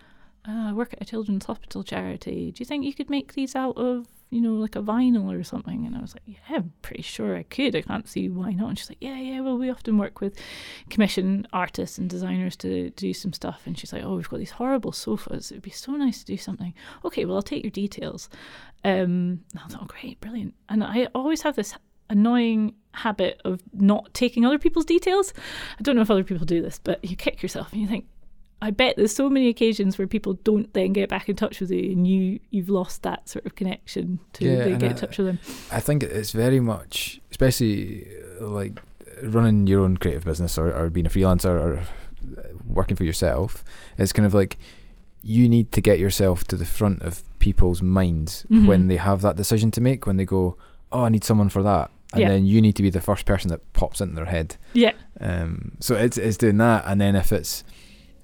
uh, 0.48 0.70
I 0.70 0.74
work 0.74 0.94
at 0.94 1.02
a 1.02 1.06
children's 1.06 1.46
hospital 1.46 1.84
charity. 1.84 2.52
Do 2.52 2.62
you 2.62 2.66
think 2.66 2.86
you 2.86 2.94
could 2.94 3.10
make 3.10 3.34
these 3.34 3.56
out 3.56 3.78
of, 3.78 4.08
you 4.30 4.42
know, 4.42 4.54
like 4.54 4.76
a 4.76 4.82
vinyl 4.82 5.32
or 5.32 5.44
something?" 5.44 5.86
And 5.86 5.96
I 5.96 6.02
was 6.02 6.16
like, 6.16 6.24
"Yeah, 6.26 6.58
I'm 6.58 6.74
pretty 6.82 7.04
sure 7.04 7.36
I 7.36 7.44
could. 7.44 7.76
I 7.76 7.82
can't 7.82 8.08
see 8.08 8.30
why 8.30 8.54
not." 8.54 8.70
And 8.70 8.80
she's 8.80 8.90
like, 8.90 8.98
"Yeah, 9.02 9.18
yeah. 9.18 9.42
Well, 9.42 9.58
we 9.58 9.70
often 9.70 9.98
work 9.98 10.20
with 10.20 10.38
commission 10.90 11.48
artists 11.54 11.98
and 11.98 12.10
designers 12.10 12.56
to 12.58 12.90
do 12.92 13.14
some 13.14 13.34
stuff." 13.34 13.62
And 13.66 13.78
she's 13.78 13.94
like, 13.94 14.04
"Oh, 14.04 14.16
we've 14.16 14.30
got 14.30 14.40
these 14.40 14.52
horrible 14.52 14.92
sofas. 14.92 15.52
It 15.52 15.56
would 15.56 15.64
be 15.64 15.70
so 15.70 15.92
nice 15.94 16.20
to 16.20 16.26
do 16.26 16.38
something." 16.38 16.74
Okay, 17.06 17.26
well, 17.26 17.36
I'll 17.36 17.42
take 17.44 17.64
your 17.64 17.72
details. 17.72 18.30
Um, 18.84 19.42
I 19.56 19.68
thought, 19.68 19.84
oh, 19.84 19.88
great, 19.88 20.20
brilliant. 20.22 20.56
And 20.70 20.84
I 20.84 21.08
always 21.14 21.44
have 21.44 21.56
this 21.56 21.76
annoying 22.10 22.74
habit 22.94 23.42
of 23.46 23.62
not 23.74 24.14
taking 24.14 24.46
other 24.46 24.60
people's 24.60 24.86
details. 24.86 25.34
I 25.80 25.82
don't 25.82 25.96
know 25.96 26.02
if 26.02 26.12
other 26.12 26.24
people 26.24 26.46
do 26.46 26.62
this, 26.62 26.80
but 26.84 27.04
you 27.06 27.16
kick 27.16 27.42
yourself 27.42 27.72
and 27.72 27.82
you 27.82 27.88
think, 27.88 28.06
I 28.64 28.70
bet 28.72 28.96
there's 28.96 29.16
so 29.16 29.30
many 29.30 29.48
occasions 29.48 29.98
where 29.98 30.08
people 30.08 30.34
don't 30.44 30.72
then 30.74 30.94
get 30.94 31.10
back 31.10 31.28
in 31.30 31.36
touch 31.36 31.60
with 31.60 31.72
you 31.72 31.92
and 31.92 32.08
you 32.08 32.40
you've 32.52 32.70
lost 32.70 33.02
that 33.04 33.28
sort 33.28 33.46
of 33.46 33.56
connection 33.56 34.20
to 34.34 34.46
Yeah, 34.46 34.64
and 34.66 34.80
get 34.80 34.92
in 34.92 34.98
touch 34.98 35.18
with 35.18 35.28
them. 35.28 35.40
I 35.72 35.80
think 35.80 36.04
it's 36.04 36.32
very 36.32 36.60
much, 36.60 37.20
especially 37.32 38.08
uh, 38.40 38.48
like 38.48 38.80
running 39.24 39.68
your 39.68 39.82
own 39.82 39.98
creative 39.98 40.26
business 40.26 40.58
or, 40.58 40.72
or 40.74 40.90
being 40.90 41.06
a 41.06 41.10
freelancer 41.10 41.46
or 41.60 41.84
working 42.68 42.96
for 42.96 43.04
yourself. 43.04 43.64
It's 43.98 44.14
kind 44.14 44.26
of 44.26 44.34
like 44.34 44.58
you 45.24 45.48
need 45.50 45.72
to 45.72 45.82
get 45.82 46.00
yourself 46.00 46.44
to 46.46 46.56
the 46.56 46.66
front 46.66 47.02
of 47.02 47.24
people's 47.40 47.82
minds 47.82 48.46
Mhm. 48.50 48.66
when 48.68 48.88
they 48.88 48.98
have 48.98 49.22
that 49.22 49.36
decision 49.36 49.72
to 49.72 49.82
make. 49.82 50.06
When 50.08 50.18
they 50.18 50.26
go, 50.26 50.58
"Oh, 50.92 51.04
I 51.06 51.10
need 51.10 51.24
someone 51.24 51.50
for 51.50 51.64
that," 51.64 51.92
and 52.14 52.22
Yeah. 52.22 52.30
then 52.30 52.46
you 52.46 52.62
need 52.62 52.76
to 52.76 52.84
be 52.84 52.90
the 52.90 53.02
first 53.02 53.26
person 53.26 53.50
that 53.50 53.62
pops 53.74 54.02
into 54.02 54.16
their 54.16 54.26
head. 54.26 54.58
Yeah. 54.74 54.94
Um, 55.20 55.74
so 55.80 55.96
it's 55.96 56.18
it's 56.18 56.38
doing 56.38 56.58
that, 56.58 56.84
and 56.88 57.00
then 57.02 57.16
if 57.16 57.32
it's 57.32 57.64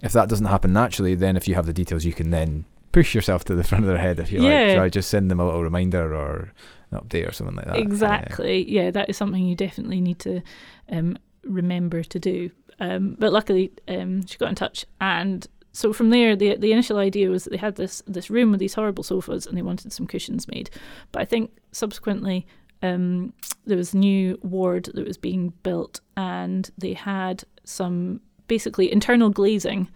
if 0.02 0.12
that 0.14 0.30
doesn't 0.30 0.45
happen 0.45 0.74
naturally, 0.74 1.16
then 1.16 1.36
if 1.36 1.48
you 1.48 1.56
have 1.56 1.66
the 1.66 1.74
details, 1.74 2.06
you 2.06 2.14
can 2.14 2.30
then 2.30 2.66
push 2.91 3.14
yourself 3.14 3.43
to 3.45 3.56
the 3.56 3.64
front 3.70 3.84
of 3.84 3.88
their 3.88 3.98
head 3.98 4.20
if 4.20 4.32
you 4.32 4.39
like. 4.39 4.52
Yeah. 4.52 4.76
So 4.76 4.84
I 4.84 4.89
just 4.89 5.10
send 5.10 5.30
them 5.30 5.39
a 5.39 5.45
little 5.45 5.64
reminder 5.64 6.16
or 6.16 6.54
an 6.91 7.00
update 7.00 7.28
or 7.28 7.32
something 7.32 7.56
like 7.56 7.66
that. 7.66 7.78
Exactly. 7.78 8.70
Yeah, 8.70 8.91
that 8.91 9.10
is 9.10 9.18
something 9.18 9.43
you 9.43 9.56
definitely 9.56 10.02
need 10.02 10.20
to 10.20 10.41
um, 10.89 11.18
remember 11.43 12.04
to 12.04 12.20
do. 12.20 12.52
Um, 12.80 13.16
but 13.18 13.34
luckily, 13.34 13.72
um, 13.88 14.26
she 14.26 14.38
got 14.38 14.50
in 14.50 14.56
touch, 14.56 14.86
and 15.02 15.48
so 15.72 15.93
from 15.93 16.12
there, 16.12 16.36
the 16.36 16.56
the 16.58 16.72
initial 16.72 16.98
idea 16.98 17.30
was 17.30 17.43
that 17.43 17.50
they 17.50 17.58
had 17.58 17.76
this 17.76 18.04
this 18.06 18.30
room 18.30 18.52
with 18.52 18.60
these 18.60 18.76
horrible 18.76 19.04
sofas, 19.04 19.48
and 19.48 19.58
they 19.58 19.64
wanted 19.64 19.91
some 19.91 20.06
cushions 20.06 20.48
made. 20.48 20.70
But 21.12 21.22
I 21.22 21.26
think 21.26 21.52
subsequently. 21.72 22.45
Um, 22.84 23.34
there 23.66 23.76
was 23.76 23.95
a 23.95 23.98
new 23.98 24.38
ward 24.43 24.91
that 24.93 25.08
was 25.08 25.18
being 25.18 25.52
built, 25.64 26.00
and 26.16 26.70
they 26.78 26.93
had 26.93 27.43
some 27.64 28.22
basically 28.48 28.91
internal 28.91 29.30
glazing 29.30 29.89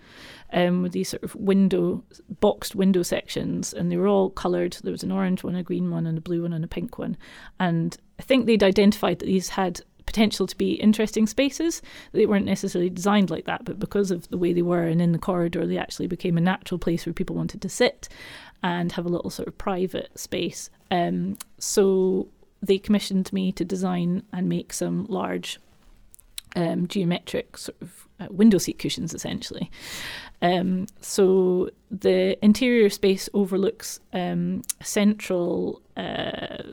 um, 0.54 0.82
with 0.82 0.92
these 0.92 1.10
sort 1.10 1.24
of 1.24 1.36
window 1.36 2.04
boxed 2.40 2.76
window 2.76 3.04
sections, 3.04 3.74
and 3.74 3.92
they 3.92 3.98
were 3.98 4.08
all 4.08 4.30
coloured. 4.30 4.78
There 4.84 4.92
was 4.92 5.04
an 5.04 5.12
orange 5.12 5.44
one, 5.44 5.56
a 5.56 5.64
green 5.64 5.92
one, 5.92 6.06
and 6.06 6.18
a 6.18 6.22
blue 6.22 6.44
one, 6.44 6.54
and 6.54 6.64
a 6.64 6.68
pink 6.68 6.98
one. 6.98 7.18
And 7.60 7.98
I 8.20 8.24
think 8.24 8.46
they'd 8.46 8.64
identified 8.64 9.20
that 9.20 9.26
these 9.26 9.50
had 9.50 9.82
potential 10.06 10.46
to 10.48 10.58
be 10.58 10.74
interesting 10.74 11.26
spaces. 11.26 11.82
They 12.12 12.26
weren't 12.26 12.46
necessarily 12.46 12.90
designed 12.90 13.30
like 13.30 13.46
that, 13.46 13.64
but 13.64 13.80
because 13.80 14.12
of 14.12 14.28
the 14.30 14.38
way 14.38 14.52
they 14.52 14.62
were 14.62 14.84
and 14.84 15.02
in 15.02 15.14
the 15.14 15.20
corridor, 15.20 15.66
they 15.66 15.78
actually 15.78 16.08
became 16.08 16.38
a 16.38 16.42
natural 16.42 16.80
place 16.80 17.06
where 17.06 17.14
people 17.14 17.36
wanted 17.36 17.62
to 17.62 17.70
sit 17.70 18.10
and 18.62 18.92
have 18.92 19.06
a 19.06 19.10
little 19.10 19.30
sort 19.30 19.48
of 19.48 19.58
private 19.58 20.12
space. 20.20 20.70
Um, 20.90 21.38
so 21.60 22.28
they 22.62 22.78
commissioned 22.78 23.32
me 23.32 23.52
to 23.54 23.66
design 23.66 24.24
and 24.34 24.50
make 24.50 24.74
some 24.74 25.06
large 25.06 25.60
um, 26.56 26.88
geometric 26.88 27.58
sort 27.58 27.78
of 27.82 28.08
uh, 28.20 28.28
window 28.30 28.58
seat 28.58 28.80
cushions, 28.80 29.14
essentially. 29.14 29.72
Um, 30.42 30.88
so 31.02 31.70
the 31.90 32.44
interior 32.44 32.90
space 32.90 33.30
overlooks 33.34 34.00
um, 34.14 34.62
a 34.80 34.86
central 34.86 35.82
uh, 35.98 36.64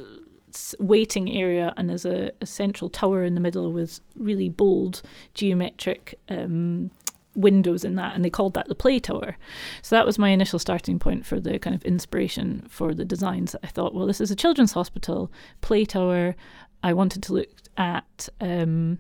waiting 0.79 1.31
area, 1.31 1.73
and 1.77 1.89
there's 1.89 2.07
a, 2.07 2.33
a 2.41 2.47
central 2.47 2.89
tower 2.91 3.23
in 3.25 3.35
the 3.35 3.41
middle 3.41 3.73
with 3.73 4.01
really 4.17 4.49
bold 4.49 5.03
geometric 5.35 6.19
um, 6.29 6.91
windows 7.35 7.85
in 7.85 7.95
that, 7.95 8.15
and 8.15 8.25
they 8.25 8.31
called 8.31 8.55
that 8.55 8.69
the 8.69 8.75
play 8.75 8.99
tower. 8.99 9.37
So 9.83 9.97
that 9.97 10.07
was 10.07 10.19
my 10.19 10.31
initial 10.31 10.59
starting 10.59 10.99
point 10.99 11.25
for 11.25 11.39
the 11.41 11.59
kind 11.59 11.77
of 11.77 11.85
inspiration 11.85 12.67
for 12.69 12.95
the 12.95 13.05
designs. 13.05 13.55
I 13.63 13.69
thought, 13.69 13.95
well, 13.95 14.07
this 14.07 14.21
is 14.21 14.31
a 14.31 14.37
children's 14.37 14.73
hospital, 14.73 15.31
play 15.61 15.85
tower. 15.85 16.35
I 16.83 16.93
wanted 16.93 17.23
to 17.25 17.33
look 17.33 17.49
at 17.77 18.29
um, 18.41 18.99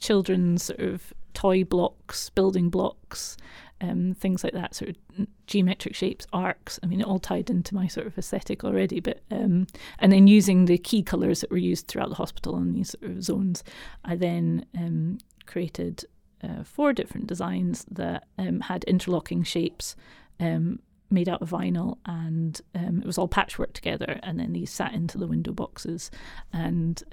children's 0.00 0.64
sort 0.64 0.80
of 0.80 1.12
toy 1.34 1.64
blocks, 1.64 2.30
building 2.30 2.70
blocks, 2.70 3.36
um, 3.80 4.14
things 4.14 4.44
like 4.44 4.52
that, 4.54 4.74
sort 4.74 4.90
of 4.90 5.26
geometric 5.46 5.94
shapes, 5.94 6.26
arcs. 6.32 6.78
I 6.82 6.86
mean, 6.86 7.00
it 7.00 7.06
all 7.06 7.18
tied 7.18 7.50
into 7.50 7.74
my 7.74 7.86
sort 7.86 8.06
of 8.06 8.16
aesthetic 8.16 8.64
already. 8.64 9.00
But 9.00 9.20
um, 9.30 9.66
and 9.98 10.12
then 10.12 10.26
using 10.26 10.64
the 10.64 10.78
key 10.78 11.02
colours 11.02 11.40
that 11.40 11.50
were 11.50 11.56
used 11.56 11.88
throughout 11.88 12.08
the 12.08 12.14
hospital 12.14 12.56
in 12.56 12.72
these 12.72 12.90
sort 12.90 13.10
of 13.10 13.22
zones, 13.22 13.62
I 14.04 14.16
then 14.16 14.64
um, 14.78 15.18
created 15.46 16.04
uh, 16.42 16.62
four 16.64 16.92
different 16.92 17.26
designs 17.26 17.84
that 17.90 18.24
um, 18.38 18.60
had 18.60 18.84
interlocking 18.84 19.42
shapes. 19.42 19.96
Um, 20.40 20.80
made 21.10 21.28
out 21.28 21.42
of 21.42 21.50
vinyl 21.50 21.98
and 22.06 22.60
um, 22.74 22.98
it 22.98 23.06
was 23.06 23.18
all 23.18 23.28
patchwork 23.28 23.72
together 23.72 24.18
and 24.24 24.40
then 24.40 24.52
these 24.52 24.70
sat 24.70 24.92
into 24.94 25.16
the 25.16 25.28
window 25.28 25.52
boxes 25.52 26.10
and 26.52 27.04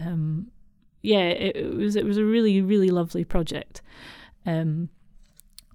yeah 1.02 1.28
it, 1.30 1.76
was 1.76 1.96
it 1.96 2.06
was 2.06 2.18
a 2.18 2.24
really 2.24 2.62
really 2.62 2.90
lovely 2.90 3.24
project 3.24 3.82
um, 4.46 4.90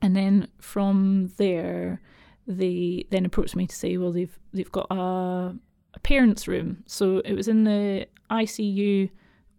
and 0.02 0.14
then 0.14 0.48
from 0.60 1.32
there, 1.36 2.00
they 2.46 3.06
then 3.10 3.24
approached 3.24 3.56
me 3.56 3.66
to 3.66 3.74
say, 3.74 3.96
well, 3.96 4.12
they've 4.12 4.38
they've 4.52 4.70
got 4.72 4.86
a, 4.90 5.54
a 5.94 6.00
parents' 6.02 6.46
room. 6.46 6.82
So 6.86 7.18
it 7.24 7.34
was 7.34 7.48
in 7.48 7.64
the 7.64 8.06
ICU 8.30 9.10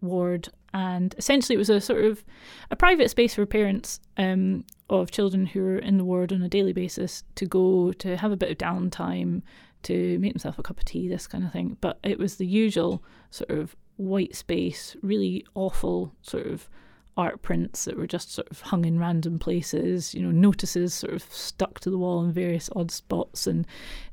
ward, 0.01 0.49
and 0.73 1.15
essentially 1.17 1.55
it 1.55 1.59
was 1.59 1.69
a 1.69 1.81
sort 1.81 2.05
of 2.05 2.23
a 2.71 2.75
private 2.75 3.09
space 3.09 3.35
for 3.35 3.45
parents 3.45 3.99
um, 4.17 4.63
of 4.89 5.11
children 5.11 5.45
who 5.47 5.65
are 5.65 5.79
in 5.79 5.97
the 5.97 6.05
ward 6.05 6.31
on 6.31 6.41
a 6.41 6.49
daily 6.49 6.73
basis 6.73 7.23
to 7.35 7.45
go 7.45 7.91
to 7.93 8.15
have 8.15 8.31
a 8.31 8.37
bit 8.37 8.51
of 8.51 8.57
downtime, 8.57 9.41
to 9.83 10.19
make 10.19 10.33
themselves 10.33 10.59
a 10.59 10.63
cup 10.63 10.77
of 10.77 10.85
tea, 10.85 11.07
this 11.07 11.27
kind 11.27 11.43
of 11.43 11.51
thing. 11.51 11.77
But 11.81 11.99
it 12.03 12.19
was 12.19 12.35
the 12.35 12.47
usual 12.47 13.03
sort 13.31 13.49
of 13.49 13.75
white 13.97 14.35
space, 14.35 14.95
really 15.01 15.45
awful 15.55 16.13
sort 16.21 16.47
of 16.47 16.69
art 17.17 17.41
prints 17.41 17.85
that 17.85 17.97
were 17.97 18.07
just 18.07 18.31
sort 18.31 18.47
of 18.49 18.61
hung 18.61 18.85
in 18.85 18.99
random 18.99 19.39
places, 19.39 20.13
you 20.13 20.21
know, 20.21 20.31
notices 20.31 20.93
sort 20.93 21.13
of 21.13 21.23
stuck 21.23 21.79
to 21.79 21.89
the 21.89 21.97
wall 21.97 22.23
in 22.23 22.31
various 22.31 22.69
odd 22.75 22.91
spots 22.91 23.47
and 23.47 23.65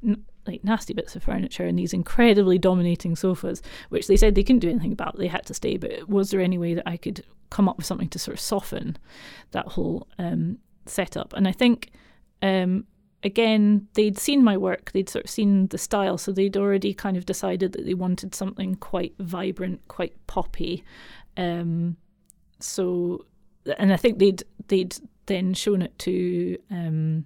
n- 0.02 0.24
like 0.46 0.64
nasty 0.64 0.92
bits 0.94 1.14
of 1.14 1.22
furniture 1.22 1.64
and 1.64 1.78
these 1.78 1.92
incredibly 1.92 2.58
dominating 2.58 3.14
sofas, 3.14 3.62
which 3.90 4.06
they 4.06 4.16
said 4.16 4.34
they 4.34 4.42
couldn't 4.42 4.60
do 4.60 4.70
anything 4.70 4.92
about. 4.92 5.16
They 5.18 5.26
had 5.26 5.46
to 5.46 5.54
stay. 5.54 5.76
But 5.76 6.08
was 6.08 6.30
there 6.30 6.40
any 6.40 6.58
way 6.58 6.74
that 6.74 6.88
I 6.88 6.96
could 6.96 7.24
come 7.50 7.68
up 7.68 7.76
with 7.76 7.86
something 7.86 8.08
to 8.08 8.18
sort 8.18 8.34
of 8.34 8.40
soften 8.40 8.96
that 9.52 9.68
whole 9.68 10.08
um, 10.18 10.58
setup? 10.86 11.32
And 11.34 11.46
I 11.46 11.52
think. 11.52 11.90
Um, 12.42 12.86
again, 13.24 13.88
they'd 13.94 14.18
seen 14.18 14.44
my 14.44 14.56
work, 14.56 14.92
they'd 14.92 15.08
sort 15.08 15.24
of 15.24 15.30
seen 15.30 15.66
the 15.68 15.78
style, 15.78 16.18
so 16.18 16.30
they'd 16.30 16.56
already 16.56 16.92
kind 16.94 17.16
of 17.16 17.26
decided 17.26 17.72
that 17.72 17.86
they 17.86 17.94
wanted 17.94 18.34
something 18.34 18.76
quite 18.76 19.14
vibrant, 19.18 19.80
quite 19.88 20.14
poppy. 20.26 20.84
Um, 21.36 21.96
so, 22.60 23.24
and 23.78 23.92
I 23.92 23.96
think 23.96 24.18
they'd 24.18 24.42
they'd 24.68 24.96
then 25.26 25.54
shown 25.54 25.82
it 25.82 25.98
to 26.00 26.58
um, 26.70 27.24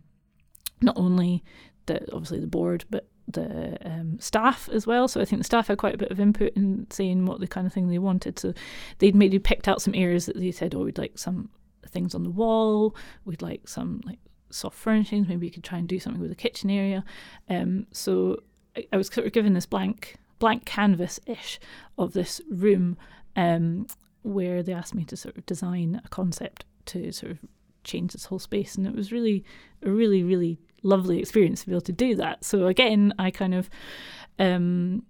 not 0.81 0.97
only 0.97 1.43
the 1.87 2.01
obviously 2.13 2.41
the 2.41 2.47
board, 2.47 2.85
but 2.91 3.09
the 3.27 3.77
um, 3.85 4.19
staff 4.21 4.69
as 4.73 4.87
well. 4.87 5.09
So 5.09 5.21
I 5.21 5.25
think 5.25 5.41
the 5.41 5.45
staff 5.45 5.67
had 5.67 5.79
quite 5.79 5.95
a 5.95 5.99
bit 5.99 6.11
of 6.11 6.21
input 6.21 6.53
in 6.55 6.87
saying 6.91 7.27
what 7.27 7.41
the 7.41 7.47
kind 7.47 7.67
of 7.67 7.73
thing 7.73 7.89
they 7.89 7.99
wanted. 7.99 8.39
So 8.39 8.55
they'd 8.99 9.15
maybe 9.15 9.39
picked 9.39 9.69
out 9.69 9.83
some 9.83 9.95
areas 9.95 10.27
that 10.27 10.39
they 10.39 10.51
said, 10.53 10.75
oh, 10.75 10.85
we'd 10.85 10.97
like 10.97 11.19
some 11.19 11.51
things 11.87 12.15
on 12.15 12.23
the 12.23 12.31
wall, 12.31 12.95
we'd 13.25 13.43
like 13.43 13.69
some 13.69 14.01
like 14.05 14.19
soft 14.51 14.77
furnishings. 14.77 15.29
Maybe 15.29 15.47
you 15.47 15.53
could 15.53 15.65
try 15.65 15.79
and 15.79 15.89
do 15.89 16.01
something 16.01 16.21
with 16.21 16.31
the 16.31 16.37
kitchen 16.37 16.71
area. 16.71 17.05
Um, 17.49 17.87
so 17.93 18.43
I, 18.77 18.87
I, 18.93 18.97
was 18.97 19.09
sort 19.09 19.27
of 19.27 19.33
given 19.33 19.55
this 19.55 19.67
blank 19.67 20.17
blank 20.39 20.65
canvas 20.65 21.21
ish 21.27 21.59
of 21.97 22.13
this 22.13 22.41
room. 22.51 22.97
Um, 23.37 23.87
where 24.23 24.63
they 24.63 24.73
asked 24.73 24.95
me 24.95 25.05
to 25.05 25.17
sort 25.17 25.37
of 25.37 25.47
design 25.47 26.01
a 26.05 26.09
concept 26.09 26.65
to 26.87 27.13
sort 27.13 27.33
of 27.33 27.39
change 27.85 28.13
this 28.13 28.27
whole 28.27 28.39
space. 28.39 28.75
And 28.77 28.87
it 28.87 28.95
was 28.95 29.13
really 29.13 29.45
a 29.83 29.91
really, 29.91 30.23
really 30.23 30.59
lovely 30.83 31.19
experience 31.19 31.61
to 31.61 31.67
be 31.67 31.73
able 31.73 31.81
to 31.83 31.93
do 31.93 32.15
that. 32.17 32.45
So 32.45 32.67
again, 32.67 33.13
I 33.19 33.31
kind 33.31 33.55
of 33.55 33.71
um, 34.39 35.05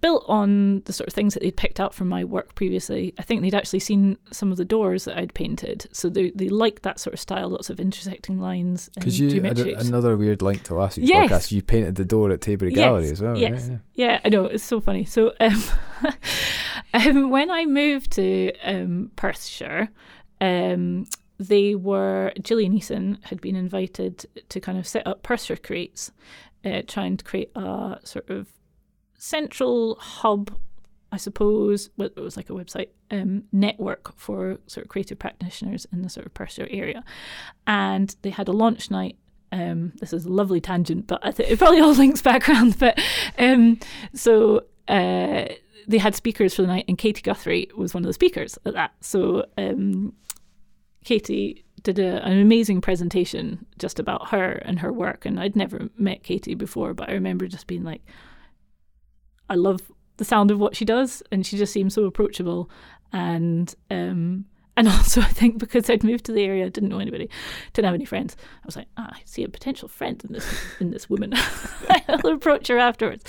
built 0.00 0.24
on 0.28 0.80
the 0.82 0.92
sort 0.92 1.08
of 1.08 1.14
things 1.14 1.34
that 1.34 1.42
they'd 1.42 1.56
picked 1.56 1.80
up 1.80 1.94
from 1.94 2.08
my 2.08 2.24
work 2.24 2.54
previously. 2.54 3.14
I 3.18 3.22
think 3.22 3.42
they'd 3.42 3.54
actually 3.54 3.80
seen 3.80 4.16
some 4.30 4.50
of 4.50 4.56
the 4.56 4.64
doors 4.64 5.04
that 5.04 5.18
I'd 5.18 5.34
painted, 5.34 5.86
so 5.92 6.08
they 6.08 6.30
they 6.30 6.48
liked 6.48 6.82
that 6.82 7.00
sort 7.00 7.14
of 7.14 7.20
style, 7.20 7.48
lots 7.48 7.70
of 7.70 7.80
intersecting 7.80 8.38
lines. 8.38 8.90
Because 8.94 9.18
you 9.18 9.42
had 9.42 9.58
another 9.58 10.16
weird 10.16 10.42
link 10.42 10.62
to 10.64 10.74
last 10.74 10.98
week's 10.98 11.08
yes. 11.08 11.30
podcast. 11.30 11.52
You 11.52 11.62
painted 11.62 11.96
the 11.96 12.04
door 12.04 12.30
at 12.30 12.40
Taybury 12.40 12.70
yes. 12.70 12.76
Gallery 12.76 13.10
as 13.10 13.22
well. 13.22 13.36
Yes, 13.36 13.68
right? 13.68 13.80
yeah. 13.94 14.12
yeah, 14.12 14.20
I 14.24 14.28
know 14.28 14.46
it's 14.46 14.64
so 14.64 14.80
funny. 14.80 15.04
So 15.04 15.32
um, 15.40 15.62
um, 16.94 17.30
when 17.30 17.50
I 17.50 17.66
moved 17.66 18.12
to 18.12 18.52
um, 18.62 19.10
Perthshire, 19.16 19.88
um, 20.40 21.06
they 21.38 21.74
were 21.74 22.32
Gillian 22.42 22.78
Eason 22.78 23.22
had 23.24 23.40
been 23.40 23.56
invited 23.56 24.26
to 24.48 24.60
kind 24.60 24.78
of 24.78 24.86
set 24.86 25.06
up 25.06 25.22
Perthshire 25.22 25.56
Creates, 25.56 26.12
uh, 26.64 26.82
trying 26.86 27.16
to 27.16 27.24
create 27.24 27.50
a 27.54 27.98
sort 28.04 28.28
of 28.30 28.48
central 29.22 29.94
hub, 30.00 30.52
I 31.12 31.16
suppose, 31.16 31.90
it 31.96 32.16
was 32.16 32.36
like 32.36 32.50
a 32.50 32.54
website 32.54 32.88
um, 33.12 33.44
network 33.52 34.18
for 34.18 34.58
sort 34.66 34.84
of 34.84 34.90
creative 34.90 35.16
practitioners 35.16 35.86
in 35.92 36.02
the 36.02 36.08
sort 36.08 36.26
of 36.26 36.34
Perthshire 36.34 36.66
area, 36.70 37.04
and 37.64 38.16
they 38.22 38.30
had 38.30 38.48
a 38.48 38.52
launch 38.52 38.90
night 38.90 39.16
um, 39.52 39.92
this 40.00 40.14
is 40.14 40.24
a 40.24 40.30
lovely 40.30 40.62
tangent, 40.62 41.06
but 41.06 41.20
I 41.22 41.30
think 41.30 41.50
it 41.50 41.58
probably 41.58 41.80
all 41.80 41.92
links 42.04 42.22
back 42.22 42.48
around. 42.48 42.78
But 42.78 42.98
um, 43.38 43.78
so 44.14 44.64
uh, 44.88 45.44
they 45.86 45.98
had 45.98 46.14
speakers 46.16 46.54
for 46.54 46.62
the 46.62 46.68
night, 46.68 46.86
and 46.88 46.98
Katie 46.98 47.22
Guthrie 47.22 47.68
was 47.76 47.94
one 47.94 48.02
of 48.02 48.06
the 48.08 48.14
speakers 48.14 48.58
at 48.64 48.72
that. 48.72 48.92
So 49.02 49.44
um, 49.58 50.14
Katie 51.04 51.64
did 51.82 51.98
a, 51.98 52.24
an 52.24 52.40
amazing 52.40 52.80
presentation 52.80 53.66
just 53.78 53.98
about 54.00 54.30
her 54.30 54.52
and 54.52 54.80
her 54.80 54.92
work, 54.92 55.26
and 55.26 55.38
I'd 55.38 55.54
never 55.54 55.90
met 55.96 56.22
Katie 56.22 56.54
before, 56.54 56.94
but 56.94 57.10
I 57.10 57.12
remember 57.12 57.46
just 57.46 57.66
being 57.66 57.84
like, 57.84 58.00
I 59.52 59.56
love 59.56 59.92
the 60.16 60.24
sound 60.24 60.50
of 60.50 60.58
what 60.58 60.74
she 60.74 60.84
does, 60.84 61.22
and 61.30 61.44
she 61.44 61.58
just 61.58 61.72
seems 61.72 61.94
so 61.94 62.04
approachable. 62.04 62.70
And 63.12 63.74
um, 63.90 64.46
and 64.76 64.88
also, 64.96 65.20
I 65.20 65.26
think 65.26 65.58
because 65.58 65.90
I'd 65.90 66.02
moved 66.02 66.24
to 66.24 66.32
the 66.32 66.42
area, 66.42 66.70
didn't 66.70 66.88
know 66.88 66.98
anybody, 66.98 67.28
didn't 67.74 67.84
have 67.84 67.94
any 67.94 68.06
friends. 68.06 68.34
I 68.40 68.66
was 68.66 68.76
like, 68.76 68.88
ah, 68.96 69.10
I 69.12 69.20
see 69.26 69.44
a 69.44 69.48
potential 69.48 69.88
friend 69.88 70.22
in 70.24 70.32
this 70.32 70.46
in 70.80 70.90
this 70.90 71.10
woman. 71.10 71.34
I'll 72.08 72.32
approach 72.32 72.68
her 72.68 72.78
afterwards. 72.78 73.24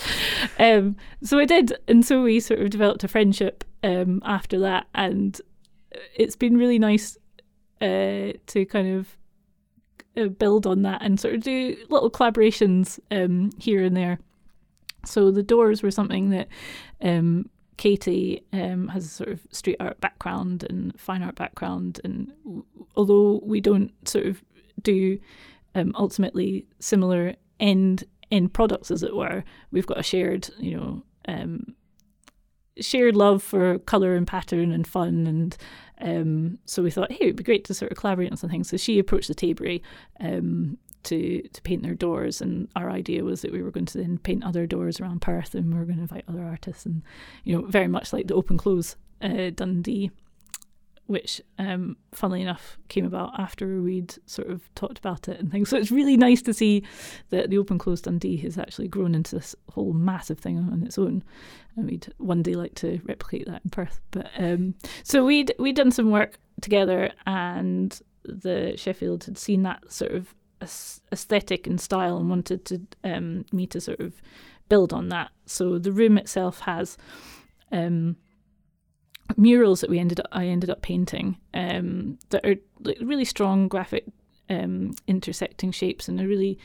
Um, 0.58 0.96
so 1.22 1.38
I 1.38 1.44
did, 1.44 1.74
and 1.86 2.04
so 2.04 2.22
we 2.22 2.40
sort 2.40 2.60
of 2.60 2.70
developed 2.70 3.04
a 3.04 3.08
friendship 3.08 3.64
um, 3.82 4.22
after 4.24 4.58
that, 4.60 4.86
and 4.94 5.38
it's 6.14 6.36
been 6.36 6.56
really 6.56 6.78
nice 6.78 7.18
uh, 7.82 8.32
to 8.46 8.66
kind 8.66 8.96
of 8.96 9.16
uh, 10.16 10.28
build 10.28 10.66
on 10.66 10.82
that 10.82 11.02
and 11.02 11.20
sort 11.20 11.34
of 11.34 11.42
do 11.42 11.76
little 11.90 12.10
collaborations 12.10 12.98
um, 13.10 13.50
here 13.58 13.84
and 13.84 13.94
there. 13.94 14.18
So 15.04 15.30
the 15.30 15.42
doors 15.42 15.82
were 15.82 15.90
something 15.90 16.30
that 16.30 16.48
um, 17.00 17.48
Katie 17.76 18.44
um, 18.52 18.88
has 18.88 19.04
a 19.04 19.08
sort 19.08 19.30
of 19.30 19.40
street 19.50 19.76
art 19.80 20.00
background 20.00 20.64
and 20.68 20.98
fine 20.98 21.22
art 21.22 21.34
background, 21.34 22.00
and 22.04 22.32
w- 22.44 22.64
although 22.96 23.40
we 23.44 23.60
don't 23.60 23.92
sort 24.08 24.26
of 24.26 24.42
do 24.82 25.18
um, 25.74 25.92
ultimately 25.96 26.66
similar 26.78 27.34
end 27.58 28.04
end 28.30 28.52
products, 28.52 28.90
as 28.90 29.02
it 29.02 29.14
were, 29.14 29.44
we've 29.70 29.86
got 29.86 29.98
a 29.98 30.02
shared, 30.02 30.48
you 30.58 30.76
know, 30.76 31.02
um, 31.28 31.74
shared 32.80 33.16
love 33.16 33.42
for 33.42 33.78
color 33.80 34.14
and 34.14 34.26
pattern 34.26 34.72
and 34.72 34.86
fun, 34.86 35.26
and 35.26 35.56
um, 36.00 36.58
so 36.64 36.82
we 36.82 36.90
thought, 36.90 37.12
hey, 37.12 37.26
it'd 37.26 37.36
be 37.36 37.44
great 37.44 37.64
to 37.64 37.74
sort 37.74 37.92
of 37.92 37.98
collaborate 37.98 38.30
on 38.30 38.36
something. 38.36 38.64
So 38.64 38.76
she 38.76 38.98
approached 38.98 39.28
the 39.28 39.34
Taybury 39.34 39.80
um, 40.20 40.78
to 41.04 41.42
to 41.42 41.62
paint 41.62 41.82
their 41.82 41.94
doors, 41.94 42.40
and 42.40 42.68
our 42.76 42.90
idea 42.90 43.24
was 43.24 43.42
that 43.42 43.52
we 43.52 43.62
were 43.62 43.70
going 43.70 43.86
to 43.86 43.98
then 43.98 44.18
paint 44.18 44.44
other 44.44 44.66
doors 44.66 45.00
around 45.00 45.22
Perth, 45.22 45.54
and 45.54 45.72
we 45.72 45.78
were 45.78 45.86
going 45.86 45.96
to 45.96 46.02
invite 46.02 46.24
other 46.28 46.44
artists, 46.44 46.86
and 46.86 47.02
you 47.44 47.56
know, 47.56 47.66
very 47.66 47.88
much 47.88 48.12
like 48.12 48.26
the 48.26 48.34
open 48.34 48.58
close 48.58 48.96
uh, 49.22 49.50
Dundee, 49.54 50.10
which, 51.06 51.40
um, 51.58 51.96
funnily 52.12 52.42
enough, 52.42 52.78
came 52.88 53.04
about 53.04 53.38
after 53.38 53.80
we'd 53.82 54.14
sort 54.26 54.48
of 54.48 54.74
talked 54.74 54.98
about 54.98 55.28
it 55.28 55.38
and 55.38 55.50
things. 55.50 55.68
So 55.68 55.76
it's 55.76 55.90
really 55.90 56.16
nice 56.16 56.40
to 56.42 56.54
see 56.54 56.82
that 57.30 57.50
the 57.50 57.58
open 57.58 57.78
close 57.78 58.00
Dundee 58.00 58.36
has 58.38 58.58
actually 58.58 58.88
grown 58.88 59.14
into 59.14 59.36
this 59.36 59.54
whole 59.70 59.92
massive 59.92 60.38
thing 60.38 60.58
on 60.58 60.82
its 60.84 60.98
own, 60.98 61.22
and 61.76 61.90
we'd 61.90 62.12
one 62.18 62.42
day 62.42 62.54
like 62.54 62.74
to 62.76 63.00
replicate 63.04 63.46
that 63.46 63.62
in 63.64 63.70
Perth. 63.70 64.00
But 64.10 64.30
um, 64.38 64.74
so 65.02 65.24
we'd 65.24 65.54
we'd 65.58 65.76
done 65.76 65.90
some 65.90 66.10
work 66.10 66.38
together, 66.60 67.10
and 67.26 67.98
the 68.24 68.74
Sheffield 68.76 69.24
had 69.24 69.36
seen 69.36 69.62
that 69.64 69.92
sort 69.92 70.12
of 70.12 70.34
aesthetic 71.12 71.66
and 71.66 71.80
style 71.80 72.16
and 72.16 72.28
wanted 72.28 72.64
to 72.66 72.80
um, 73.02 73.44
me 73.52 73.66
to 73.68 73.80
sort 73.80 74.00
of 74.00 74.20
build 74.68 74.92
on 74.92 75.08
that. 75.10 75.30
So 75.46 75.78
the 75.78 75.92
room 75.92 76.18
itself 76.18 76.60
has 76.60 76.96
um, 77.72 78.16
murals 79.36 79.80
that 79.80 79.90
we 79.90 79.98
ended 79.98 80.20
up 80.20 80.26
I 80.32 80.46
ended 80.46 80.70
up 80.70 80.82
painting 80.82 81.38
um, 81.52 82.18
that 82.30 82.44
are 82.44 82.56
really 83.00 83.24
strong 83.24 83.68
graphic 83.68 84.04
um, 84.50 84.92
intersecting 85.06 85.72
shapes 85.72 86.08
and 86.08 86.20
a 86.20 86.26
really 86.26 86.58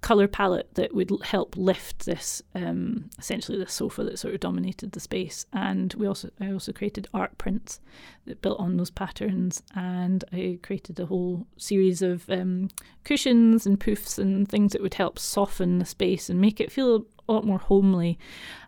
color 0.00 0.26
palette 0.26 0.74
that 0.74 0.94
would 0.94 1.10
help 1.24 1.56
lift 1.56 2.06
this 2.06 2.42
um, 2.54 3.10
essentially 3.18 3.58
this 3.58 3.72
sofa 3.72 4.02
that 4.04 4.18
sort 4.18 4.34
of 4.34 4.40
dominated 4.40 4.92
the 4.92 5.00
space. 5.00 5.46
And 5.52 5.92
we 5.94 6.06
also 6.06 6.30
I 6.40 6.52
also 6.52 6.72
created 6.72 7.08
art 7.12 7.36
prints 7.38 7.80
that 8.24 8.42
built 8.42 8.58
on 8.60 8.76
those 8.76 8.90
patterns, 8.90 9.62
and 9.74 10.24
I 10.32 10.58
created 10.62 10.98
a 10.98 11.06
whole 11.06 11.46
series 11.56 12.02
of 12.02 12.28
um, 12.30 12.68
cushions 13.04 13.66
and 13.66 13.78
poofs 13.78 14.18
and 14.18 14.48
things 14.48 14.72
that 14.72 14.82
would 14.82 14.94
help 14.94 15.18
soften 15.18 15.78
the 15.78 15.84
space 15.84 16.30
and 16.30 16.40
make 16.40 16.60
it 16.60 16.72
feel 16.72 17.04
a 17.28 17.32
lot 17.32 17.44
more 17.44 17.58
homely. 17.58 18.18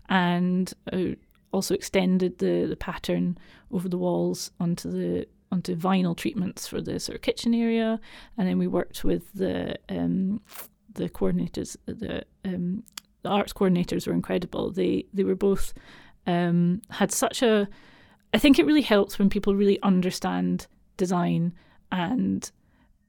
And 0.08 0.72
I 0.92 1.16
also 1.52 1.74
extended 1.74 2.38
the 2.38 2.66
the 2.66 2.76
pattern 2.76 3.38
over 3.70 3.88
the 3.88 3.98
walls 3.98 4.50
onto 4.60 4.90
the 4.90 5.26
onto 5.50 5.76
vinyl 5.76 6.16
treatments 6.16 6.66
for 6.66 6.80
the 6.80 6.98
sort 6.98 7.16
of 7.16 7.22
kitchen 7.22 7.54
area, 7.54 8.00
and 8.36 8.46
then 8.48 8.58
we 8.58 8.66
worked 8.66 9.04
with 9.04 9.32
the 9.32 9.76
um, 9.88 10.40
the 10.94 11.08
coordinators, 11.08 11.76
the 11.86 12.24
um, 12.44 12.82
the 13.22 13.28
arts 13.28 13.52
coordinators 13.52 14.06
were 14.06 14.12
incredible. 14.12 14.70
They 14.70 15.06
they 15.12 15.24
were 15.24 15.34
both 15.34 15.72
um, 16.26 16.82
had 16.90 17.12
such 17.12 17.42
a. 17.42 17.68
I 18.34 18.38
think 18.38 18.58
it 18.58 18.66
really 18.66 18.82
helps 18.82 19.18
when 19.18 19.28
people 19.28 19.54
really 19.54 19.80
understand 19.82 20.66
design 20.96 21.52
and 21.90 22.50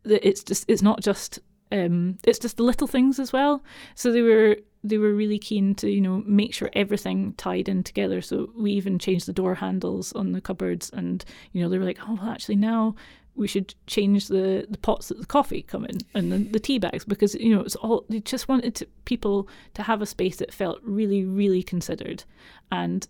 that 0.04 0.28
it's 0.28 0.44
just 0.44 0.66
it's 0.68 0.82
not 0.82 1.02
just 1.02 1.40
um, 1.72 2.18
it's 2.24 2.40
just 2.40 2.58
the 2.58 2.64
little 2.64 2.88
things 2.88 3.20
as 3.20 3.34
well. 3.34 3.64
So 3.96 4.12
they 4.12 4.22
were 4.22 4.58
they 4.84 4.98
were 4.98 5.14
really 5.14 5.40
keen 5.40 5.74
to 5.76 5.90
you 5.90 6.02
know 6.02 6.24
make 6.26 6.54
sure 6.54 6.70
everything 6.74 7.34
tied 7.34 7.70
in 7.70 7.84
together. 7.84 8.22
So 8.22 8.52
we 8.56 8.72
even 8.74 9.00
changed 9.00 9.26
the 9.26 9.34
door 9.34 9.56
handles 9.56 10.14
on 10.14 10.34
the 10.34 10.42
cupboards, 10.42 10.90
and 10.92 11.24
you 11.52 11.64
know 11.64 11.70
they 11.70 11.78
were 11.78 11.86
like, 11.86 12.00
oh 12.08 12.18
well, 12.22 12.30
actually 12.30 12.58
now 12.58 12.96
we 13.36 13.48
should 13.48 13.74
change 13.88 14.28
the, 14.28 14.66
the 14.70 14.78
pots 14.78 15.08
that 15.08 15.20
the 15.20 15.26
coffee 15.26 15.64
come 15.64 15.86
in 15.86 15.98
and 16.14 16.32
the, 16.32 16.38
the 16.38 16.60
tea 16.60 16.78
bags 16.78 17.04
because 17.04 17.34
you 17.36 17.56
know 17.56 17.62
it's 17.62 17.76
all 17.78 18.06
they 18.10 18.20
just 18.20 18.48
wanted 18.48 18.76
to, 18.76 18.86
people 19.06 19.48
to 19.74 19.84
have 19.84 20.02
a 20.02 20.06
space 20.06 20.38
that 20.38 20.54
felt 20.54 20.80
really 20.84 21.26
really 21.26 21.64
considered. 21.64 22.24
And 22.72 23.08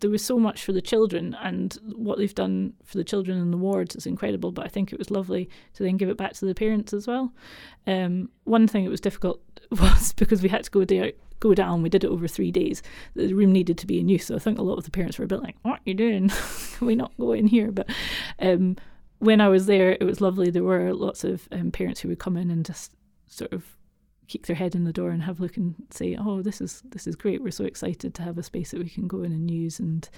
there 0.00 0.10
was 0.10 0.24
so 0.24 0.38
much 0.38 0.62
for 0.62 0.72
the 0.72 0.82
children 0.82 1.36
and 1.40 1.78
what 1.94 2.18
they've 2.18 2.34
done 2.34 2.74
for 2.84 2.98
the 2.98 3.04
children 3.04 3.38
in 3.38 3.50
the 3.50 3.56
wards 3.56 3.96
is 3.96 4.06
incredible 4.06 4.52
but 4.52 4.64
i 4.64 4.68
think 4.68 4.92
it 4.92 4.98
was 4.98 5.10
lovely 5.10 5.48
to 5.72 5.82
then 5.82 5.96
give 5.96 6.10
it 6.10 6.18
back 6.18 6.34
to 6.34 6.44
the 6.44 6.54
parents 6.54 6.92
as 6.92 7.06
well. 7.06 7.32
Um, 7.86 8.30
one 8.44 8.66
thing 8.68 8.84
that 8.84 8.90
was 8.90 9.00
difficult 9.00 9.40
was 9.70 10.12
because 10.12 10.42
we 10.42 10.48
had 10.48 10.64
to 10.64 10.70
go 10.70 10.84
there 10.84 11.12
go 11.38 11.54
down 11.54 11.82
we 11.82 11.88
did 11.90 12.02
it 12.02 12.10
over 12.10 12.26
three 12.26 12.50
days 12.50 12.82
the 13.14 13.32
room 13.34 13.52
needed 13.52 13.76
to 13.78 13.86
be 13.86 14.00
in 14.00 14.08
use. 14.08 14.26
So 14.26 14.36
i 14.36 14.38
think 14.38 14.58
a 14.58 14.62
lot 14.62 14.78
of 14.78 14.84
the 14.84 14.90
parents 14.90 15.18
were 15.18 15.24
a 15.24 15.28
bit 15.28 15.42
like 15.42 15.56
what 15.62 15.74
are 15.74 15.80
you 15.84 15.94
doing? 15.94 16.28
Can 16.78 16.86
we 16.86 16.94
not 16.94 17.12
go 17.18 17.32
in 17.32 17.46
here? 17.46 17.70
But 17.70 17.88
um, 18.38 18.76
when 19.18 19.40
I 19.40 19.48
was 19.48 19.66
there, 19.66 19.92
it 19.92 20.04
was 20.04 20.20
lovely. 20.20 20.50
There 20.50 20.62
were 20.62 20.92
lots 20.92 21.24
of 21.24 21.48
um, 21.52 21.70
parents 21.70 22.00
who 22.00 22.08
would 22.08 22.18
come 22.18 22.36
in 22.36 22.50
and 22.50 22.64
just 22.64 22.92
sort 23.26 23.52
of 23.52 23.64
kick 24.28 24.46
their 24.46 24.56
head 24.56 24.74
in 24.74 24.84
the 24.84 24.92
door 24.92 25.10
and 25.10 25.22
have 25.22 25.38
a 25.38 25.42
look 25.42 25.56
and 25.56 25.74
say, 25.90 26.16
"Oh, 26.18 26.42
this 26.42 26.60
is 26.60 26.82
this 26.90 27.06
is 27.06 27.16
great. 27.16 27.42
We're 27.42 27.50
so 27.50 27.64
excited 27.64 28.14
to 28.14 28.22
have 28.22 28.38
a 28.38 28.42
space 28.42 28.70
that 28.70 28.82
we 28.82 28.90
can 28.90 29.06
go 29.06 29.22
in 29.22 29.32
and 29.32 29.50
use." 29.50 29.78
And 29.78 30.08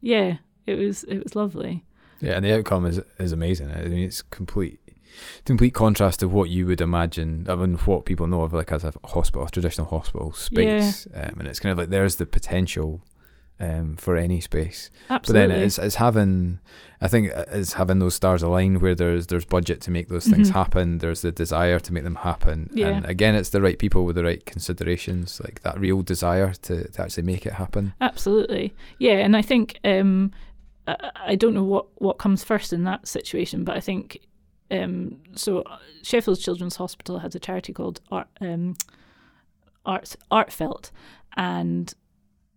yeah, 0.00 0.38
it 0.66 0.76
was 0.76 1.04
it 1.04 1.22
was 1.22 1.36
lovely. 1.36 1.84
Yeah, 2.20 2.32
and 2.32 2.44
the 2.44 2.56
outcome 2.56 2.86
is 2.86 3.00
is 3.18 3.32
amazing. 3.32 3.70
I 3.70 3.84
mean, 3.84 4.04
it's 4.04 4.22
complete 4.22 4.80
complete 5.44 5.74
contrast 5.74 6.20
to 6.20 6.28
what 6.28 6.50
you 6.50 6.66
would 6.66 6.80
imagine. 6.80 7.46
I 7.48 7.56
mean, 7.56 7.74
what 7.78 8.04
people 8.04 8.26
know 8.26 8.42
of 8.42 8.52
like 8.52 8.72
as 8.72 8.84
a 8.84 8.92
hospital, 9.04 9.46
a 9.46 9.50
traditional 9.50 9.88
hospital 9.88 10.32
space, 10.32 11.06
yeah. 11.12 11.28
um, 11.28 11.40
and 11.40 11.48
it's 11.48 11.60
kind 11.60 11.72
of 11.72 11.78
like 11.78 11.90
there's 11.90 12.16
the 12.16 12.26
potential 12.26 13.02
um, 13.60 13.96
for 13.96 14.16
any 14.16 14.40
space. 14.40 14.90
Absolutely. 15.10 15.46
But 15.46 15.48
then 15.54 15.62
it's, 15.64 15.78
it's 15.78 15.94
having, 15.96 16.58
I 17.00 17.08
think 17.08 17.30
it's 17.34 17.74
having 17.74 17.98
those 17.98 18.14
stars 18.14 18.42
aligned 18.42 18.80
where 18.80 18.94
there's 18.94 19.26
there's 19.26 19.44
budget 19.44 19.80
to 19.82 19.90
make 19.90 20.08
those 20.08 20.26
things 20.26 20.50
Mhm. 20.50 20.54
happen. 20.54 20.98
There's 20.98 21.20
the 21.22 21.30
desire 21.32 21.78
to 21.80 21.92
make 21.92 22.04
them 22.04 22.16
happen. 22.16 22.70
Yeah. 22.72 22.88
And 22.88 23.06
again, 23.06 23.34
it's 23.34 23.50
the 23.50 23.60
right 23.60 23.78
people 23.78 24.04
with 24.06 24.16
the 24.16 24.24
right 24.24 24.44
considerations, 24.46 25.40
like 25.44 25.60
that 25.62 25.78
real 25.78 26.02
desire 26.02 26.52
to, 26.62 26.88
to 26.88 27.02
actually 27.02 27.24
make 27.24 27.44
it 27.46 27.52
happen. 27.54 27.92
Absolutely. 28.00 28.72
Yeah, 28.98 29.18
and 29.18 29.36
I 29.36 29.42
think 29.42 29.78
um, 29.84 30.32
I, 30.86 31.10
I 31.32 31.34
don't 31.36 31.54
know 31.54 31.64
what, 31.64 31.86
what 32.00 32.18
comes 32.18 32.42
first 32.42 32.72
in 32.72 32.84
that 32.84 33.06
situation, 33.06 33.64
but 33.64 33.76
I 33.76 33.80
think 33.80 34.20
um, 34.70 35.18
so. 35.34 35.60
uh, 35.62 35.78
Sheffield 36.02 36.40
Children's 36.40 36.76
Hospital 36.76 37.18
has 37.18 37.34
a 37.34 37.38
charity 37.38 37.72
called 37.72 38.00
Art 38.10 38.28
um, 38.40 38.76
Art 39.84 40.14
Artfelt, 40.30 40.90
and 41.36 41.92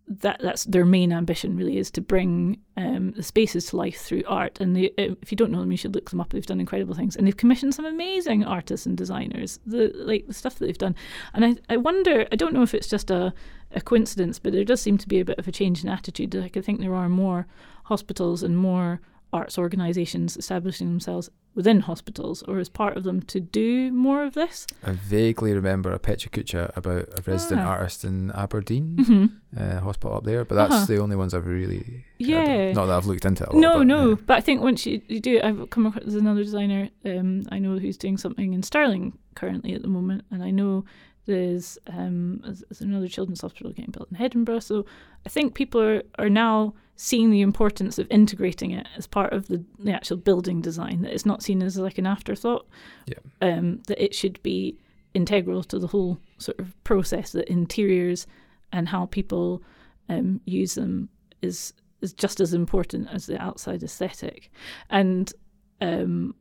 that 0.07 0.39
that's 0.41 0.65
their 0.65 0.85
main 0.85 1.13
ambition 1.13 1.55
really 1.55 1.77
is 1.77 1.89
to 1.91 2.01
bring 2.01 2.59
um, 2.75 3.11
the 3.11 3.23
spaces 3.23 3.67
to 3.67 3.77
life 3.77 4.01
through 4.01 4.23
art. 4.27 4.59
And 4.59 4.75
they, 4.75 4.89
uh, 4.97 5.15
if 5.21 5.31
you 5.31 5.37
don't 5.37 5.51
know 5.51 5.61
them, 5.61 5.71
you 5.71 5.77
should 5.77 5.95
look 5.95 6.09
them 6.09 6.19
up. 6.19 6.29
They've 6.29 6.45
done 6.45 6.59
incredible 6.59 6.93
things, 6.93 7.15
and 7.15 7.25
they've 7.25 7.37
commissioned 7.37 7.73
some 7.73 7.85
amazing 7.85 8.43
artists 8.43 8.85
and 8.85 8.97
designers. 8.97 9.59
The 9.65 9.91
like 9.95 10.27
the 10.27 10.33
stuff 10.33 10.55
that 10.55 10.65
they've 10.65 10.77
done, 10.77 10.95
and 11.33 11.45
I 11.45 11.73
I 11.73 11.77
wonder. 11.77 12.27
I 12.31 12.35
don't 12.35 12.53
know 12.53 12.63
if 12.63 12.73
it's 12.73 12.89
just 12.89 13.09
a 13.09 13.33
a 13.71 13.81
coincidence, 13.81 14.39
but 14.39 14.51
there 14.53 14.65
does 14.65 14.81
seem 14.81 14.97
to 14.97 15.07
be 15.07 15.19
a 15.19 15.25
bit 15.25 15.39
of 15.39 15.47
a 15.47 15.51
change 15.51 15.83
in 15.83 15.89
attitude. 15.89 16.35
Like 16.35 16.57
I 16.57 16.61
think 16.61 16.79
there 16.79 16.95
are 16.95 17.09
more 17.09 17.47
hospitals 17.85 18.43
and 18.43 18.57
more 18.57 19.01
arts 19.33 19.57
organisations 19.57 20.37
establishing 20.37 20.87
themselves 20.87 21.29
within 21.55 21.81
hospitals 21.81 22.41
or 22.43 22.59
as 22.59 22.69
part 22.69 22.95
of 22.97 23.03
them 23.03 23.21
to 23.21 23.39
do 23.39 23.91
more 23.91 24.23
of 24.23 24.33
this. 24.33 24.65
I 24.83 24.91
vaguely 24.91 25.53
remember 25.53 25.91
a 25.93 25.99
Pecha 25.99 26.29
Kucha 26.29 26.75
about 26.77 27.09
a 27.17 27.21
resident 27.29 27.61
Ah. 27.61 27.71
artist 27.71 28.05
in 28.05 28.31
Aberdeen 28.31 28.97
hmm 29.05 29.25
uh, 29.59 29.79
hospital 29.81 30.17
up 30.17 30.23
there, 30.23 30.45
but 30.45 30.55
that's 30.55 30.73
Uh-huh. 30.73 30.85
the 30.85 30.97
only 30.97 31.15
ones 31.15 31.33
I've 31.33 31.45
really. 31.45 32.05
Yeah. 32.17 32.71
Not 32.73 32.87
that 32.87 32.97
I've 32.97 33.05
looked 33.05 33.25
into 33.25 33.43
it 33.43 33.49
a 33.49 33.53
lot. 33.53 33.59
No, 33.61 33.77
but, 33.79 33.87
no, 33.87 34.09
yeah. 34.09 34.15
but 34.27 34.37
I 34.37 34.41
think 34.41 34.61
once 34.61 34.85
you, 34.85 35.01
you 35.07 35.19
do 35.19 35.37
it, 35.37 35.43
I've 35.43 35.69
come 35.69 35.85
across 35.85 36.13
another 36.13 36.43
designer 36.43 36.89
um, 37.05 37.43
I 37.51 37.59
know 37.59 37.77
who's 37.77 37.97
doing 37.97 38.17
something 38.17 38.53
in 38.53 38.63
Stirling 38.63 39.17
currently 39.35 39.73
at 39.73 39.81
the 39.81 39.87
moment, 39.89 40.25
and 40.31 40.43
I 40.43 40.51
know 40.51 40.85
there's 41.25 41.77
um, 41.87 42.41
there's 42.43 42.81
another 42.81 43.07
children's 43.07 43.41
hospital 43.41 43.71
getting 43.71 43.91
built 43.91 44.11
in 44.11 44.21
Edinburgh. 44.21 44.59
So 44.59 44.85
I 45.25 45.29
think 45.29 45.53
people 45.55 45.81
are, 45.81 46.03
are 46.19 46.29
now 46.29 46.73
seeing 46.95 47.31
the 47.31 47.41
importance 47.41 47.97
of 47.97 48.07
integrating 48.11 48.71
it 48.71 48.87
as 48.97 49.07
part 49.07 49.33
of 49.33 49.47
the, 49.47 49.63
the 49.79 49.91
actual 49.91 50.17
building 50.17 50.61
design. 50.61 51.01
That 51.01 51.13
it's 51.13 51.25
not 51.25 51.41
seen 51.41 51.63
as 51.63 51.77
like 51.77 51.97
an 51.97 52.05
afterthought. 52.05 52.67
Yeah. 53.07 53.19
Um, 53.41 53.81
that 53.87 54.03
it 54.03 54.13
should 54.13 54.41
be 54.43 54.77
integral 55.13 55.63
to 55.63 55.79
the 55.79 55.87
whole 55.87 56.17
sort 56.37 56.59
of 56.59 56.83
process. 56.83 57.31
That 57.31 57.47
interiors 57.47 58.27
and 58.71 58.89
how 58.89 59.05
people 59.05 59.63
um, 60.09 60.41
use 60.45 60.75
them 60.75 61.09
is 61.41 61.73
is 62.01 62.11
just 62.11 62.41
as 62.41 62.53
important 62.53 63.07
as 63.13 63.27
the 63.27 63.41
outside 63.41 63.81
aesthetic. 63.81 64.51
And 64.89 65.31
um, 65.79 66.35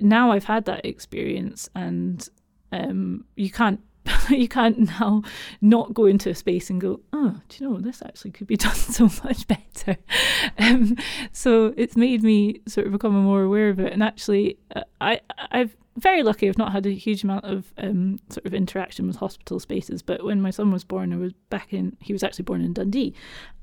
now 0.00 0.30
I've 0.30 0.44
had 0.44 0.66
that 0.66 0.86
experience, 0.86 1.68
and 1.74 2.28
um, 2.70 3.24
you 3.34 3.50
can't 3.50 3.80
you 4.28 4.48
can't 4.48 4.78
now 4.78 5.22
not 5.60 5.94
go 5.94 6.06
into 6.06 6.30
a 6.30 6.34
space 6.34 6.70
and 6.70 6.80
go, 6.80 7.00
oh, 7.12 7.40
do 7.48 7.64
you 7.64 7.70
know 7.70 7.78
this 7.78 8.02
actually 8.02 8.30
could 8.30 8.46
be 8.46 8.56
done 8.58 8.74
so 8.74 9.04
much 9.24 9.46
better. 9.46 9.96
Um, 10.58 10.96
so 11.32 11.74
it's 11.76 11.96
made 11.96 12.22
me 12.22 12.60
sort 12.66 12.86
of 12.86 12.92
become 12.92 13.12
more 13.14 13.42
aware 13.42 13.70
of 13.70 13.80
it, 13.80 13.92
and 13.92 14.02
actually, 14.02 14.58
uh, 14.76 14.82
I 15.00 15.20
I've 15.50 15.74
very 15.96 16.22
lucky. 16.22 16.48
I've 16.48 16.58
not 16.58 16.72
had 16.72 16.86
a 16.86 16.90
huge 16.90 17.24
amount 17.24 17.44
of 17.44 17.72
um, 17.78 18.18
sort 18.28 18.46
of 18.46 18.54
interaction 18.54 19.06
with 19.06 19.16
hospital 19.16 19.58
spaces, 19.58 20.02
but 20.02 20.24
when 20.24 20.40
my 20.40 20.50
son 20.50 20.70
was 20.70 20.84
born, 20.84 21.12
I 21.12 21.16
was 21.16 21.32
back 21.50 21.72
in. 21.72 21.96
He 22.00 22.12
was 22.12 22.22
actually 22.22 22.44
born 22.44 22.60
in 22.60 22.72
Dundee, 22.72 23.14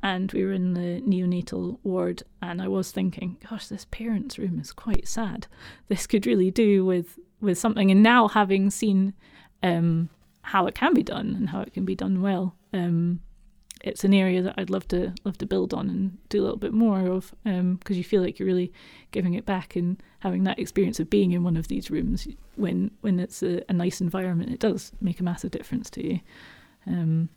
and 0.01 0.31
we 0.31 0.43
were 0.43 0.53
in 0.53 0.73
the 0.73 1.01
neonatal 1.01 1.77
ward, 1.83 2.23
and 2.41 2.61
I 2.61 2.67
was 2.67 2.91
thinking, 2.91 3.37
gosh, 3.49 3.67
this 3.67 3.85
parents' 3.91 4.39
room 4.39 4.59
is 4.59 4.73
quite 4.73 5.07
sad. 5.07 5.47
This 5.87 6.07
could 6.07 6.25
really 6.25 6.51
do 6.51 6.83
with 6.83 7.19
with 7.41 7.57
something. 7.57 7.91
And 7.91 8.03
now 8.03 8.27
having 8.27 8.69
seen 8.69 9.13
um, 9.63 10.09
how 10.43 10.65
it 10.67 10.75
can 10.75 10.93
be 10.93 11.03
done 11.03 11.35
and 11.35 11.49
how 11.49 11.61
it 11.61 11.73
can 11.73 11.85
be 11.85 11.95
done 11.95 12.21
well, 12.21 12.55
um, 12.73 13.19
it's 13.83 14.03
an 14.03 14.13
area 14.13 14.41
that 14.43 14.53
I'd 14.57 14.69
love 14.69 14.87
to 14.89 15.11
love 15.23 15.37
to 15.39 15.45
build 15.47 15.73
on 15.73 15.89
and 15.89 16.17
do 16.29 16.39
a 16.41 16.43
little 16.43 16.57
bit 16.57 16.71
more 16.73 16.99
of 17.07 17.33
because 17.43 17.97
you 17.97 18.03
feel 18.03 18.21
like 18.21 18.37
you're 18.37 18.45
really 18.47 18.71
giving 19.11 19.33
it 19.33 19.45
back 19.45 19.75
and 19.75 20.01
having 20.19 20.43
that 20.43 20.59
experience 20.59 20.99
of 20.99 21.09
being 21.09 21.31
in 21.31 21.43
one 21.43 21.57
of 21.57 21.67
these 21.67 21.89
rooms 21.89 22.27
when 22.57 22.91
when 23.01 23.19
it's 23.19 23.41
a, 23.41 23.63
a 23.69 23.73
nice 23.73 23.99
environment. 24.01 24.51
It 24.51 24.59
does 24.59 24.91
make 25.01 25.19
a 25.19 25.23
massive 25.23 25.49
difference 25.51 25.89
to 25.91 26.07
you. 26.07 26.19
Um, 26.85 27.29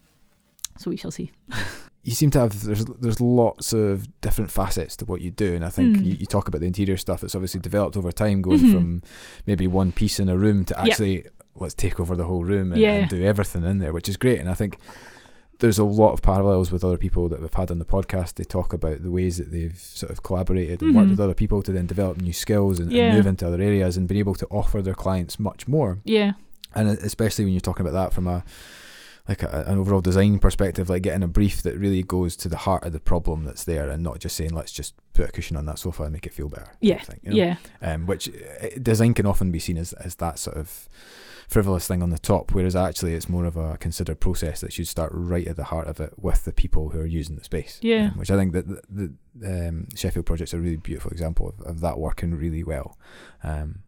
so 0.76 0.90
we 0.90 0.96
shall 0.96 1.10
see. 1.10 1.30
you 2.02 2.12
seem 2.12 2.30
to 2.32 2.40
have 2.40 2.62
there's 2.64 2.84
there's 2.84 3.20
lots 3.22 3.72
of 3.72 4.06
different 4.20 4.50
facets 4.50 4.96
to 4.96 5.06
what 5.06 5.22
you 5.22 5.30
do, 5.30 5.54
and 5.54 5.64
I 5.64 5.70
think 5.70 5.96
Mm. 5.98 6.04
you, 6.04 6.14
you 6.20 6.26
talk 6.26 6.46
about 6.48 6.60
the 6.60 6.66
interior 6.66 6.98
stuff. 6.98 7.24
It's 7.24 7.34
obviously 7.34 7.60
developed 7.60 7.96
over 7.96 8.12
time, 8.12 8.42
going 8.42 8.60
Mhm. 8.60 8.72
from 8.72 9.02
maybe 9.46 9.66
one 9.66 9.92
piece 9.92 10.20
in 10.20 10.28
a 10.28 10.36
room 10.36 10.64
to 10.66 10.78
actually 10.78 11.24
let's 11.56 11.74
take 11.74 12.00
over 12.00 12.16
the 12.16 12.24
whole 12.24 12.44
room 12.44 12.72
and, 12.72 12.80
Yeah. 12.80 12.92
and 12.94 13.10
do 13.10 13.22
everything 13.24 13.64
in 13.64 13.78
there, 13.78 13.92
which 13.92 14.08
is 14.08 14.16
great. 14.16 14.40
And 14.40 14.48
I 14.48 14.54
think 14.54 14.78
there's 15.60 15.78
a 15.78 15.84
lot 15.84 16.12
of 16.12 16.20
parallels 16.20 16.72
with 16.72 16.82
other 16.84 16.98
people 16.98 17.28
that 17.28 17.40
we've 17.40 17.54
had 17.54 17.70
on 17.70 17.78
the 17.78 17.84
podcast. 17.84 18.34
They 18.34 18.44
talk 18.44 18.72
about 18.72 19.02
the 19.02 19.10
ways 19.10 19.38
that 19.38 19.52
they've 19.52 19.78
sort 19.78 20.10
of 20.10 20.22
collaborated 20.22 20.82
and 20.82 20.94
worked 20.94 21.06
Mhm. 21.06 21.10
with 21.10 21.20
other 21.20 21.34
people 21.34 21.62
to 21.62 21.72
then 21.72 21.86
develop 21.86 22.20
new 22.20 22.32
skills 22.32 22.80
and, 22.80 22.90
Yeah. 22.92 23.04
and 23.06 23.16
move 23.16 23.26
into 23.26 23.46
other 23.46 23.60
areas 23.62 23.96
and 23.96 24.08
be 24.08 24.18
able 24.18 24.34
to 24.34 24.46
offer 24.50 24.82
their 24.82 24.94
clients 24.94 25.38
much 25.38 25.68
more 25.68 25.98
Yeah. 26.04 26.32
and 26.74 26.88
especially 26.88 27.44
when 27.44 27.54
you're 27.54 27.60
talking 27.60 27.86
about 27.86 27.92
that 27.98 28.12
from 28.12 28.26
a 28.26 28.44
like 29.26 29.42
a, 29.42 29.64
an 29.66 29.78
overall 29.78 30.02
design 30.02 30.38
perspective, 30.38 30.90
like 30.90 31.00
getting 31.00 31.22
a 31.22 31.26
brief 31.26 31.62
that 31.62 31.78
really 31.78 32.02
goes 32.02 32.36
to 32.36 32.46
the 32.46 32.58
heart 32.58 32.84
of 32.84 32.92
the 32.92 33.00
problem 33.00 33.44
that's 33.44 33.64
there, 33.64 33.88
and 33.88 34.02
not 34.02 34.18
just 34.18 34.36
saying 34.36 34.50
let's 34.52 34.70
just 34.70 34.92
put 35.14 35.26
a 35.26 35.32
cushion 35.32 35.56
on 35.56 35.64
that 35.64 35.78
sofa 35.78 36.02
and 36.02 36.12
make 36.12 36.26
it 36.26 36.34
feel 36.34 36.50
better. 36.50 36.72
Yeah, 36.82 36.98
thing, 37.00 37.20
you 37.22 37.30
know? 37.30 37.36
yeah, 37.36 37.56
Um, 37.80 38.04
which 38.04 38.28
uh, 38.28 38.66
design 38.82 39.14
can 39.14 39.24
often 39.24 39.50
be 39.50 39.58
seen 39.60 39.78
as 39.78 39.94
as 39.94 40.16
that 40.16 40.38
sort 40.38 40.58
of 40.58 40.90
frivolous 41.48 41.86
thing 41.86 42.02
on 42.02 42.10
the 42.10 42.18
top, 42.18 42.52
whereas 42.52 42.74
actually 42.76 43.14
it's 43.14 43.28
more 43.28 43.44
of 43.44 43.56
a 43.56 43.76
considered 43.78 44.20
process 44.20 44.60
that 44.60 44.72
should 44.72 44.88
start 44.88 45.10
right 45.14 45.46
at 45.46 45.56
the 45.56 45.64
heart 45.64 45.86
of 45.88 46.00
it 46.00 46.12
with 46.18 46.44
the 46.44 46.52
people 46.52 46.90
who 46.90 47.00
are 47.00 47.06
using 47.06 47.36
the 47.36 47.44
space. 47.44 47.78
Yeah. 47.82 48.06
Um, 48.12 48.18
which 48.18 48.30
I 48.30 48.36
think 48.36 48.52
that 48.52 48.66
the, 48.66 49.12
the 49.34 49.68
um, 49.68 49.88
Sheffield 49.94 50.26
project's 50.26 50.54
a 50.54 50.58
really 50.58 50.76
beautiful 50.76 51.10
example 51.10 51.48
of, 51.48 51.60
of 51.66 51.80
that 51.80 51.98
working 51.98 52.34
really 52.34 52.62
well. 52.64 52.98
Um, 53.42 53.80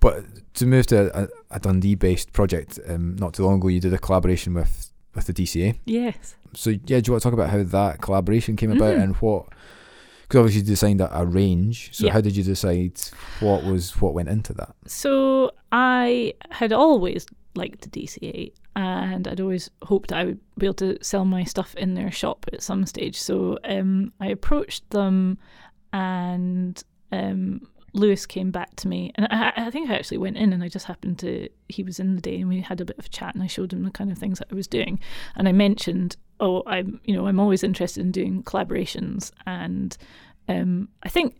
but 0.00 0.54
to 0.54 0.66
move 0.66 0.86
to 0.88 1.24
a, 1.24 1.28
a 1.50 1.60
Dundee 1.60 1.94
based 1.94 2.32
project, 2.32 2.78
um, 2.88 3.16
not 3.16 3.34
too 3.34 3.44
long 3.44 3.56
ago, 3.56 3.68
you 3.68 3.80
did 3.80 3.92
a 3.92 3.98
collaboration 3.98 4.54
with, 4.54 4.90
with 5.14 5.26
the 5.26 5.32
DCA. 5.34 5.78
yes. 5.84 6.36
So, 6.54 6.70
yeah, 6.70 6.78
do 7.00 7.02
you 7.06 7.12
want 7.12 7.22
to 7.22 7.28
talk 7.28 7.32
about 7.32 7.50
how 7.50 7.62
that 7.62 8.00
collaboration 8.00 8.56
came 8.56 8.72
about 8.72 8.96
Mhm. 8.96 9.02
and 9.02 9.16
what? 9.16 9.46
Because 10.30 10.38
obviously 10.42 10.60
you 10.60 10.66
designed 10.68 11.00
a, 11.00 11.18
a 11.22 11.26
range. 11.26 11.90
So, 11.92 12.06
Yeah. 12.06 12.12
how 12.12 12.20
did 12.20 12.36
you 12.36 12.44
decide 12.44 13.00
what 13.40 13.64
was 13.64 14.00
what 14.00 14.14
went 14.14 14.28
into 14.28 14.52
that? 14.54 14.76
So 14.86 15.50
I 15.72 16.34
had 16.52 16.72
always 16.72 17.26
liked 17.56 17.80
the 17.82 17.88
DCA 17.88 18.52
and 18.76 19.26
I'd 19.26 19.40
always 19.40 19.70
hoped 19.82 20.12
I 20.12 20.24
would 20.26 20.38
be 20.56 20.66
able 20.66 20.74
to 20.74 21.02
sell 21.02 21.24
my 21.24 21.42
stuff 21.42 21.74
in 21.74 21.94
their 21.94 22.12
shop 22.12 22.46
at 22.52 22.62
some 22.62 22.86
stage. 22.86 23.20
So 23.20 23.58
um, 23.64 24.12
I 24.20 24.28
approached 24.28 24.88
them 24.90 25.36
and 25.92 26.80
um, 27.10 27.66
Lewis 27.92 28.26
came 28.26 28.50
back 28.50 28.76
to 28.76 28.88
me. 28.88 29.12
And 29.16 29.26
I, 29.30 29.52
I 29.56 29.70
think 29.70 29.90
I 29.90 29.94
actually 29.94 30.18
went 30.18 30.36
in 30.36 30.52
and 30.52 30.62
I 30.62 30.68
just 30.68 30.86
happened 30.86 31.18
to, 31.20 31.48
he 31.68 31.82
was 31.82 31.98
in 31.98 32.14
the 32.14 32.20
day 32.20 32.40
and 32.40 32.48
we 32.48 32.60
had 32.60 32.80
a 32.80 32.84
bit 32.84 32.98
of 32.98 33.06
a 33.06 33.10
chat 33.10 33.34
and 33.34 33.42
I 33.42 33.46
showed 33.46 33.72
him 33.72 33.82
the 33.82 33.90
kind 33.90 34.10
of 34.10 34.18
things 34.18 34.38
that 34.38 34.48
I 34.50 34.54
was 34.54 34.66
doing. 34.66 35.00
And 35.36 35.48
I 35.48 35.52
mentioned, 35.52 36.16
oh, 36.38 36.62
I'm, 36.66 37.00
you 37.04 37.14
know, 37.14 37.26
I'm 37.26 37.40
always 37.40 37.64
interested 37.64 38.00
in 38.00 38.12
doing 38.12 38.42
collaborations. 38.42 39.32
And 39.46 39.96
um, 40.48 40.88
I 41.02 41.08
think 41.08 41.36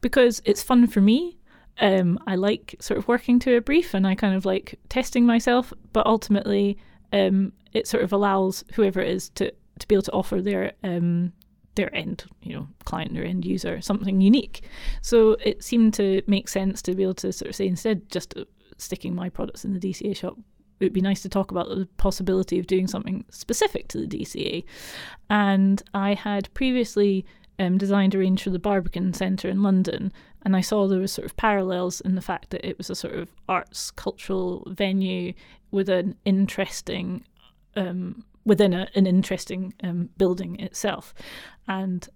because 0.00 0.42
it's 0.44 0.62
fun 0.62 0.86
for 0.86 1.00
me, 1.00 1.38
um, 1.80 2.18
I 2.26 2.34
like 2.34 2.76
sort 2.80 2.98
of 2.98 3.08
working 3.08 3.38
to 3.40 3.56
a 3.56 3.60
brief 3.60 3.94
and 3.94 4.06
I 4.06 4.14
kind 4.14 4.34
of 4.34 4.44
like 4.44 4.78
testing 4.88 5.24
myself, 5.24 5.72
but 5.92 6.06
ultimately 6.06 6.78
um, 7.12 7.52
it 7.72 7.86
sort 7.86 8.04
of 8.04 8.12
allows 8.12 8.64
whoever 8.74 9.00
it 9.00 9.08
is 9.08 9.30
to, 9.30 9.52
to 9.78 9.88
be 9.88 9.94
able 9.94 10.02
to 10.02 10.12
offer 10.12 10.40
their 10.42 10.72
um, 10.84 11.32
their 11.74 11.94
end, 11.94 12.24
you 12.42 12.54
know, 12.54 12.68
client 12.84 13.18
or 13.18 13.24
end 13.24 13.44
user 13.44 13.80
something 13.80 14.20
unique. 14.20 14.62
So 15.00 15.36
it 15.44 15.64
seemed 15.64 15.94
to 15.94 16.22
make 16.26 16.48
sense 16.48 16.82
to 16.82 16.94
be 16.94 17.02
able 17.02 17.14
to 17.14 17.32
sort 17.32 17.48
of 17.48 17.56
say 17.56 17.66
instead 17.66 18.10
just 18.10 18.34
sticking 18.78 19.14
my 19.14 19.28
products 19.28 19.64
in 19.64 19.72
the 19.72 19.80
DCA 19.80 20.16
shop, 20.16 20.36
it 20.80 20.86
would 20.86 20.92
be 20.92 21.00
nice 21.00 21.22
to 21.22 21.28
talk 21.28 21.50
about 21.50 21.68
the 21.68 21.88
possibility 21.96 22.58
of 22.58 22.66
doing 22.66 22.86
something 22.86 23.24
specific 23.30 23.88
to 23.88 23.98
the 23.98 24.06
DCA. 24.06 24.64
And 25.30 25.82
I 25.94 26.14
had 26.14 26.52
previously 26.54 27.24
um, 27.58 27.78
designed 27.78 28.14
a 28.14 28.18
range 28.18 28.42
for 28.42 28.50
the 28.50 28.58
Barbican 28.58 29.14
Centre 29.14 29.48
in 29.48 29.62
London, 29.62 30.12
and 30.44 30.56
I 30.56 30.60
saw 30.60 30.88
there 30.88 30.98
was 30.98 31.12
sort 31.12 31.26
of 31.26 31.36
parallels 31.36 32.00
in 32.00 32.16
the 32.16 32.20
fact 32.20 32.50
that 32.50 32.66
it 32.66 32.78
was 32.78 32.90
a 32.90 32.96
sort 32.96 33.14
of 33.14 33.28
arts 33.48 33.92
cultural 33.92 34.66
venue 34.70 35.32
with 35.70 35.88
an 35.88 36.16
interesting 36.24 37.24
um, 37.76 38.24
within 38.44 38.72
a, 38.72 38.88
an 38.94 39.06
interesting 39.06 39.74
um, 39.82 40.10
building 40.16 40.58
itself, 40.60 41.14
and 41.68 42.08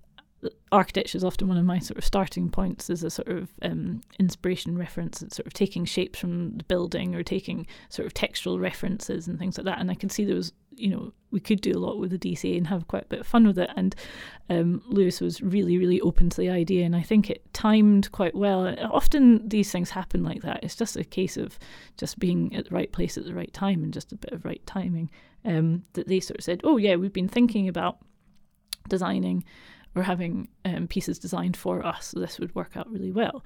architecture 0.72 1.16
is 1.16 1.24
often 1.24 1.48
one 1.48 1.56
of 1.56 1.64
my 1.64 1.78
sort 1.78 1.98
of 1.98 2.04
starting 2.04 2.50
points 2.50 2.90
as 2.90 3.02
a 3.02 3.10
sort 3.10 3.28
of 3.28 3.50
um, 3.62 4.00
inspiration 4.18 4.76
reference 4.76 5.22
and 5.22 5.32
sort 5.32 5.46
of 5.46 5.52
taking 5.52 5.84
shapes 5.84 6.18
from 6.18 6.56
the 6.58 6.64
building 6.64 7.14
or 7.14 7.22
taking 7.22 7.66
sort 7.88 8.06
of 8.06 8.14
textual 8.14 8.58
references 8.58 9.28
and 9.28 9.38
things 9.38 9.56
like 9.56 9.64
that. 9.64 9.80
And 9.80 9.90
I 9.90 9.94
could 9.94 10.12
see 10.12 10.24
there 10.24 10.36
was, 10.36 10.52
you 10.74 10.88
know, 10.88 11.12
we 11.30 11.40
could 11.40 11.60
do 11.60 11.72
a 11.72 11.78
lot 11.78 11.98
with 11.98 12.10
the 12.10 12.18
DCA 12.18 12.56
and 12.56 12.66
have 12.66 12.86
quite 12.88 13.04
a 13.04 13.08
bit 13.08 13.20
of 13.20 13.26
fun 13.26 13.46
with 13.46 13.58
it. 13.58 13.70
And 13.76 13.94
um, 14.50 14.82
Lewis 14.86 15.20
was 15.20 15.40
really, 15.40 15.78
really 15.78 16.00
open 16.00 16.30
to 16.30 16.40
the 16.40 16.50
idea. 16.50 16.84
And 16.84 16.94
I 16.94 17.02
think 17.02 17.30
it 17.30 17.42
timed 17.52 18.12
quite 18.12 18.34
well. 18.34 18.74
Often 18.92 19.48
these 19.48 19.72
things 19.72 19.90
happen 19.90 20.22
like 20.22 20.42
that. 20.42 20.62
It's 20.62 20.76
just 20.76 20.96
a 20.96 21.04
case 21.04 21.36
of 21.36 21.58
just 21.96 22.18
being 22.18 22.54
at 22.54 22.68
the 22.68 22.74
right 22.74 22.92
place 22.92 23.16
at 23.16 23.24
the 23.24 23.34
right 23.34 23.52
time 23.52 23.82
and 23.82 23.92
just 23.92 24.12
a 24.12 24.16
bit 24.16 24.32
of 24.32 24.44
right 24.44 24.64
timing. 24.66 25.10
Um, 25.46 25.84
that 25.92 26.08
they 26.08 26.20
sort 26.20 26.38
of 26.38 26.44
said, 26.44 26.60
oh, 26.64 26.76
yeah, 26.76 26.96
we've 26.96 27.12
been 27.12 27.28
thinking 27.28 27.68
about 27.68 27.98
designing 28.88 29.44
or 29.94 30.02
having 30.02 30.48
um, 30.64 30.88
pieces 30.88 31.18
designed 31.18 31.56
for 31.56 31.86
us. 31.86 32.08
So 32.08 32.20
this 32.20 32.38
would 32.38 32.54
work 32.54 32.76
out 32.76 32.90
really 32.90 33.12
well. 33.12 33.44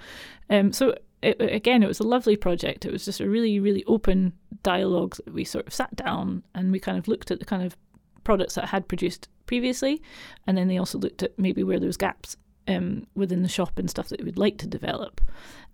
Um, 0.49 0.73
so 0.73 0.95
it, 1.23 1.37
again, 1.41 1.83
it 1.83 1.87
was 1.87 2.01
a 2.01 2.07
lovely 2.07 2.37
project. 2.37 2.85
It 2.85 2.93
was 2.93 3.05
just 3.05 3.21
a 3.21 3.29
really, 3.29 3.61
really 3.61 3.85
open 3.85 4.33
dialogue. 4.63 5.17
that 5.17 5.33
We 5.33 5.45
sort 5.45 5.67
of 5.67 5.75
sat 5.75 5.95
down 5.95 6.43
and 6.55 6.73
we 6.73 6.81
kind 6.81 6.99
of 6.99 7.07
looked 7.07 7.31
at 7.31 7.39
the 7.39 7.45
kind 7.45 7.63
of 7.63 7.77
products 8.25 8.55
that 8.55 8.65
I 8.65 8.69
had 8.69 8.89
produced 8.89 9.29
previously, 9.47 10.03
and 10.47 10.57
then 10.57 10.69
they 10.69 10.79
also 10.79 10.99
looked 10.99 11.23
at 11.23 11.39
maybe 11.39 11.63
where 11.63 11.79
there 11.79 11.87
was 11.87 11.97
gaps 11.97 12.37
um, 12.69 13.07
within 13.15 13.43
the 13.43 13.49
shop 13.49 13.79
and 13.79 13.91
stuff 13.91 14.09
that 14.09 14.25
we'd 14.25 14.39
like 14.39 14.59
to 14.59 14.67
develop. 14.67 15.21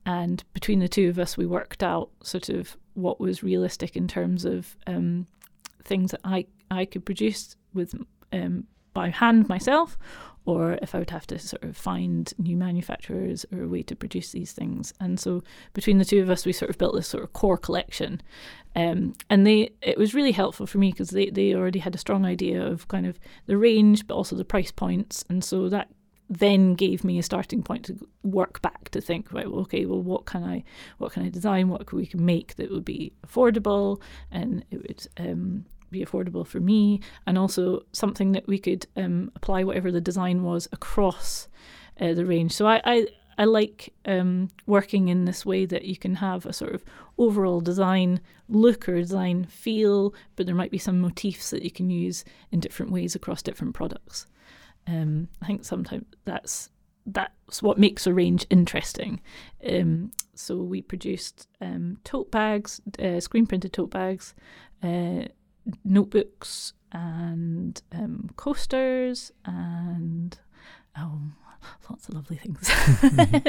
And 0.05 0.45
between 0.55 0.79
the 0.79 0.89
two 0.89 1.09
of 1.09 1.19
us, 1.19 1.37
we 1.37 1.47
worked 1.47 1.83
out 1.83 2.11
sort 2.23 2.49
of 2.49 2.77
what 2.95 3.21
was 3.21 3.43
realistic 3.43 3.97
in 3.97 4.09
terms 4.09 4.45
of 4.45 4.77
um, 4.87 5.27
things 5.87 6.11
that 6.11 6.21
I 6.25 6.47
I 6.71 6.85
could 6.85 7.05
produce 7.05 7.57
with 7.75 7.95
um, 8.33 8.65
by 8.93 9.11
hand 9.11 9.49
myself, 9.49 9.99
or 10.47 10.79
if 10.81 10.95
I 10.95 10.99
would 10.99 11.11
have 11.11 11.27
to 11.27 11.39
sort 11.39 11.65
of 11.65 11.77
find 11.77 12.33
new 12.39 12.57
manufacturers 12.57 13.45
or 13.53 13.63
a 13.63 13.69
way 13.69 13.83
to 13.83 13.97
produce 13.97 14.33
these 14.33 14.53
things. 14.53 14.95
And 15.01 15.19
so 15.21 15.43
between 15.75 15.99
the 15.99 16.05
two 16.05 16.23
of 16.23 16.31
us, 16.31 16.47
we 16.47 16.53
sort 16.53 16.71
of 16.71 16.79
built 16.79 16.95
this 16.95 17.09
sort 17.09 17.25
of 17.25 17.33
core 17.33 17.59
collection. 17.59 18.23
Um, 18.75 19.15
and 19.29 19.47
they 19.47 19.71
it 19.83 19.99
was 19.99 20.15
really 20.15 20.33
helpful 20.33 20.67
for 20.67 20.79
me 20.79 20.93
because 20.93 21.11
they, 21.11 21.31
they 21.31 21.55
already 21.55 21.81
had 21.81 21.95
a 21.95 21.99
strong 21.99 22.25
idea 22.25 22.65
of 22.65 22.89
kind 22.89 23.07
of 23.07 23.19
the 23.47 23.59
range, 23.59 24.07
but 24.07 24.15
also 24.15 24.37
the 24.37 24.45
price 24.45 24.71
points. 24.71 25.25
And 25.29 25.43
so 25.43 25.69
that 25.69 25.89
then 26.29 26.75
gave 26.75 27.05
me 27.05 27.19
a 27.19 27.23
starting 27.23 27.63
point 27.63 27.85
to 27.85 27.99
work 28.23 28.61
back 28.63 28.89
to 28.91 29.01
think 29.01 29.33
right 29.33 29.49
well, 29.49 29.61
okay 29.61 29.87
well 29.87 30.03
what 30.03 30.27
can 30.27 30.43
i 30.43 30.65
what 30.99 31.13
can 31.13 31.23
i 31.23 31.29
design 31.29 31.69
what 31.69 31.87
can 31.87 31.97
we 31.97 32.05
can 32.05 32.25
make 32.25 32.57
that 32.57 32.69
would 32.69 32.85
be 32.85 33.13
affordable 33.25 34.01
and 34.33 34.65
it 34.73 34.79
would 34.79 35.07
um, 35.19 35.65
be 35.91 36.05
affordable 36.05 36.47
for 36.47 36.61
me, 36.61 37.01
and 37.27 37.39
also 37.39 37.85
something 37.93 38.33
that 38.33 38.47
we 38.47 38.59
could 38.59 38.87
um, 38.97 39.31
apply 39.35 39.65
whatever 39.65 39.91
the 39.91 40.01
design 40.01 40.43
was 40.43 40.69
across 40.73 41.49
uh, 42.01 42.15
the 42.15 42.27
range. 42.27 42.53
So 42.53 42.67
I, 42.67 42.81
I, 42.85 43.07
I 43.39 43.45
like 43.45 43.93
um, 44.05 44.49
working 44.67 45.09
in 45.09 45.25
this 45.25 45.45
way 45.45 45.67
that 45.67 45.85
you 45.85 45.97
can 45.97 46.17
have 46.17 46.47
a 46.47 46.53
sort 46.53 46.75
of 46.75 46.85
overall 47.19 47.61
design 47.61 48.21
look 48.49 48.89
or 48.89 48.97
design 48.97 49.45
feel, 49.45 50.15
but 50.37 50.47
there 50.47 50.55
might 50.55 50.71
be 50.71 50.79
some 50.79 51.01
motifs 51.01 51.51
that 51.51 51.63
you 51.63 51.71
can 51.71 51.91
use 51.91 52.25
in 52.51 52.61
different 52.61 52.93
ways 52.93 53.15
across 53.15 53.43
different 53.43 53.75
products. 53.75 54.27
Um, 54.87 55.29
I 55.43 55.47
think 55.47 55.65
sometimes 55.65 56.05
that's 56.25 56.71
that's 57.07 57.63
what 57.63 57.79
makes 57.79 58.07
a 58.07 58.13
range 58.13 58.47
interesting. 58.51 59.21
Um, 59.69 60.11
so 60.35 60.57
we 60.57 60.83
produced 60.83 61.47
um, 61.61 61.99
tote 62.03 62.31
bags, 62.33 62.81
uh, 62.99 63.21
screen 63.21 63.47
printed 63.47 63.73
tote 63.73 63.91
bags, 63.91 64.35
uh, 64.83 65.27
notebooks, 65.85 66.73
and 66.93 67.81
um, 67.93 68.31
coasters, 68.37 69.33
and 69.45 70.39
oh, 70.99 71.21
lots 71.91 72.09
of 72.09 72.15
lovely 72.15 72.37
things. 72.37 72.71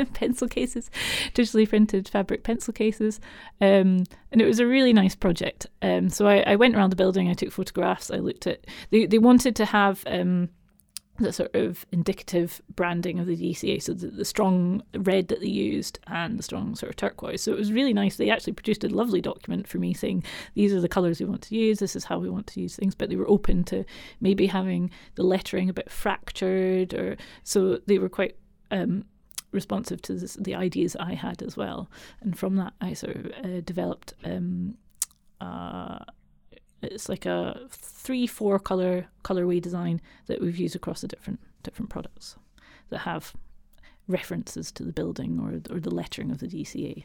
pencil 0.13 0.47
cases, 0.47 0.89
digitally 1.34 1.68
printed 1.68 2.07
fabric 2.07 2.43
pencil 2.43 2.74
cases, 2.74 3.20
um, 3.61 4.03
and 4.32 4.41
it 4.41 4.45
was 4.45 4.59
a 4.59 4.68
really 4.68 4.93
nice 4.93 5.15
project. 5.15 5.68
Um, 5.82 6.09
so 6.09 6.28
I, 6.28 6.39
I, 6.39 6.55
went 6.55 6.76
around 6.76 6.91
the 6.91 6.95
building, 6.95 7.30
I 7.30 7.34
took 7.34 7.51
photographs, 7.51 8.11
I 8.11 8.18
looked 8.18 8.47
at. 8.47 8.65
They 8.89 9.05
they 9.05 9.20
wanted 9.20 9.55
to 9.57 9.65
have. 9.65 10.03
The 11.20 11.34
sort 11.34 11.55
of 11.55 11.86
indicative 11.91 12.61
branding 12.76 13.20
of 13.20 13.26
the 13.26 13.36
DCA, 13.36 13.82
so 13.82 13.93
the, 13.93 14.07
the, 14.07 14.26
strong 14.26 14.84
red 14.95 15.30
that 15.30 15.39
they 15.39 15.47
used 15.47 15.99
and 16.07 16.38
the 16.38 16.43
strong 16.43 16.76
sort 16.76 16.91
of 16.91 16.95
turquoise. 16.95 17.41
So 17.41 17.51
it 17.51 17.57
was 17.57 17.72
really 17.72 17.93
nice. 17.93 18.18
They 18.18 18.30
actually 18.30 18.53
produced 18.53 18.84
a 18.84 18.89
lovely 18.89 19.22
document 19.22 19.68
for 19.68 19.80
me 19.80 19.93
saying 19.93 20.24
these 20.53 20.74
are 20.74 20.82
the 20.82 20.88
colours 20.88 21.20
we 21.20 21.26
want 21.26 21.41
to 21.43 21.55
use, 21.55 21.80
this 21.80 21.95
is 21.95 22.05
how 22.05 22.20
we 22.20 22.30
want 22.30 22.47
to 22.47 22.61
use 22.61 22.76
things. 22.76 22.93
But 22.93 23.09
they 23.09 23.15
were 23.15 23.30
open 23.30 23.63
to 23.65 23.84
maybe 24.22 24.47
having 24.47 24.91
the 25.15 25.24
lettering 25.24 25.70
a 25.70 25.74
bit 25.74 25.89
fractured, 25.89 26.93
or 26.93 27.18
so 27.43 27.80
they 27.88 27.97
were 27.97 28.09
quite. 28.09 28.36
Um, 28.70 29.05
responsive 29.53 30.01
to 30.01 30.13
this, 30.13 30.34
the 30.34 30.53
ideas 30.53 30.97
I 30.99 31.13
had 31.13 31.41
as 31.41 31.55
well, 31.55 31.89
and 32.20 32.38
from 32.38 32.57
that 32.57 32.74
I 32.82 32.93
sort 32.93 33.15
of 33.15 33.26
uh, 33.43 33.61
developed 33.61 34.13
um, 34.26 34.76
uh, 35.39 35.99
it's 36.82 37.09
like 37.09 37.25
a 37.25 37.59
three 37.69 38.28
four 38.28 38.59
color 38.59 39.07
colorway 39.23 39.61
design 39.61 40.01
that 40.28 40.41
we've 40.41 40.57
used 40.57 40.75
across 40.75 41.01
the 41.01 41.07
different 41.07 41.39
different 41.63 41.89
products 41.89 42.36
that 42.89 42.99
have 42.99 43.34
references 44.07 44.71
to 44.71 44.84
the 44.84 44.93
building 44.93 45.39
or 45.39 45.75
or 45.75 45.80
the 45.80 45.93
lettering 45.93 46.32
of 46.32 46.39
the 46.39 46.47
DCA. 46.47 47.03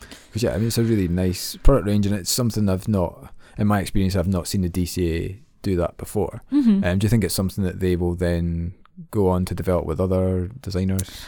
Because 0.00 0.42
yeah, 0.42 0.52
I 0.52 0.56
mean 0.56 0.68
it's 0.68 0.78
a 0.78 0.82
really 0.82 1.08
nice 1.08 1.56
product 1.56 1.86
range, 1.86 2.06
and 2.06 2.14
it's 2.14 2.30
something 2.30 2.68
I've 2.68 2.88
not, 2.88 3.34
in 3.58 3.66
my 3.66 3.80
experience, 3.80 4.16
I've 4.16 4.28
not 4.28 4.48
seen 4.48 4.62
the 4.62 4.70
DCA 4.70 5.40
do 5.62 5.76
that 5.76 5.98
before. 5.98 6.42
Mm-hmm. 6.52 6.84
Um, 6.84 6.98
do 6.98 7.04
you 7.04 7.08
think 7.10 7.22
it's 7.22 7.34
something 7.34 7.64
that 7.64 7.80
they 7.80 7.96
will 7.96 8.14
then 8.14 8.74
go 9.10 9.28
on 9.28 9.44
to 9.46 9.54
develop 9.54 9.84
with 9.84 10.00
other 10.00 10.48
designers? 10.60 11.24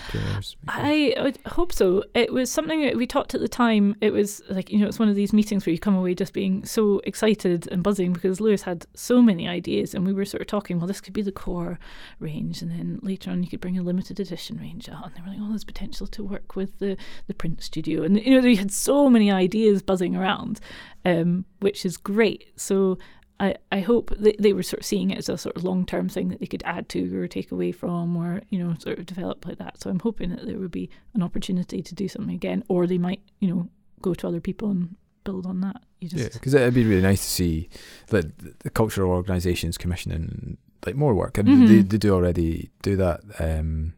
I 0.68 1.14
would 1.18 1.38
hope 1.46 1.72
so. 1.72 2.04
It 2.14 2.32
was 2.32 2.50
something 2.50 2.82
that 2.82 2.96
we 2.96 3.06
talked 3.06 3.34
at 3.34 3.40
the 3.40 3.48
time. 3.48 3.96
It 4.00 4.12
was 4.12 4.42
like, 4.48 4.70
you 4.70 4.78
know, 4.78 4.86
it's 4.86 4.98
one 4.98 5.08
of 5.08 5.14
these 5.14 5.32
meetings 5.32 5.66
where 5.66 5.72
you 5.72 5.78
come 5.78 5.94
away 5.94 6.14
just 6.14 6.32
being 6.32 6.64
so 6.64 7.00
excited 7.04 7.68
and 7.70 7.82
buzzing 7.82 8.12
because 8.12 8.40
Lewis 8.40 8.62
had 8.62 8.86
so 8.94 9.22
many 9.22 9.48
ideas 9.48 9.94
and 9.94 10.06
we 10.06 10.12
were 10.12 10.24
sort 10.24 10.40
of 10.40 10.46
talking, 10.46 10.78
well, 10.78 10.86
this 10.86 11.00
could 11.00 11.12
be 11.12 11.22
the 11.22 11.32
core 11.32 11.78
range 12.18 12.62
and 12.62 12.70
then 12.70 12.98
later 13.02 13.30
on 13.30 13.42
you 13.42 13.48
could 13.48 13.60
bring 13.60 13.78
a 13.78 13.82
limited 13.82 14.20
edition 14.20 14.58
range 14.58 14.88
out 14.88 15.06
and 15.06 15.14
they 15.16 15.20
were 15.20 15.28
like, 15.28 15.38
oh, 15.40 15.48
there's 15.48 15.64
potential 15.64 16.06
to 16.06 16.24
work 16.24 16.56
with 16.56 16.78
the, 16.78 16.96
the 17.26 17.34
print 17.34 17.62
studio. 17.62 18.02
And, 18.02 18.20
you 18.24 18.34
know, 18.34 18.40
they 18.40 18.54
had 18.54 18.72
so 18.72 19.08
many 19.08 19.30
ideas 19.30 19.82
buzzing 19.82 20.16
around, 20.16 20.60
um, 21.04 21.44
which 21.60 21.84
is 21.84 21.96
great. 21.96 22.48
So 22.56 22.98
I, 23.42 23.56
I 23.72 23.80
hope 23.80 24.12
they, 24.18 24.34
they 24.38 24.52
were 24.52 24.62
sort 24.62 24.80
of 24.80 24.86
seeing 24.86 25.10
it 25.10 25.18
as 25.18 25.28
a 25.28 25.36
sort 25.36 25.56
of 25.56 25.64
long 25.64 25.84
term 25.84 26.08
thing 26.08 26.28
that 26.28 26.38
they 26.40 26.46
could 26.46 26.62
add 26.64 26.88
to 26.90 27.00
or 27.20 27.26
take 27.26 27.50
away 27.52 27.72
from 27.72 28.16
or, 28.16 28.40
you 28.50 28.58
know, 28.62 28.74
sort 28.78 28.98
of 29.00 29.06
develop 29.06 29.44
like 29.44 29.58
that. 29.58 29.80
So 29.80 29.90
I'm 29.90 29.98
hoping 29.98 30.30
that 30.30 30.46
there 30.46 30.58
would 30.58 30.70
be 30.70 30.88
an 31.14 31.22
opportunity 31.22 31.82
to 31.82 31.94
do 31.94 32.06
something 32.08 32.34
again, 32.34 32.62
or 32.68 32.86
they 32.86 32.98
might, 32.98 33.20
you 33.40 33.48
know, 33.52 33.68
go 34.00 34.14
to 34.14 34.28
other 34.28 34.40
people 34.40 34.70
and 34.70 34.96
build 35.24 35.44
on 35.46 35.60
that. 35.62 35.82
You 36.00 36.08
just 36.08 36.22
Yeah, 36.22 36.30
because 36.32 36.54
it'd 36.54 36.72
be 36.74 36.84
really 36.84 37.02
nice 37.02 37.20
to 37.22 37.30
see 37.30 37.68
that 38.08 38.26
the 38.60 38.70
cultural 38.70 39.10
organisations 39.10 39.76
commissioning 39.76 40.56
like 40.86 40.96
more 40.96 41.14
work. 41.14 41.38
I 41.38 41.42
mean, 41.42 41.66
they, 41.66 41.82
Mhm. 41.82 41.88
they 41.90 41.98
do 41.98 42.12
already 42.14 42.70
do 42.82 42.96
that. 42.96 43.20
Um, 43.40 43.94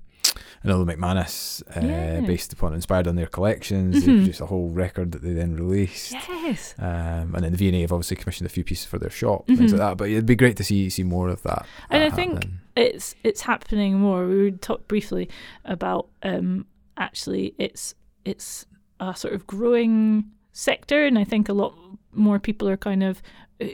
Know 0.65 0.85
McManus, 0.85 1.63
uh, 1.77 1.87
Yeah. 1.87 2.21
based 2.23 2.53
upon 2.53 2.73
inspired 2.75 3.07
on 3.07 3.17
their 3.17 3.27
collections, 3.27 4.05
they 4.05 4.11
Mhm. 4.13 4.17
produced 4.19 4.41
a 4.41 4.47
whole 4.47 4.71
record 4.71 5.13
that 5.13 5.23
they 5.23 5.33
then 5.35 5.55
released. 5.57 6.13
Yes. 6.13 6.75
Um, 6.79 7.35
and 7.35 7.45
then 7.45 7.53
the 7.53 7.59
V&A 7.59 7.83
have 7.83 7.93
obviously 7.93 8.17
commissioned 8.17 8.47
a 8.47 8.51
few 8.51 8.65
pieces 8.65 8.87
for 8.87 8.99
their 8.99 9.11
shop, 9.11 9.47
things 9.47 9.61
Mhm. 9.61 9.71
like 9.73 9.79
that. 9.81 9.97
But 9.99 10.09
it'd 10.11 10.27
be 10.27 10.35
great 10.37 10.57
to 10.57 10.65
see 10.65 10.89
see 10.91 11.03
more 11.05 11.29
of 11.29 11.43
that. 11.43 11.67
And 11.91 12.03
that 12.03 12.13
I 12.13 12.17
think 12.17 12.33
happen. 12.35 12.61
it's 12.77 13.15
it's 13.23 13.43
happening 13.43 13.99
more. 13.99 14.27
We 14.27 14.43
would 14.45 14.63
talk 14.63 14.89
briefly 14.89 15.29
about 15.65 16.09
um, 16.23 16.67
actually 16.97 17.55
it's 17.59 17.95
it's 18.25 18.67
a 19.01 19.15
sort 19.15 19.35
of 19.35 19.47
growing 19.47 20.25
sector, 20.53 21.05
and 21.05 21.19
I 21.19 21.25
think 21.25 21.49
a 21.49 21.53
lot 21.53 21.75
more 22.13 22.39
people 22.39 22.69
are 22.69 22.77
kind 22.79 23.03
of 23.03 23.21
uh, 23.61 23.67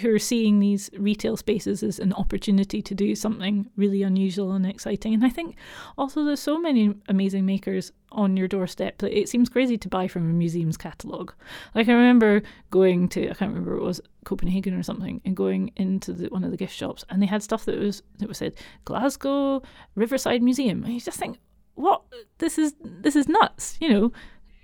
who 0.00 0.14
are 0.14 0.18
seeing 0.18 0.58
these 0.58 0.90
retail 0.98 1.36
spaces 1.36 1.82
as 1.82 1.98
an 1.98 2.12
opportunity 2.12 2.82
to 2.82 2.94
do 2.94 3.14
something 3.14 3.70
really 3.76 4.02
unusual 4.02 4.52
and 4.52 4.66
exciting. 4.66 5.14
And 5.14 5.24
I 5.24 5.28
think 5.28 5.56
also 5.96 6.24
there's 6.24 6.40
so 6.40 6.58
many 6.58 6.94
amazing 7.08 7.46
makers 7.46 7.92
on 8.12 8.36
your 8.36 8.48
doorstep 8.48 8.98
that 8.98 9.16
it 9.16 9.28
seems 9.28 9.48
crazy 9.48 9.78
to 9.78 9.88
buy 9.88 10.08
from 10.08 10.28
a 10.28 10.32
museum's 10.32 10.76
catalogue. 10.76 11.32
Like 11.74 11.88
I 11.88 11.92
remember 11.92 12.42
going 12.70 13.08
to 13.10 13.30
I 13.30 13.34
can't 13.34 13.52
remember 13.52 13.76
it 13.76 13.82
was 13.82 14.00
Copenhagen 14.24 14.74
or 14.74 14.82
something 14.82 15.20
and 15.24 15.36
going 15.36 15.72
into 15.76 16.12
the, 16.12 16.28
one 16.28 16.44
of 16.44 16.50
the 16.50 16.56
gift 16.56 16.74
shops 16.74 17.04
and 17.08 17.22
they 17.22 17.26
had 17.26 17.42
stuff 17.42 17.64
that 17.66 17.78
was 17.78 18.02
that 18.18 18.28
was 18.28 18.38
said 18.38 18.54
Glasgow 18.84 19.62
Riverside 19.94 20.42
Museum 20.42 20.82
and 20.82 20.92
you 20.92 21.00
just 21.00 21.18
think 21.18 21.38
what 21.76 22.02
this 22.38 22.58
is 22.58 22.74
this 22.80 23.14
is 23.14 23.28
nuts 23.28 23.76
you 23.80 23.88
know 23.88 24.12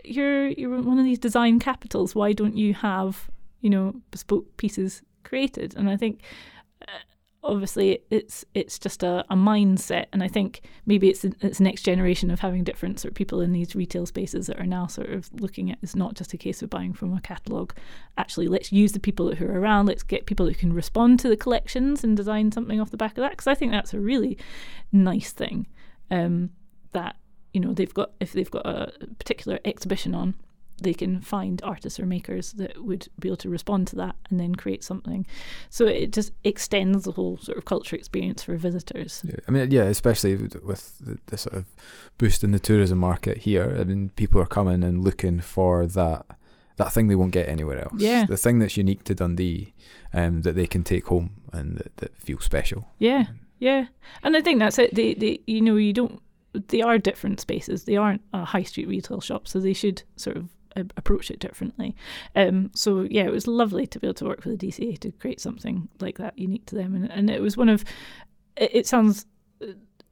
you're 0.05 0.49
you're 0.49 0.81
one 0.81 0.99
of 0.99 1.05
these 1.05 1.19
design 1.19 1.61
capitals 1.61 2.15
why 2.15 2.33
don't 2.33 2.57
you 2.57 2.75
have 2.75 3.31
you 3.61 3.71
know 3.71 3.95
bespoke 4.11 4.57
pieces 4.57 5.03
created. 5.25 5.75
And 5.77 5.89
I 5.89 5.97
think 5.97 6.21
uh, 6.83 7.01
obviously 7.45 8.01
it's 8.11 8.45
it's 8.55 8.79
just 8.79 9.03
a, 9.03 9.25
a 9.31 9.35
mindset. 9.35 10.07
And 10.13 10.23
I 10.23 10.29
think 10.29 10.63
maybe 10.87 11.09
it's 11.09 11.25
it's 11.25 11.61
next 11.61 11.83
generation 11.83 12.31
of 12.31 12.41
having 12.41 12.65
different 12.65 13.01
sort 13.01 13.11
of 13.11 13.17
people 13.17 13.41
in 13.41 13.53
these 13.53 13.75
retail 13.75 14.07
spaces 14.07 14.47
that 14.47 14.59
are 14.59 14.67
now 14.67 14.87
sort 14.87 15.11
of 15.11 15.29
looking 15.41 15.71
at 15.71 15.79
it's 15.83 15.97
not 15.97 16.15
just 16.15 16.33
a 16.33 16.39
case 16.39 16.63
of 16.63 16.71
buying 16.71 16.93
from 16.93 17.15
a 17.15 17.21
catalogue 17.21 17.75
actually 18.19 18.47
let's 18.49 18.73
use 18.73 18.93
the 18.93 19.01
people 19.01 19.35
who 19.35 19.47
are 19.47 19.61
around. 19.61 19.87
Let's 19.87 20.03
get 20.03 20.27
people 20.27 20.47
who 20.47 20.55
can 20.55 20.73
respond 20.73 21.21
to 21.21 21.29
the 21.29 21.37
collections 21.37 22.05
and 22.05 22.17
design 22.17 22.53
something 22.53 22.81
off 22.81 22.91
the 22.91 22.97
back 22.97 23.13
of 23.13 23.23
that. 23.23 23.33
Because 23.33 23.47
I 23.47 23.55
think 23.55 23.73
that's 23.73 23.95
a 23.95 24.01
really 24.01 24.39
nice 24.93 25.33
thing 25.33 25.67
um, 26.11 26.51
that 26.93 27.17
you 27.53 27.61
know 27.61 27.73
they've 27.73 27.93
got 27.93 28.13
if 28.21 28.33
they've 28.33 28.51
got 28.51 28.67
a 28.67 28.93
particular 29.19 29.59
exhibition 29.65 30.15
on 30.15 30.35
they 30.83 30.95
can 30.95 31.21
find 31.21 31.61
artists 31.63 31.99
or 31.99 32.07
makers 32.07 32.53
that 32.53 32.85
would 32.85 33.09
be 33.19 33.29
able 33.29 33.37
to 33.39 33.49
respond 33.49 33.87
to 33.89 33.97
that 33.97 34.17
and 34.31 34.39
then 34.39 34.55
create 34.55 34.85
something. 34.85 35.27
So 35.71 35.87
it 35.87 36.13
just 36.13 36.33
extends 36.45 37.05
the 37.05 37.13
whole 37.13 37.39
sort 37.39 37.59
of 37.59 37.65
culture 37.65 37.97
experience 37.97 38.43
for 38.43 38.57
visitors. 38.57 39.23
Yeah, 39.25 39.37
I 39.47 39.51
mean, 39.51 39.71
yeah, 39.71 39.85
especially 39.85 40.37
with, 40.37 40.99
the, 40.99 41.19
the 41.27 41.39
sort 41.39 41.57
of 41.57 41.67
boost 42.19 42.45
in 42.45 42.53
the 42.53 42.59
tourism 42.59 42.99
market 42.99 43.39
here. 43.39 43.77
I 43.79 43.85
mean, 43.85 44.11
people 44.17 44.41
are 44.41 44.47
coming 44.47 44.83
and 44.85 45.03
looking 45.03 45.41
for 45.41 45.87
that 45.87 46.27
that 46.77 46.93
thing 46.93 47.09
they 47.09 47.15
won't 47.15 47.33
get 47.33 47.49
anywhere 47.49 47.83
else. 47.83 47.95
Yeah. 47.99 48.25
the 48.25 48.37
thing 48.37 48.59
that's 48.59 48.77
unique 48.77 49.05
to 49.05 49.15
Dundee, 49.15 49.75
um, 50.13 50.43
that 50.43 50.55
they 50.55 50.67
can 50.67 50.83
take 50.83 51.07
home 51.07 51.43
and 51.53 51.77
that, 51.77 51.97
that 51.99 52.17
feels 52.17 52.45
special. 52.45 52.89
Yeah, 52.99 53.27
yeah, 53.59 53.87
and 54.23 54.37
I 54.37 54.41
think 54.41 54.59
that's 54.59 54.79
it. 54.79 54.95
They, 54.95 55.15
they, 55.15 55.41
you 55.47 55.61
know, 55.61 55.77
you 55.77 55.93
don't. 55.93 56.21
They 56.69 56.83
are 56.83 56.99
different 56.99 57.41
spaces. 57.41 57.85
They 57.85 57.97
aren't 57.97 58.23
a 58.33 58.45
high 58.45 58.65
street 58.65 58.89
retail 58.89 59.21
shop, 59.21 59.49
so 59.49 59.59
they 59.59 59.73
should 59.73 60.03
sort 60.17 60.37
of 60.37 60.49
approach 60.77 61.31
it 61.31 61.39
differently. 61.39 61.95
Um, 62.35 62.71
so 62.75 63.03
yeah, 63.03 63.25
it 63.25 63.33
was 63.33 63.47
lovely 63.47 63.87
to 63.87 63.99
be 63.99 64.07
able 64.07 64.15
to 64.15 64.25
work 64.25 64.45
with 64.45 64.59
the 64.59 64.69
DCA 64.69 64.99
to 65.01 65.13
create 65.13 65.41
something 65.41 65.89
like 66.01 66.19
that 66.19 66.39
unique 66.39 66.67
to 66.67 66.75
them, 66.75 66.95
and, 66.95 67.11
and 67.11 67.31
it 67.31 67.41
was 67.41 67.57
one 67.57 67.69
of. 67.69 67.85
It, 68.57 68.71
it 68.75 68.87
sounds. 68.87 69.27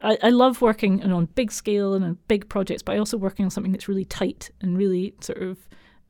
I, 0.02 0.16
I 0.22 0.30
love 0.30 0.62
working 0.62 1.02
on 1.02 1.26
big 1.26 1.52
scale 1.52 1.94
and 1.94 2.04
on 2.04 2.18
big 2.26 2.48
projects, 2.48 2.82
but 2.82 2.94
I 2.94 2.98
also 2.98 3.18
working 3.18 3.44
on 3.44 3.50
something 3.50 3.72
that's 3.72 3.88
really 3.88 4.04
tight 4.04 4.50
and 4.60 4.76
really 4.76 5.14
sort 5.20 5.42
of. 5.42 5.58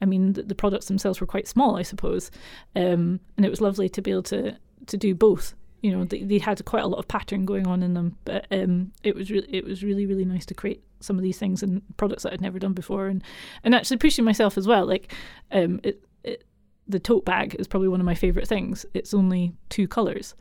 I 0.03 0.07
mean, 0.07 0.33
the, 0.33 0.43
the 0.43 0.55
products 0.55 0.87
themselves 0.87 1.21
were 1.21 1.27
quite 1.27 1.47
small, 1.47 1.77
I 1.77 1.83
suppose, 1.83 2.31
um, 2.75 3.21
and 3.37 3.45
it 3.45 3.51
was 3.51 3.61
lovely 3.61 3.89
to 3.91 4.03
be 4.03 4.11
able 4.11 4.23
to 4.25 4.57
to 4.87 4.97
do 4.97 5.15
both 5.15 5.55
you 5.83 5.91
know 5.91 6.05
they, 6.05 6.23
they 6.23 6.39
had 6.39 6.65
quite 6.65 6.83
a 6.83 6.87
lot 6.87 6.99
of 6.99 7.09
pattern 7.09 7.45
going 7.45 7.67
on 7.67 7.83
in 7.83 7.95
them 7.95 8.17
but 8.25 8.47
um 8.51 8.93
it 9.03 9.15
was 9.15 9.31
really 9.31 9.49
it 9.55 9.65
was 9.65 9.83
really 9.83 10.07
really 10.07 10.25
nice 10.25 10.45
to 10.45 10.55
create 10.55 10.83
some 11.01 11.17
of 11.17 11.23
these 11.23 11.39
things 11.39 11.63
and 11.63 11.83
products 11.97 12.23
that 12.23 12.33
I'd 12.33 12.41
never 12.41 12.59
done 12.59 12.75
before. 12.75 13.09
And 13.09 13.23
and 13.65 13.75
actually 13.75 13.97
pushing 13.97 14.25
myself 14.25 14.57
as 14.57 14.67
well 14.67 14.87
like 14.87 15.13
um 15.51 15.81
it, 15.83 16.05
it 16.23 16.45
the 16.87 17.01
tote 17.01 17.25
bag 17.25 17.57
is 17.59 17.67
probably 17.67 17.89
one 17.89 18.01
of 18.01 18.07
my 18.07 18.15
favorite 18.15 18.49
things. 18.49 18.85
It's 18.95 19.15
only 19.15 19.53
two 19.69 19.87
colors. 19.87 20.35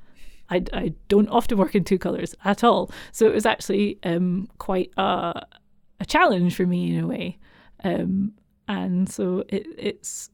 I, 0.50 0.64
I 0.74 0.94
don't 1.08 1.30
often 1.30 1.60
work 1.60 1.76
in 1.76 1.84
two 1.84 2.00
colors 2.00 2.34
at 2.44 2.64
all. 2.64 2.92
So 3.12 3.28
it 3.28 3.34
was 3.34 3.46
actually 3.46 3.98
um 4.04 4.50
quite 4.58 4.92
a 4.98 5.46
a 6.00 6.06
challenge 6.06 6.56
for 6.56 6.66
me 6.66 6.94
in 6.96 7.04
a 7.04 7.08
way. 7.08 7.38
Um 7.84 8.34
and 8.68 9.10
so 9.10 9.44
it, 9.48 9.66
it's 9.78 10.30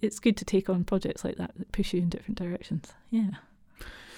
it's 0.00 0.18
good 0.18 0.36
to 0.38 0.44
take 0.44 0.70
on 0.70 0.84
projects 0.84 1.24
like 1.24 1.36
that 1.36 1.52
that 1.56 1.72
push 1.72 1.92
you 1.92 2.00
in 2.00 2.08
different 2.08 2.38
directions. 2.38 2.92
Yeah 3.10 3.30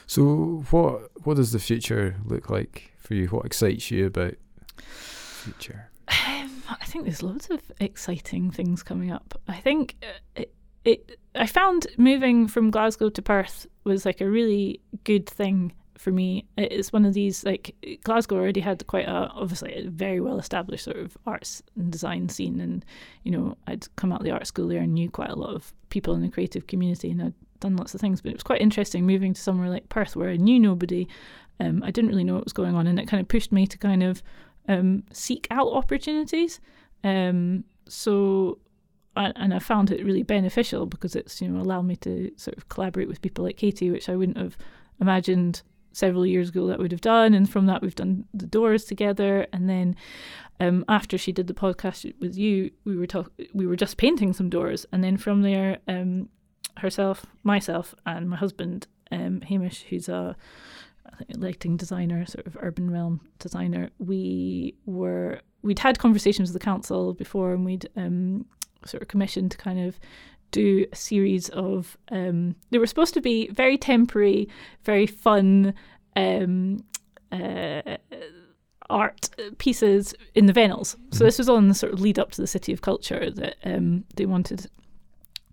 So, 0.06 0.64
what 0.70 1.10
what 1.24 1.36
does 1.36 1.52
the 1.52 1.58
future 1.58 2.16
look 2.24 2.50
like 2.50 2.92
for 2.98 3.14
you? 3.14 3.28
What 3.28 3.46
excites 3.46 3.90
you 3.90 4.06
about 4.06 4.34
future? 4.78 5.90
Um, 6.08 6.62
I 6.68 6.84
think 6.84 7.04
there's 7.04 7.22
loads 7.22 7.48
of 7.50 7.60
exciting 7.80 8.50
things 8.50 8.82
coming 8.82 9.10
up. 9.10 9.40
I 9.48 9.56
think 9.56 9.96
uh, 10.02 10.42
it, 10.42 10.54
it. 10.84 11.18
I 11.34 11.46
found 11.46 11.86
moving 11.96 12.48
from 12.48 12.70
Glasgow 12.70 13.08
to 13.10 13.22
Perth 13.22 13.66
was 13.84 14.04
like 14.04 14.20
a 14.20 14.28
really 14.28 14.80
good 15.04 15.26
thing 15.26 15.72
for 15.96 16.10
me. 16.10 16.44
It's 16.58 16.92
one 16.92 17.04
of 17.04 17.14
these 17.14 17.44
like 17.44 17.74
Glasgow 18.04 18.36
already 18.36 18.60
had 18.60 18.86
quite 18.86 19.06
a 19.06 19.30
obviously 19.34 19.74
a 19.74 19.88
very 19.88 20.20
well 20.20 20.38
established 20.38 20.84
sort 20.84 20.98
of 20.98 21.16
arts 21.26 21.62
and 21.76 21.90
design 21.90 22.28
scene, 22.28 22.60
and 22.60 22.84
you 23.22 23.32
know 23.32 23.56
I'd 23.66 23.86
come 23.96 24.12
out 24.12 24.20
of 24.20 24.24
the 24.24 24.32
art 24.32 24.46
school 24.46 24.68
there 24.68 24.80
and 24.80 24.94
knew 24.94 25.10
quite 25.10 25.30
a 25.30 25.36
lot 25.36 25.54
of 25.54 25.72
people 25.88 26.14
in 26.14 26.22
the 26.22 26.28
creative 26.28 26.66
community, 26.66 27.10
and 27.10 27.22
I'd 27.22 27.34
done 27.62 27.76
lots 27.76 27.94
of 27.94 28.00
things. 28.00 28.20
But 28.20 28.30
it 28.30 28.36
was 28.36 28.42
quite 28.42 28.60
interesting 28.60 29.06
moving 29.06 29.34
to 29.34 29.40
somewhere 29.40 29.70
like 29.70 29.88
Perth 29.88 30.14
where 30.16 30.30
I 30.30 30.36
knew 30.36 30.60
nobody. 30.60 31.08
Um, 31.60 31.82
I 31.82 31.90
didn't 31.90 32.10
really 32.10 32.24
know 32.24 32.34
what 32.34 32.44
was 32.44 32.52
going 32.52 32.74
on, 32.74 32.86
and 32.86 32.98
it 32.98 33.08
kind 33.08 33.20
of 33.20 33.28
pushed 33.28 33.52
me 33.52 33.66
to 33.66 33.78
kind 33.78 34.02
of 34.02 34.22
um, 34.68 35.04
seek 35.12 35.46
out 35.50 35.68
opportunities. 35.68 36.60
Um, 37.04 37.64
so, 37.88 38.58
and 39.16 39.52
I 39.52 39.58
found 39.58 39.90
it 39.90 40.04
really 40.04 40.22
beneficial 40.22 40.86
because 40.86 41.16
it's 41.16 41.40
you 41.40 41.48
know 41.48 41.60
allowed 41.60 41.82
me 41.82 41.96
to 41.96 42.30
sort 42.36 42.56
of 42.56 42.68
collaborate 42.68 43.08
with 43.08 43.22
people 43.22 43.44
like 43.44 43.56
Katie, 43.56 43.90
which 43.90 44.08
I 44.08 44.16
wouldn't 44.16 44.38
have 44.38 44.56
imagined 45.00 45.62
several 45.92 46.26
years 46.26 46.48
ago 46.48 46.66
that 46.66 46.78
would 46.78 46.90
have 46.90 47.00
done. 47.00 47.34
And 47.34 47.48
from 47.48 47.66
that, 47.66 47.82
we've 47.82 47.94
done 47.94 48.24
the 48.32 48.46
doors 48.46 48.84
together. 48.84 49.46
And 49.52 49.68
then 49.68 49.94
um, 50.60 50.84
after 50.88 51.18
she 51.18 51.32
did 51.32 51.46
the 51.46 51.54
podcast 51.54 52.12
with 52.20 52.36
you, 52.36 52.70
we 52.84 52.96
were 52.96 53.06
talk- 53.06 53.32
we 53.52 53.66
were 53.66 53.76
just 53.76 53.96
painting 53.96 54.32
some 54.32 54.48
doors, 54.48 54.86
and 54.92 55.02
then 55.02 55.16
from 55.16 55.42
there, 55.42 55.78
um, 55.88 56.28
herself, 56.78 57.26
myself, 57.42 57.94
and 58.06 58.28
my 58.28 58.36
husband, 58.36 58.86
um, 59.10 59.40
Hamish, 59.42 59.84
who's 59.88 60.08
a 60.08 60.36
lighting 61.36 61.76
designer, 61.76 62.24
sort 62.26 62.46
of 62.46 62.56
urban 62.60 62.90
realm 62.90 63.20
designer. 63.38 63.90
We 63.98 64.74
were 64.86 65.40
we'd 65.62 65.78
had 65.78 65.98
conversations 65.98 66.50
with 66.50 66.60
the 66.60 66.64
council 66.64 67.14
before, 67.14 67.52
and 67.52 67.64
we'd 67.64 67.88
um, 67.96 68.46
sort 68.84 69.02
of 69.02 69.08
commissioned 69.08 69.52
to 69.52 69.58
kind 69.58 69.80
of 69.80 69.98
do 70.50 70.86
a 70.92 70.96
series 70.96 71.48
of. 71.50 71.96
Um, 72.10 72.56
they 72.70 72.78
were 72.78 72.86
supposed 72.86 73.14
to 73.14 73.20
be 73.20 73.48
very 73.48 73.78
temporary, 73.78 74.48
very 74.84 75.06
fun. 75.06 75.74
Um, 76.16 76.84
uh, 77.30 77.96
art 78.90 79.30
pieces 79.56 80.14
in 80.34 80.44
the 80.44 80.52
Vennels. 80.52 80.96
So 81.12 81.24
this 81.24 81.38
was 81.38 81.48
all 81.48 81.56
in 81.56 81.68
the 81.68 81.74
sort 81.74 81.94
of 81.94 82.00
lead 82.00 82.18
up 82.18 82.30
to 82.32 82.42
the 82.42 82.46
City 82.46 82.74
of 82.74 82.82
Culture 82.82 83.30
that 83.30 83.56
um, 83.64 84.04
they 84.16 84.26
wanted 84.26 84.68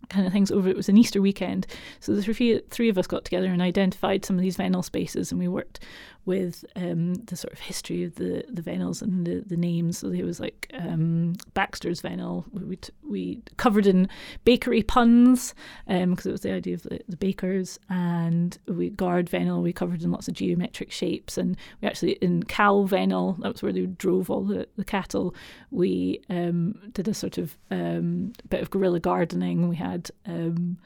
kind 0.09 0.25
of 0.27 0.33
things 0.33 0.51
over. 0.51 0.67
It 0.67 0.75
was 0.75 0.89
an 0.89 0.97
Easter 0.97 1.21
weekend, 1.21 1.67
so 1.99 2.15
the 2.15 2.61
three 2.69 2.89
of 2.89 2.97
us 2.97 3.07
got 3.07 3.25
together 3.25 3.47
and 3.47 3.61
identified 3.61 4.25
some 4.25 4.35
of 4.35 4.41
these 4.41 4.57
Vennel 4.57 4.83
spaces, 4.83 5.31
and 5.31 5.39
we 5.39 5.47
worked 5.47 5.79
with 6.25 6.65
um, 6.75 7.15
the 7.15 7.35
sort 7.35 7.53
of 7.53 7.59
history 7.59 8.03
of 8.03 8.15
the 8.15 8.43
the 8.49 8.61
Vennels 8.61 9.01
and 9.01 9.25
the, 9.25 9.43
the 9.45 9.57
names. 9.57 9.97
So 9.97 10.09
there 10.09 10.25
was 10.25 10.39
like 10.39 10.69
um, 10.73 11.35
Baxter's 11.53 12.01
Vennel. 12.01 12.45
We 12.51 12.75
t- 12.75 12.93
we 13.07 13.41
covered 13.57 13.87
in 13.87 14.07
bakery 14.45 14.83
puns 14.83 15.53
because 15.87 16.25
um, 16.25 16.29
it 16.29 16.31
was 16.31 16.41
the 16.41 16.53
idea 16.53 16.75
of 16.75 16.83
the, 16.83 16.99
the 17.07 17.17
bakers, 17.17 17.79
and 17.89 18.57
we 18.67 18.89
guard 18.89 19.29
Vennel. 19.29 19.61
We 19.61 19.73
covered 19.73 20.03
in 20.03 20.11
lots 20.11 20.27
of 20.27 20.33
geometric 20.33 20.91
shapes, 20.91 21.37
and 21.37 21.57
we 21.81 21.87
actually 21.87 22.13
in 22.13 22.43
Cow 22.43 22.85
Vennel. 22.87 23.37
That 23.39 23.53
was 23.53 23.63
where 23.63 23.73
they 23.73 23.85
drove 23.85 24.29
all 24.29 24.43
the, 24.43 24.67
the 24.77 24.85
cattle. 24.85 25.33
We 25.71 26.21
um, 26.29 26.75
did 26.93 27.07
a 27.07 27.13
sort 27.13 27.37
of 27.37 27.57
um, 27.71 28.33
bit 28.49 28.61
of 28.61 28.69
guerrilla 28.69 28.99
gardening. 28.99 29.69
We 29.69 29.75
had 29.77 30.11
um, 30.25 30.77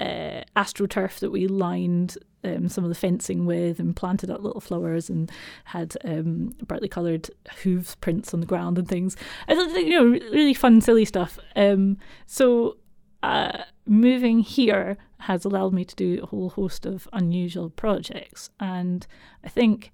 uh, 0.00 0.42
astroturf 0.56 1.18
that 1.18 1.30
we 1.30 1.46
lined 1.46 2.18
um, 2.44 2.68
some 2.68 2.84
of 2.84 2.90
the 2.90 2.94
fencing 2.94 3.46
with 3.46 3.80
and 3.80 3.96
planted 3.96 4.30
up 4.30 4.42
little 4.42 4.60
flowers 4.60 5.10
and 5.10 5.30
had 5.64 5.96
um, 6.04 6.54
brightly 6.66 6.88
coloured 6.88 7.30
hooves 7.62 7.94
prints 7.96 8.32
on 8.32 8.40
the 8.40 8.46
ground 8.46 8.78
and 8.78 8.88
things. 8.88 9.16
I 9.48 9.54
thought, 9.54 9.70
you 9.70 9.90
know, 9.90 10.04
really 10.04 10.54
fun, 10.54 10.80
silly 10.80 11.04
stuff. 11.04 11.38
Um, 11.56 11.98
so 12.26 12.76
uh, 13.22 13.64
moving 13.86 14.40
here 14.40 14.96
has 15.20 15.44
allowed 15.44 15.72
me 15.72 15.84
to 15.84 15.96
do 15.96 16.20
a 16.22 16.26
whole 16.26 16.50
host 16.50 16.86
of 16.86 17.08
unusual 17.12 17.70
projects, 17.70 18.50
and 18.60 19.06
I 19.44 19.48
think. 19.48 19.92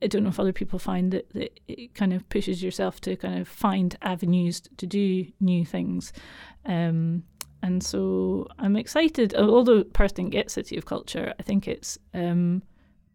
I 0.00 0.06
don't 0.06 0.22
know 0.22 0.30
if 0.30 0.40
other 0.40 0.54
people 0.54 0.78
find 0.78 1.12
that, 1.12 1.28
that 1.34 1.60
it 1.68 1.94
kind 1.94 2.14
of 2.14 2.26
pushes 2.30 2.62
yourself 2.62 3.02
to 3.02 3.16
kind 3.16 3.38
of 3.38 3.46
find 3.46 3.98
avenues 4.00 4.62
to 4.78 4.86
do 4.86 5.26
new 5.40 5.66
things. 5.66 6.10
Um, 6.64 7.24
and 7.62 7.82
so 7.82 8.46
I'm 8.58 8.76
excited. 8.76 9.34
Although 9.34 9.84
Perth 9.84 10.14
didn't 10.14 10.30
get 10.30 10.50
City 10.50 10.76
of 10.76 10.86
Culture, 10.86 11.34
I 11.38 11.42
think 11.42 11.66
it's 11.66 11.98
um, 12.14 12.62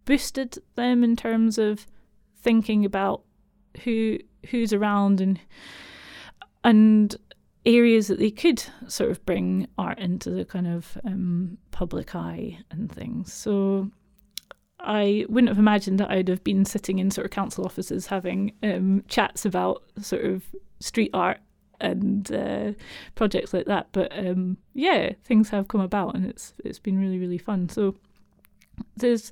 boosted 0.06 0.58
them 0.76 1.04
in 1.04 1.16
terms 1.16 1.58
of 1.58 1.88
thinking 2.38 2.86
about 2.86 3.24
who 3.84 4.20
who's 4.50 4.74
around 4.74 5.22
and 5.22 5.40
and 6.64 7.16
areas 7.66 8.08
that 8.08 8.20
they 8.20 8.32
could 8.32 8.64
sort 8.88 9.10
of 9.10 9.26
bring 9.26 9.68
art 9.78 10.00
into 10.00 10.30
the 10.30 10.44
kind 10.44 10.68
of 10.68 10.98
um, 11.06 11.58
public 11.72 12.14
eye 12.14 12.60
and 12.72 12.92
things. 12.92 13.32
So 13.32 13.90
I 14.80 15.26
wouldn't 15.30 15.48
have 15.48 15.60
imagined 15.60 16.00
that 16.00 16.12
I'd 16.12 16.28
have 16.28 16.44
been 16.44 16.66
sitting 16.66 17.00
in 17.00 17.10
sort 17.10 17.26
of 17.26 17.32
council 17.32 17.64
offices 17.64 18.08
having 18.08 18.52
um, 18.62 19.04
chats 19.08 19.46
about 19.46 19.84
sort 20.02 20.26
of 20.26 20.44
street 20.82 21.12
art 21.14 21.40
and 21.82 22.32
uh, 22.32 22.72
projects 23.16 23.54
like 23.54 23.66
that. 23.66 23.88
But 23.92 24.18
um, 24.18 24.58
yeah, 24.74 25.14
things 25.24 25.50
have 25.50 25.68
come 25.68 25.82
about, 25.82 26.16
and 26.16 26.26
it's 26.26 26.54
it's 26.64 26.80
been 26.80 27.00
really 27.00 27.20
really 27.20 27.38
fun. 27.38 27.70
So 27.70 27.96
there's, 28.98 29.32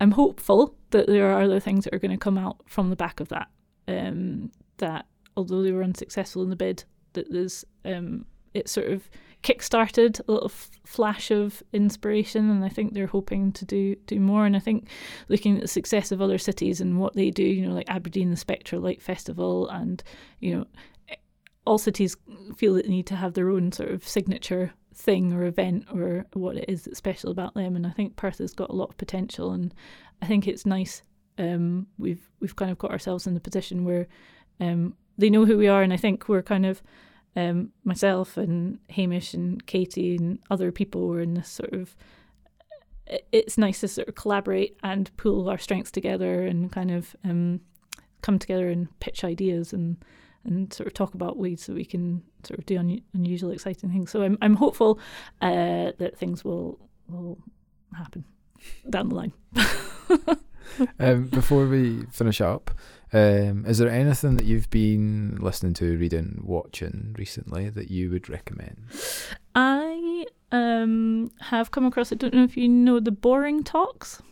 I'm 0.00 0.12
hopeful 0.12 0.74
that 0.90 1.06
there 1.06 1.30
are 1.30 1.42
other 1.42 1.60
things 1.60 1.84
that 1.84 1.94
are 1.94 1.98
going 1.98 2.10
to 2.10 2.16
come 2.16 2.38
out 2.38 2.62
from 2.66 2.90
the 2.90 2.96
back 2.96 3.20
of 3.20 3.28
that. 3.28 3.48
Um, 3.88 4.50
that 4.78 5.06
although 5.36 5.62
they 5.62 5.72
were 5.72 5.82
unsuccessful 5.82 6.42
in 6.42 6.50
the 6.50 6.56
bid, 6.56 6.84
that 7.12 7.30
there's 7.30 7.64
um, 7.84 8.24
it 8.54 8.68
sort 8.68 8.88
of 8.88 9.08
kickstarted 9.42 10.20
a 10.20 10.32
little 10.32 10.50
f- 10.50 10.70
flash 10.84 11.30
of 11.30 11.62
inspiration, 11.72 12.50
and 12.50 12.64
I 12.64 12.68
think 12.68 12.92
they're 12.92 13.06
hoping 13.06 13.52
to 13.52 13.64
do 13.64 13.96
do 14.06 14.20
more. 14.20 14.46
And 14.46 14.56
I 14.56 14.58
think 14.58 14.88
looking 15.28 15.56
at 15.56 15.62
the 15.62 15.68
success 15.68 16.12
of 16.12 16.20
other 16.20 16.38
cities 16.38 16.80
and 16.80 16.98
what 16.98 17.14
they 17.14 17.30
do, 17.30 17.44
you 17.44 17.66
know, 17.66 17.74
like 17.74 17.88
Aberdeen, 17.88 18.30
the 18.30 18.36
Spectra 18.36 18.78
Light 18.78 19.02
Festival, 19.02 19.68
and 19.68 20.02
you 20.40 20.56
know, 20.56 20.66
all 21.70 21.78
cities 21.78 22.16
feel 22.56 22.74
that 22.74 22.84
they 22.84 22.90
need 22.90 23.06
to 23.06 23.14
have 23.14 23.34
their 23.34 23.48
own 23.48 23.70
sort 23.70 23.90
of 23.92 24.06
signature 24.06 24.72
thing 24.92 25.32
or 25.32 25.44
event 25.44 25.84
or 25.94 26.26
what 26.32 26.56
it 26.56 26.64
is 26.66 26.82
that's 26.82 26.98
special 26.98 27.30
about 27.30 27.54
them. 27.54 27.76
And 27.76 27.86
I 27.86 27.90
think 27.90 28.16
Perth 28.16 28.38
has 28.38 28.52
got 28.52 28.70
a 28.70 28.74
lot 28.74 28.90
of 28.90 28.96
potential, 28.96 29.52
and 29.52 29.72
I 30.20 30.26
think 30.26 30.48
it's 30.48 30.66
nice. 30.66 31.04
Um, 31.38 31.86
we've 31.96 32.28
we've 32.40 32.56
kind 32.56 32.72
of 32.72 32.78
got 32.78 32.90
ourselves 32.90 33.28
in 33.28 33.34
the 33.34 33.40
position 33.40 33.84
where 33.84 34.08
um, 34.58 34.96
they 35.16 35.30
know 35.30 35.44
who 35.44 35.56
we 35.56 35.68
are, 35.68 35.80
and 35.80 35.92
I 35.92 35.96
think 35.96 36.28
we're 36.28 36.42
kind 36.42 36.66
of 36.66 36.82
um, 37.36 37.70
myself 37.84 38.36
and 38.36 38.80
Hamish 38.88 39.32
and 39.32 39.64
Katie 39.64 40.16
and 40.16 40.40
other 40.50 40.72
people 40.72 41.06
were 41.06 41.20
in 41.20 41.34
this 41.34 41.48
sort 41.48 41.72
of. 41.72 41.94
It's 43.30 43.58
nice 43.58 43.78
to 43.80 43.88
sort 43.88 44.08
of 44.08 44.16
collaborate 44.16 44.76
and 44.82 45.16
pull 45.16 45.48
our 45.48 45.58
strengths 45.58 45.92
together 45.92 46.44
and 46.44 46.72
kind 46.72 46.90
of 46.90 47.14
um, 47.24 47.60
come 48.22 48.40
together 48.40 48.68
and 48.68 48.88
pitch 48.98 49.22
ideas 49.22 49.72
and 49.72 50.04
and 50.44 50.72
sort 50.72 50.86
of 50.86 50.94
talk 50.94 51.14
about 51.14 51.36
ways 51.36 51.66
that 51.66 51.74
we 51.74 51.84
can 51.84 52.22
sort 52.44 52.58
of 52.58 52.66
do 52.66 52.78
un- 52.78 53.02
unusual, 53.14 53.50
exciting 53.50 53.90
things. 53.90 54.10
So 54.10 54.22
I'm 54.22 54.38
I'm 54.40 54.56
hopeful 54.56 54.98
uh, 55.40 55.92
that 55.98 56.16
things 56.16 56.44
will 56.44 56.78
will 57.08 57.38
happen 57.96 58.24
down 58.88 59.08
the 59.08 59.14
line. 59.14 59.32
um, 60.98 61.26
before 61.26 61.66
we 61.66 62.04
finish 62.12 62.40
up, 62.40 62.70
um, 63.12 63.64
is 63.66 63.78
there 63.78 63.90
anything 63.90 64.36
that 64.36 64.46
you've 64.46 64.70
been 64.70 65.36
listening 65.40 65.74
to, 65.74 65.96
reading, 65.96 66.40
watching 66.44 67.14
recently 67.18 67.68
that 67.70 67.90
you 67.90 68.10
would 68.10 68.28
recommend? 68.28 68.86
I 69.54 70.26
um, 70.52 71.30
have 71.40 71.70
come 71.70 71.86
across. 71.86 72.12
I 72.12 72.16
don't 72.16 72.34
know 72.34 72.44
if 72.44 72.56
you 72.56 72.68
know 72.68 73.00
the 73.00 73.10
Boring 73.10 73.64
Talks. 73.64 74.22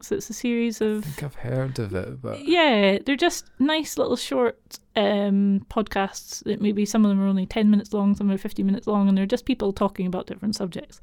So 0.00 0.14
it's 0.14 0.30
a 0.30 0.34
series 0.34 0.80
of. 0.80 0.98
I 0.98 1.08
think 1.08 1.22
I've 1.24 1.34
heard 1.34 1.78
of 1.78 1.94
it, 1.94 2.22
but 2.22 2.44
yeah, 2.44 2.98
they're 3.04 3.16
just 3.16 3.50
nice 3.58 3.98
little 3.98 4.16
short 4.16 4.78
um, 4.94 5.66
podcasts. 5.70 6.44
That 6.44 6.60
maybe 6.60 6.84
some 6.84 7.04
of 7.04 7.08
them 7.08 7.20
are 7.20 7.26
only 7.26 7.46
ten 7.46 7.70
minutes 7.70 7.92
long, 7.92 8.14
some 8.14 8.30
are 8.30 8.38
fifty 8.38 8.62
minutes 8.62 8.86
long, 8.86 9.08
and 9.08 9.18
they're 9.18 9.26
just 9.26 9.44
people 9.44 9.72
talking 9.72 10.06
about 10.06 10.26
different 10.26 10.54
subjects. 10.54 11.00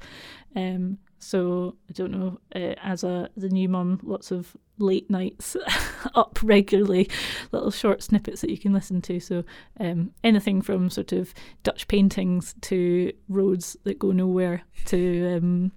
Um, 0.54 0.98
so 1.18 1.76
I 1.90 1.92
don't 1.92 2.10
know. 2.10 2.38
Uh, 2.54 2.74
as 2.82 3.04
a 3.04 3.28
a 3.36 3.48
new 3.48 3.68
mum, 3.68 4.00
lots 4.02 4.30
of 4.30 4.56
late 4.78 5.10
nights 5.10 5.56
up 6.14 6.38
regularly, 6.42 7.10
little 7.52 7.70
short 7.70 8.02
snippets 8.02 8.40
that 8.40 8.50
you 8.50 8.58
can 8.58 8.72
listen 8.72 9.02
to. 9.02 9.20
So 9.20 9.44
um, 9.78 10.12
anything 10.24 10.62
from 10.62 10.88
sort 10.88 11.12
of 11.12 11.34
Dutch 11.62 11.86
paintings 11.88 12.54
to 12.62 13.12
roads 13.28 13.76
that 13.84 13.98
go 13.98 14.12
nowhere 14.12 14.62
to 14.86 15.36
um, 15.36 15.72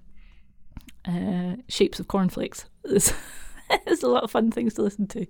uh, 1.10 1.56
shapes 1.68 2.00
of 2.00 2.08
cornflakes. 2.08 2.66
There's, 2.84 3.14
there's 3.86 4.04
a 4.04 4.08
lot 4.08 4.24
of 4.24 4.32
fun 4.32 4.52
things 4.52 4.74
to 4.76 4.82
listen 4.82 5.08
to. 5.08 5.28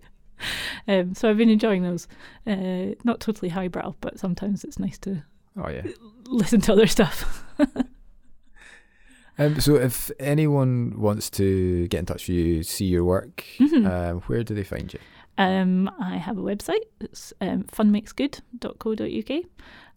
Um, 0.88 1.14
so 1.14 1.30
I've 1.30 1.38
been 1.38 1.50
enjoying 1.50 1.84
those. 1.84 2.08
Uh, 2.48 2.96
not 3.04 3.20
totally 3.20 3.50
highbrow, 3.50 3.96
but 4.00 4.18
sometimes 4.18 4.64
it's 4.64 4.80
nice 4.80 4.98
to 5.00 5.24
oh 5.62 5.70
yeah 5.70 5.84
listen 6.28 6.62
to 6.62 6.72
other 6.72 6.88
stuff. 6.88 7.44
um, 9.38 9.60
so 9.60 9.76
if 9.76 10.10
anyone 10.20 10.94
wants 10.98 11.30
to 11.32 11.88
get 11.90 12.00
in 12.00 12.06
touch 12.06 12.30
with 12.30 12.38
you, 12.38 12.64
see 12.64 12.86
your 12.86 13.04
work, 13.04 13.44
mm-hmm. 13.58 13.86
um, 13.86 14.22
where 14.22 14.44
do 14.44 14.56
they 14.56 14.64
find 14.64 14.94
you? 14.94 15.00
Um, 15.38 15.90
I 16.00 16.18
have 16.18 16.38
a 16.38 16.42
website. 16.42 16.84
It's 17.00 17.34
um, 17.42 17.64
funmakesgood.co.uk. 17.64 19.44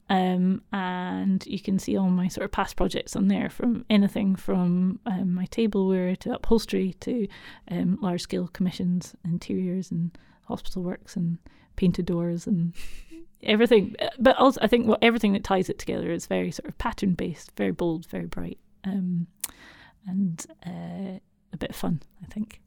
Um, 0.09 0.63
and 0.73 1.47
you 1.47 1.61
can 1.61 1.79
see 1.79 1.97
all 1.97 2.11
my 2.11 2.29
sort 2.29 2.45
of 2.45 2.53
past 2.53 2.77
projects 2.77 3.17
on 3.17 3.29
there 3.29 3.49
from 3.49 3.87
anything 3.89 4.37
from 4.37 4.99
um, 5.07 5.35
my 5.35 5.47
tableware 5.47 6.17
to 6.17 6.35
upholstery 6.35 6.95
to 7.01 7.27
um, 7.71 7.99
large 8.03 8.23
scale 8.23 8.49
commissions, 8.49 9.15
interiors 9.25 9.91
and 9.91 10.17
hospital 10.45 10.83
works 10.83 11.17
and 11.17 11.39
painted 11.77 12.07
doors 12.07 12.47
and 12.47 12.75
everything. 13.43 13.95
But 14.19 14.37
also, 14.37 14.61
I 14.61 14.67
think 14.67 14.87
what 14.87 15.03
everything 15.03 15.33
that 15.33 15.45
ties 15.45 15.71
it 15.71 15.79
together 15.79 16.11
is 16.11 16.27
very 16.27 16.51
sort 16.51 16.69
of 16.69 16.77
pattern 16.79 17.15
based, 17.15 17.53
very 17.57 17.73
bold, 17.73 18.07
very 18.07 18.27
bright, 18.27 18.59
um, 18.85 19.27
and 20.07 20.45
uh, 20.67 21.19
a 21.53 21.57
bit 21.59 21.75
fun, 21.75 22.03
I 22.23 22.27
think. 22.27 22.61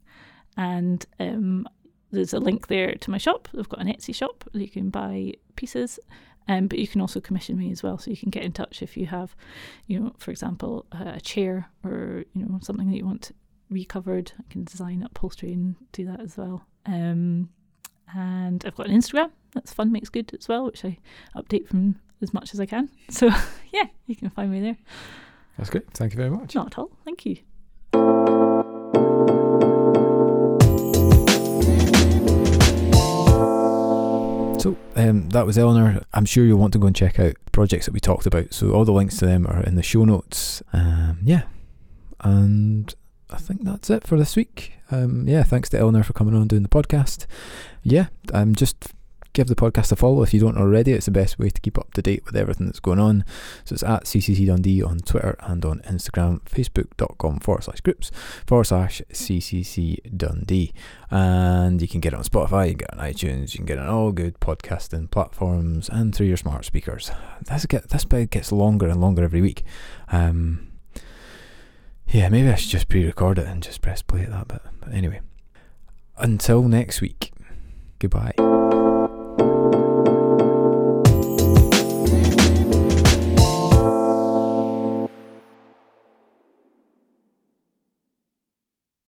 And 0.56 1.04
um, 1.20 1.68
there's 2.10 2.32
a 2.32 2.40
link 2.40 2.68
there 2.68 2.94
to 2.94 3.10
my 3.10 3.18
shop. 3.18 3.48
I've 3.56 3.68
got 3.68 3.80
an 3.80 3.88
Etsy 3.88 4.14
shop 4.14 4.44
where 4.50 4.62
you 4.62 4.70
can 4.70 4.90
buy 4.90 5.34
pieces 5.54 5.98
um, 6.48 6.68
but 6.68 6.78
you 6.78 6.86
can 6.86 7.00
also 7.00 7.20
commission 7.20 7.58
me 7.58 7.70
as 7.72 7.82
well, 7.82 7.98
so 7.98 8.10
you 8.10 8.16
can 8.16 8.30
get 8.30 8.44
in 8.44 8.52
touch 8.52 8.82
if 8.82 8.96
you 8.96 9.06
have, 9.06 9.34
you 9.86 9.98
know, 9.98 10.12
for 10.18 10.30
example, 10.30 10.86
a 10.92 11.20
chair 11.20 11.68
or 11.84 12.24
you 12.34 12.44
know 12.44 12.58
something 12.62 12.90
that 12.90 12.96
you 12.96 13.04
want 13.04 13.32
recovered. 13.70 14.32
I 14.38 14.52
can 14.52 14.64
design 14.64 15.02
upholstery 15.02 15.52
and 15.52 15.76
do 15.92 16.04
that 16.06 16.20
as 16.20 16.36
well. 16.36 16.64
Um, 16.86 17.50
and 18.14 18.64
I've 18.64 18.76
got 18.76 18.88
an 18.88 18.96
Instagram 18.96 19.30
that's 19.52 19.72
fun 19.72 19.90
makes 19.90 20.08
good 20.08 20.32
as 20.38 20.48
well, 20.48 20.64
which 20.66 20.84
I 20.84 20.98
update 21.34 21.66
from 21.66 21.96
as 22.22 22.32
much 22.32 22.54
as 22.54 22.60
I 22.60 22.66
can. 22.66 22.88
So 23.10 23.30
yeah, 23.72 23.86
you 24.06 24.14
can 24.14 24.30
find 24.30 24.50
me 24.50 24.60
there. 24.60 24.76
That's 25.58 25.70
good. 25.70 25.90
Thank 25.92 26.12
you 26.12 26.18
very 26.18 26.30
much. 26.30 26.54
Not 26.54 26.68
at 26.68 26.78
all. 26.78 26.90
Thank 27.04 27.26
you. 27.26 27.38
So 34.66 34.76
um, 34.96 35.28
that 35.28 35.46
was 35.46 35.58
Eleanor. 35.58 36.02
I'm 36.12 36.24
sure 36.24 36.44
you'll 36.44 36.58
want 36.58 36.72
to 36.72 36.80
go 36.80 36.88
and 36.88 36.96
check 36.96 37.20
out 37.20 37.36
projects 37.52 37.86
that 37.86 37.92
we 37.92 38.00
talked 38.00 38.26
about. 38.26 38.52
So 38.52 38.72
all 38.72 38.84
the 38.84 38.90
links 38.90 39.16
to 39.18 39.24
them 39.24 39.46
are 39.46 39.62
in 39.62 39.76
the 39.76 39.82
show 39.84 40.04
notes. 40.04 40.60
Um, 40.72 41.20
yeah, 41.22 41.42
and 42.22 42.92
I 43.30 43.36
think 43.36 43.62
that's 43.62 43.90
it 43.90 44.04
for 44.04 44.18
this 44.18 44.34
week. 44.34 44.72
Um, 44.90 45.28
yeah, 45.28 45.44
thanks 45.44 45.68
to 45.68 45.78
Eleanor 45.78 46.02
for 46.02 46.14
coming 46.14 46.34
on 46.34 46.40
and 46.40 46.50
doing 46.50 46.64
the 46.64 46.68
podcast. 46.68 47.26
Yeah, 47.84 48.06
I'm 48.34 48.56
just 48.56 48.92
give 49.36 49.48
the 49.48 49.54
podcast 49.54 49.92
a 49.92 49.96
follow 49.96 50.22
if 50.22 50.32
you 50.32 50.40
don't 50.40 50.56
already. 50.56 50.92
It's 50.92 51.04
the 51.04 51.12
best 51.12 51.38
way 51.38 51.50
to 51.50 51.60
keep 51.60 51.76
up 51.76 51.92
to 51.92 52.00
date 52.00 52.24
with 52.24 52.34
everything 52.34 52.66
that's 52.66 52.80
going 52.80 52.98
on. 52.98 53.22
So 53.66 53.74
it's 53.74 53.82
at 53.82 54.04
CCC 54.04 54.46
Dundee 54.46 54.82
on 54.82 55.00
Twitter 55.00 55.36
and 55.40 55.62
on 55.62 55.80
Instagram, 55.80 56.40
facebook.com 56.44 57.40
forward 57.40 57.64
slash 57.64 57.82
groups 57.82 58.10
forward 58.46 58.64
slash 58.64 59.02
CCC 59.12 60.16
Dundee. 60.16 60.72
And 61.10 61.82
you 61.82 61.86
can 61.86 62.00
get 62.00 62.14
it 62.14 62.16
on 62.16 62.24
Spotify, 62.24 62.70
you 62.70 62.76
can 62.76 62.78
get 62.78 62.88
it 62.94 62.98
on 62.98 63.12
iTunes, 63.12 63.52
you 63.52 63.58
can 63.58 63.66
get 63.66 63.76
it 63.76 63.82
on 63.82 63.88
all 63.90 64.10
good 64.10 64.40
podcasting 64.40 65.10
platforms 65.10 65.90
and 65.90 66.14
through 66.14 66.28
your 66.28 66.38
smart 66.38 66.64
speakers. 66.64 67.10
This, 67.42 67.66
get, 67.66 67.90
this 67.90 68.06
bit 68.06 68.30
gets 68.30 68.50
longer 68.50 68.88
and 68.88 69.02
longer 69.02 69.22
every 69.22 69.42
week. 69.42 69.64
Um, 70.08 70.72
yeah, 72.08 72.30
maybe 72.30 72.48
I 72.48 72.54
should 72.54 72.70
just 72.70 72.88
pre 72.88 73.04
record 73.04 73.38
it 73.38 73.46
and 73.46 73.62
just 73.62 73.82
press 73.82 74.00
play 74.00 74.22
at 74.22 74.30
that 74.30 74.48
bit. 74.48 74.62
But 74.80 74.94
anyway, 74.94 75.20
until 76.16 76.62
next 76.62 77.02
week, 77.02 77.32
goodbye. 77.98 78.55